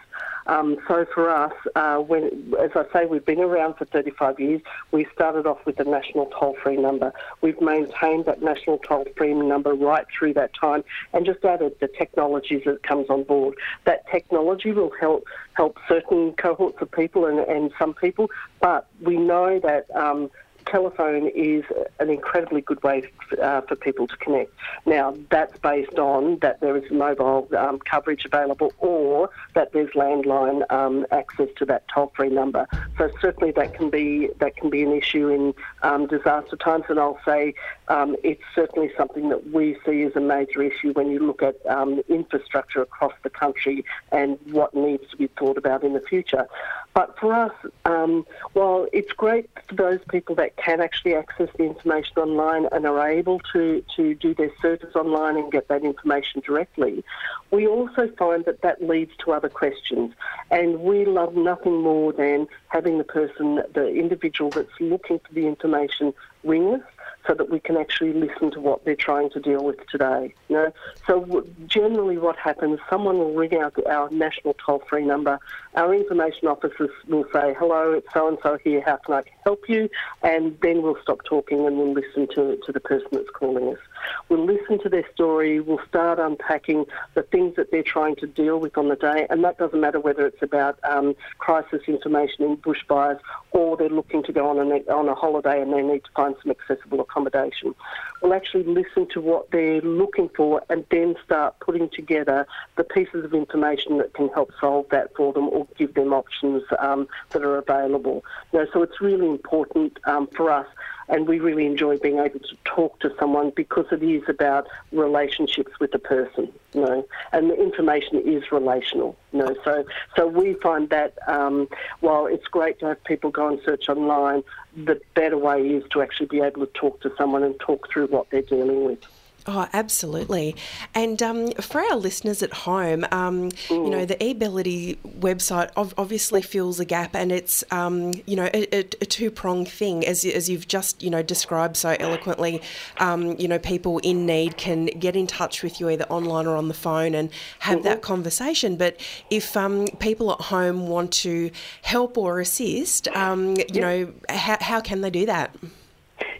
Um, 0.47 0.77
so 0.87 1.05
for 1.13 1.29
us, 1.29 1.53
uh, 1.75 1.97
when, 1.97 2.53
as 2.59 2.71
I 2.75 2.85
say, 2.93 3.05
we've 3.05 3.25
been 3.25 3.39
around 3.39 3.75
for 3.75 3.85
35 3.85 4.39
years. 4.39 4.61
We 4.91 5.07
started 5.13 5.47
off 5.47 5.65
with 5.65 5.79
a 5.79 5.83
national 5.83 6.27
toll-free 6.27 6.77
number. 6.77 7.13
We've 7.41 7.59
maintained 7.59 8.25
that 8.25 8.41
national 8.41 8.79
toll-free 8.79 9.33
number 9.33 9.73
right 9.73 10.05
through 10.17 10.33
that 10.35 10.51
time, 10.53 10.83
and 11.13 11.25
just 11.25 11.43
added 11.43 11.75
the 11.79 11.87
technologies 11.87 12.63
that 12.65 12.83
comes 12.83 13.09
on 13.09 13.23
board. 13.23 13.55
That 13.85 14.07
technology 14.11 14.71
will 14.71 14.91
help 14.99 15.25
help 15.53 15.77
certain 15.87 16.33
cohorts 16.33 16.81
of 16.81 16.91
people 16.91 17.25
and, 17.25 17.39
and 17.39 17.71
some 17.79 17.93
people, 17.93 18.29
but 18.59 18.87
we 19.01 19.17
know 19.17 19.59
that. 19.59 19.87
Um, 19.95 20.29
telephone 20.66 21.30
is 21.34 21.63
an 21.99 22.09
incredibly 22.09 22.61
good 22.61 22.82
way 22.84 23.09
uh, 23.41 23.61
for 23.61 23.76
people 23.76 24.07
to 24.07 24.18
connect. 24.18 24.51
Now, 24.86 25.16
that's 25.30 25.57
based 25.59 25.97
on 25.97 26.39
that 26.39 26.59
there 26.61 26.76
is 26.78 26.89
mobile 26.91 27.47
um, 27.57 27.80
coverage 27.80 28.26
available 28.26 28.74
or 28.80 29.30
that 29.53 29.74
there's 29.74 29.91
landline 29.91 30.70
um, 30.72 31.05
access 31.11 31.49
to 31.57 31.66
that 31.66 31.88
toll-free 31.88 32.30
number. 32.30 32.68
So 32.97 33.09
certainly 33.22 33.51
that 33.53 33.74
can 33.74 33.89
be 33.89 34.30
that 34.39 34.55
can 34.55 34.70
be 34.70 34.84
an 34.84 34.91
issue 34.91 35.30
in 35.30 35.53
um, 35.84 36.07
disaster 36.07 36.55
times, 36.55 36.86
and 36.89 36.99
I'll 36.99 37.20
say 37.26 37.53
um, 37.88 38.15
it's 38.23 38.41
certainly 38.53 38.91
something 38.97 39.29
that 39.29 39.51
we 39.51 39.77
see 39.86 40.03
as 40.03 40.15
a 40.15 40.19
major 40.19 40.61
issue 40.61 40.91
when 40.93 41.11
you 41.11 41.19
look 41.19 41.41
at 41.41 41.55
um, 41.67 42.01
infrastructure 42.09 42.81
across 42.81 43.13
the 43.23 43.29
country 43.29 43.86
and 44.11 44.39
what 44.51 44.73
needs 44.73 45.09
to 45.11 45.17
be 45.17 45.27
thought 45.27 45.57
about 45.57 45.83
in 45.83 45.93
the 45.93 46.01
future. 46.01 46.47
But 46.93 47.17
for 47.19 47.33
us, 47.33 47.51
um, 47.83 48.25
while 48.53 48.88
it's 48.93 49.11
great 49.11 49.49
for 49.67 49.75
those 49.75 49.99
people 50.09 50.36
that 50.36 50.55
can 50.55 50.79
actually 50.79 51.13
access 51.15 51.49
the 51.57 51.63
information 51.63 52.17
online 52.17 52.67
and 52.71 52.86
are 52.86 53.09
able 53.09 53.41
to, 53.51 53.83
to 53.97 54.15
do 54.15 54.33
their 54.33 54.51
searches 54.61 54.95
online 54.95 55.36
and 55.36 55.51
get 55.51 55.67
that 55.67 55.83
information 55.83 56.41
directly, 56.45 57.03
we 57.51 57.67
also 57.67 58.09
find 58.17 58.45
that 58.45 58.61
that 58.61 58.81
leads 58.81 59.11
to 59.17 59.33
other 59.33 59.49
questions. 59.49 60.13
And 60.49 60.79
we 60.79 61.05
love 61.05 61.36
nothing 61.36 61.81
more 61.81 62.13
than 62.13 62.47
having 62.69 62.97
the 62.97 63.03
person, 63.03 63.61
the 63.73 63.88
individual 63.88 64.49
that's 64.49 64.79
looking 64.79 65.19
for 65.19 65.33
the 65.33 65.47
information 65.47 66.13
ring 66.45 66.75
us 66.75 66.81
so 67.28 67.34
that 67.34 67.49
we 67.49 67.59
can 67.59 67.78
actually 67.78 68.13
listen 68.13 68.51
to 68.51 68.59
what 68.59 68.86
they're 68.86 68.95
trying 68.95 69.30
to 69.32 69.39
deal 69.39 69.63
with 69.63 69.78
today. 69.88 70.34
You 70.49 70.55
know? 70.55 70.73
So 71.07 71.45
generally 71.67 72.17
what 72.17 72.38
happens, 72.38 72.80
someone 72.89 73.17
will 73.17 73.34
ring 73.34 73.55
out 73.57 73.73
our 73.88 74.09
national 74.09 74.55
toll-free 74.65 75.05
number. 75.05 75.39
Our 75.76 75.93
information 75.93 76.47
officers 76.47 76.89
will 77.07 77.26
say, 77.34 77.55
hello, 77.57 77.93
it's 77.93 78.07
so-and-so 78.13 78.59
here, 78.63 78.82
how 78.86 78.97
can 78.97 79.15
I 79.15 79.23
help 79.43 79.67
you? 79.67 79.89
And 80.23 80.57
then 80.61 80.82
we'll 80.82 80.97
stop 81.01 81.23
talking 81.26 81.65
and 81.65 81.78
we'll 81.78 81.93
listen 81.93 82.28
to, 82.36 82.57
to 82.65 82.71
the 82.71 82.80
person 82.80 83.07
that's 83.11 83.30
calling 83.34 83.69
us. 83.69 83.80
We'll 84.29 84.45
listen 84.45 84.79
to 84.83 84.89
their 84.89 85.05
story, 85.13 85.59
we'll 85.59 85.85
start 85.87 86.19
unpacking 86.19 86.85
the 87.13 87.23
things 87.23 87.55
that 87.55 87.71
they're 87.71 87.83
trying 87.83 88.15
to 88.17 88.27
deal 88.27 88.59
with 88.59 88.77
on 88.77 88.89
the 88.89 88.95
day, 88.95 89.27
and 89.29 89.43
that 89.43 89.57
doesn't 89.57 89.79
matter 89.79 89.99
whether 89.99 90.25
it's 90.25 90.41
about 90.41 90.79
um, 90.83 91.15
crisis 91.37 91.81
information 91.87 92.45
in 92.45 92.57
bushfires 92.57 93.19
or 93.51 93.77
they're 93.77 93.89
looking 93.89 94.23
to 94.23 94.33
go 94.33 94.49
on 94.49 94.59
a, 94.59 94.75
on 94.91 95.07
a 95.07 95.15
holiday 95.15 95.61
and 95.61 95.71
they 95.73 95.81
need 95.81 96.03
to 96.03 96.11
find 96.15 96.35
some 96.41 96.51
accessible 96.51 96.99
accommodation. 96.99 97.73
We'll 98.21 98.33
actually 98.33 98.63
listen 98.63 99.07
to 99.13 99.21
what 99.21 99.51
they're 99.51 99.81
looking 99.81 100.29
for 100.29 100.63
and 100.69 100.85
then 100.89 101.15
start 101.23 101.59
putting 101.59 101.89
together 101.89 102.47
the 102.75 102.83
pieces 102.83 103.23
of 103.23 103.33
information 103.33 103.97
that 103.97 104.13
can 104.13 104.29
help 104.29 104.51
solve 104.59 104.87
that 104.89 105.15
for 105.15 105.33
them 105.33 105.49
or 105.49 105.67
give 105.77 105.93
them 105.93 106.13
options 106.13 106.63
um, 106.79 107.07
that 107.31 107.43
are 107.43 107.57
available. 107.57 108.23
You 108.51 108.59
know, 108.59 108.67
so 108.73 108.81
it's 108.83 108.99
really 109.01 109.27
important 109.27 109.99
um, 110.05 110.27
for 110.27 110.51
us. 110.51 110.67
And 111.07 111.27
we 111.27 111.39
really 111.39 111.65
enjoy 111.65 111.97
being 111.97 112.19
able 112.19 112.39
to 112.39 112.55
talk 112.63 112.99
to 112.99 113.13
someone 113.19 113.51
because 113.55 113.85
it 113.91 114.01
is 114.01 114.23
about 114.27 114.67
relationships 114.91 115.71
with 115.79 115.91
the 115.91 115.99
person, 115.99 116.51
you 116.73 116.81
know, 116.81 117.07
and 117.31 117.49
the 117.49 117.61
information 117.61 118.21
is 118.21 118.51
relational, 118.51 119.15
you 119.31 119.39
know. 119.39 119.55
So, 119.63 119.85
so 120.15 120.27
we 120.27 120.53
find 120.55 120.89
that 120.89 121.17
um, 121.27 121.67
while 121.99 122.25
it's 122.25 122.47
great 122.47 122.79
to 122.79 122.87
have 122.87 123.03
people 123.03 123.29
go 123.29 123.47
and 123.47 123.59
search 123.63 123.89
online, 123.89 124.43
the 124.75 124.99
better 125.13 125.37
way 125.37 125.61
is 125.61 125.83
to 125.91 126.01
actually 126.01 126.27
be 126.27 126.41
able 126.41 126.65
to 126.65 126.71
talk 126.73 127.01
to 127.01 127.11
someone 127.17 127.43
and 127.43 127.59
talk 127.59 127.89
through 127.89 128.07
what 128.07 128.29
they're 128.29 128.41
dealing 128.41 128.85
with. 128.85 128.99
Oh, 129.47 129.67
absolutely. 129.73 130.55
And 130.95 131.21
um, 131.21 131.51
for 131.51 131.79
our 131.79 131.95
listeners 131.95 132.41
at 132.41 132.51
home, 132.51 133.05
um, 133.11 133.51
you 133.69 133.91
know, 133.91 134.03
the 134.03 134.15
eAbility 134.15 134.97
website 135.19 135.69
ov- 135.77 135.93
obviously 135.99 136.41
fills 136.41 136.79
a 136.79 136.85
gap 136.85 137.15
and 137.15 137.31
it's, 137.31 137.63
um, 137.69 138.11
you 138.25 138.35
know, 138.35 138.49
a, 138.55 138.75
a, 138.75 138.79
a 138.79 139.05
two 139.05 139.29
pronged 139.29 139.67
thing, 139.67 140.03
as, 140.03 140.25
as 140.25 140.49
you've 140.49 140.67
just, 140.67 141.03
you 141.03 141.11
know, 141.11 141.21
described 141.21 141.77
so 141.77 141.95
eloquently. 141.99 142.59
Um, 142.97 143.37
you 143.37 143.47
know, 143.47 143.59
people 143.59 143.99
in 143.99 144.25
need 144.25 144.57
can 144.57 144.87
get 144.87 145.15
in 145.15 145.27
touch 145.27 145.61
with 145.61 145.79
you 145.79 145.89
either 145.91 146.05
online 146.05 146.47
or 146.47 146.55
on 146.55 146.67
the 146.67 146.73
phone 146.73 147.13
and 147.13 147.29
have 147.59 147.83
that 147.83 148.01
conversation. 148.01 148.77
But 148.77 148.99
if 149.29 149.55
um, 149.55 149.85
people 149.99 150.31
at 150.31 150.41
home 150.41 150.87
want 150.87 151.11
to 151.11 151.51
help 151.83 152.17
or 152.17 152.39
assist, 152.39 153.07
um, 153.09 153.55
you 153.71 153.81
know, 153.81 154.11
how, 154.27 154.57
how 154.59 154.81
can 154.81 155.01
they 155.01 155.11
do 155.11 155.27
that? 155.27 155.55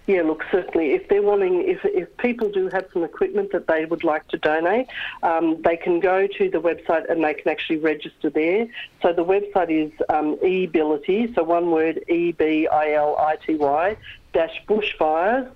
Yeah, 0.08 0.22
look, 0.22 0.43
certainly. 0.51 0.91
If 0.91 1.08
they're 1.08 1.24
wanting, 1.24 1.68
if, 1.68 1.80
if 1.84 2.16
people 2.18 2.49
do 2.49 2.70
have 2.70 2.86
some 2.93 3.03
equipment 3.03 3.51
that 3.53 3.66
they 3.66 3.86
would 3.86 4.03
like 4.03 4.28
to 4.28 4.38
donate, 4.38 4.86
um, 5.24 5.60
they 5.64 5.78
can 5.78 5.99
go 5.99 6.28
to 6.28 6.49
the 6.49 6.60
website 6.62 7.10
and 7.10 7.24
they 7.24 7.34
can 7.34 7.51
actually 7.51 7.78
register 7.78 8.30
there. 8.30 8.68
So 9.01 9.14
the 9.14 9.26
website 9.26 9.72
is 9.72 9.91
um, 10.10 10.36
eBility, 10.38 11.34
so 11.34 11.41
one 11.43 11.72
word, 11.72 12.03
E 12.08 12.34
B 12.34 12.68
I 12.68 12.93
L 12.93 13.18
I 13.18 13.38
T 13.38 13.56
Y, 13.56 13.97
dash 14.32 14.62
bushfires 14.68 15.49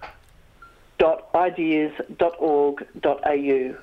dot 0.98 1.30
ideas 1.36 1.94
dot 2.18 2.34
org 2.40 2.86
dot 3.00 3.22
au. 3.28 3.76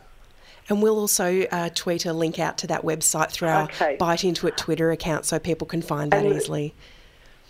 And 0.69 0.83
we'll 0.83 0.99
also 0.99 1.43
uh, 1.53 1.71
tweet 1.77 2.07
a 2.07 2.13
link 2.13 2.41
out 2.41 2.59
to 2.59 2.67
that 2.67 2.83
website 2.83 3.31
through 3.31 3.49
our 3.49 3.65
Okay. 3.65 3.97
Byte 4.01 4.25
Into 4.29 4.49
It 4.49 4.57
Twitter 4.57 4.91
account 4.91 5.25
so 5.25 5.39
people 5.39 5.69
can 5.69 5.81
find 5.81 6.11
that 6.11 6.27
And- 6.27 6.35
easily. 6.35 6.75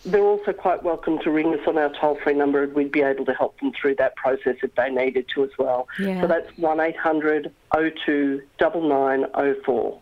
They're 0.07 0.23
also 0.23 0.53
quite 0.53 0.85
welcome 0.85 1.19
to 1.25 1.31
ring 1.33 1.53
us 1.53 1.61
on 1.67 1.77
our 1.77 1.93
toll 2.01 2.17
free 2.23 2.35
number 2.35 2.63
and 2.63 2.73
we'd 2.75 2.93
be 2.93 3.03
able 3.03 3.25
to 3.25 3.35
help 3.35 3.59
them 3.59 3.73
through 3.79 3.97
that 3.97 4.15
process 4.15 4.55
if 4.63 4.73
they 4.77 4.89
needed 4.89 5.27
to 5.35 5.43
as 5.43 5.51
well. 5.59 5.89
Yeah. 5.99 6.21
So 6.21 6.29
that's 6.29 6.47
1 6.57 6.81
800 6.81 7.53
02 7.75 8.43
9904. 8.61 10.01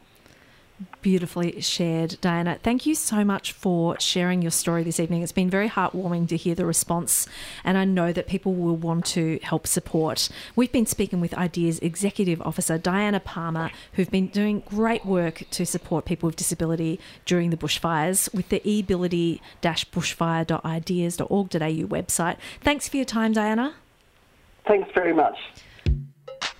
Beautifully 1.04 1.60
shared, 1.60 2.16
Diana. 2.22 2.58
Thank 2.62 2.86
you 2.86 2.94
so 2.94 3.26
much 3.26 3.52
for 3.52 4.00
sharing 4.00 4.40
your 4.40 4.50
story 4.50 4.82
this 4.82 4.98
evening. 4.98 5.20
It's 5.20 5.32
been 5.32 5.50
very 5.50 5.68
heartwarming 5.68 6.28
to 6.28 6.36
hear 6.38 6.54
the 6.54 6.64
response, 6.64 7.28
and 7.62 7.76
I 7.76 7.84
know 7.84 8.10
that 8.10 8.26
people 8.26 8.54
will 8.54 8.76
want 8.76 9.04
to 9.08 9.38
help 9.42 9.66
support. 9.66 10.30
We've 10.56 10.72
been 10.72 10.86
speaking 10.86 11.20
with 11.20 11.34
Ideas 11.34 11.78
Executive 11.80 12.40
Officer 12.40 12.78
Diana 12.78 13.20
Palmer, 13.20 13.70
who've 13.92 14.10
been 14.10 14.28
doing 14.28 14.62
great 14.64 15.04
work 15.04 15.42
to 15.50 15.66
support 15.66 16.06
people 16.06 16.28
with 16.28 16.36
disability 16.36 16.98
during 17.26 17.50
the 17.50 17.58
bushfires 17.58 18.32
with 18.32 18.48
the 18.48 18.66
eability 18.66 19.42
bushfire.ideas.org.au 19.60 21.86
website. 21.86 22.36
Thanks 22.62 22.88
for 22.88 22.96
your 22.96 23.04
time, 23.04 23.34
Diana. 23.34 23.74
Thanks 24.66 24.90
very 24.94 25.12
much. 25.12 25.36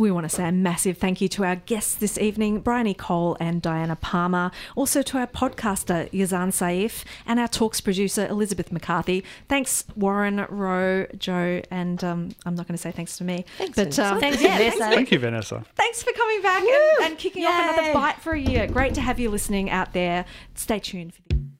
We 0.00 0.10
want 0.10 0.24
to 0.24 0.34
say 0.34 0.48
a 0.48 0.52
massive 0.52 0.96
thank 0.96 1.20
you 1.20 1.28
to 1.28 1.44
our 1.44 1.56
guests 1.56 1.94
this 1.94 2.16
evening, 2.16 2.60
Bryony 2.60 2.94
Cole 2.94 3.36
and 3.38 3.60
Diana 3.60 3.96
Palmer. 3.96 4.50
Also 4.74 5.02
to 5.02 5.18
our 5.18 5.26
podcaster, 5.26 6.10
Yazan 6.10 6.48
Saif, 6.52 7.04
and 7.26 7.38
our 7.38 7.46
talks 7.46 7.82
producer, 7.82 8.26
Elizabeth 8.26 8.72
McCarthy. 8.72 9.22
Thanks, 9.46 9.84
Warren, 9.94 10.46
Rowe, 10.48 11.06
Joe, 11.18 11.60
and 11.70 12.02
um, 12.02 12.30
I'm 12.46 12.54
not 12.54 12.66
going 12.66 12.78
to 12.78 12.82
say 12.82 12.92
thanks 12.92 13.18
to 13.18 13.24
me. 13.24 13.44
Thanks, 13.58 13.76
but 13.76 13.94
Vanessa. 13.94 14.14
um, 14.14 14.20
Thanks, 14.20 14.40
yeah, 14.40 14.56
Vanessa. 14.56 14.78
Thanks, 14.78 14.94
Thank 14.94 15.12
you, 15.12 15.18
Vanessa. 15.18 15.64
thanks 15.74 16.02
for 16.02 16.12
coming 16.14 16.40
back 16.40 16.62
and, 16.62 17.04
and 17.04 17.18
kicking 17.18 17.44
off 17.44 17.74
another 17.74 17.92
bite 17.92 18.16
for 18.22 18.32
a 18.32 18.40
year. 18.40 18.66
Great 18.68 18.94
to 18.94 19.02
have 19.02 19.20
you 19.20 19.28
listening 19.28 19.68
out 19.68 19.92
there. 19.92 20.24
Stay 20.54 20.78
tuned 20.78 21.12
for 21.12 21.20
the. 21.28 21.59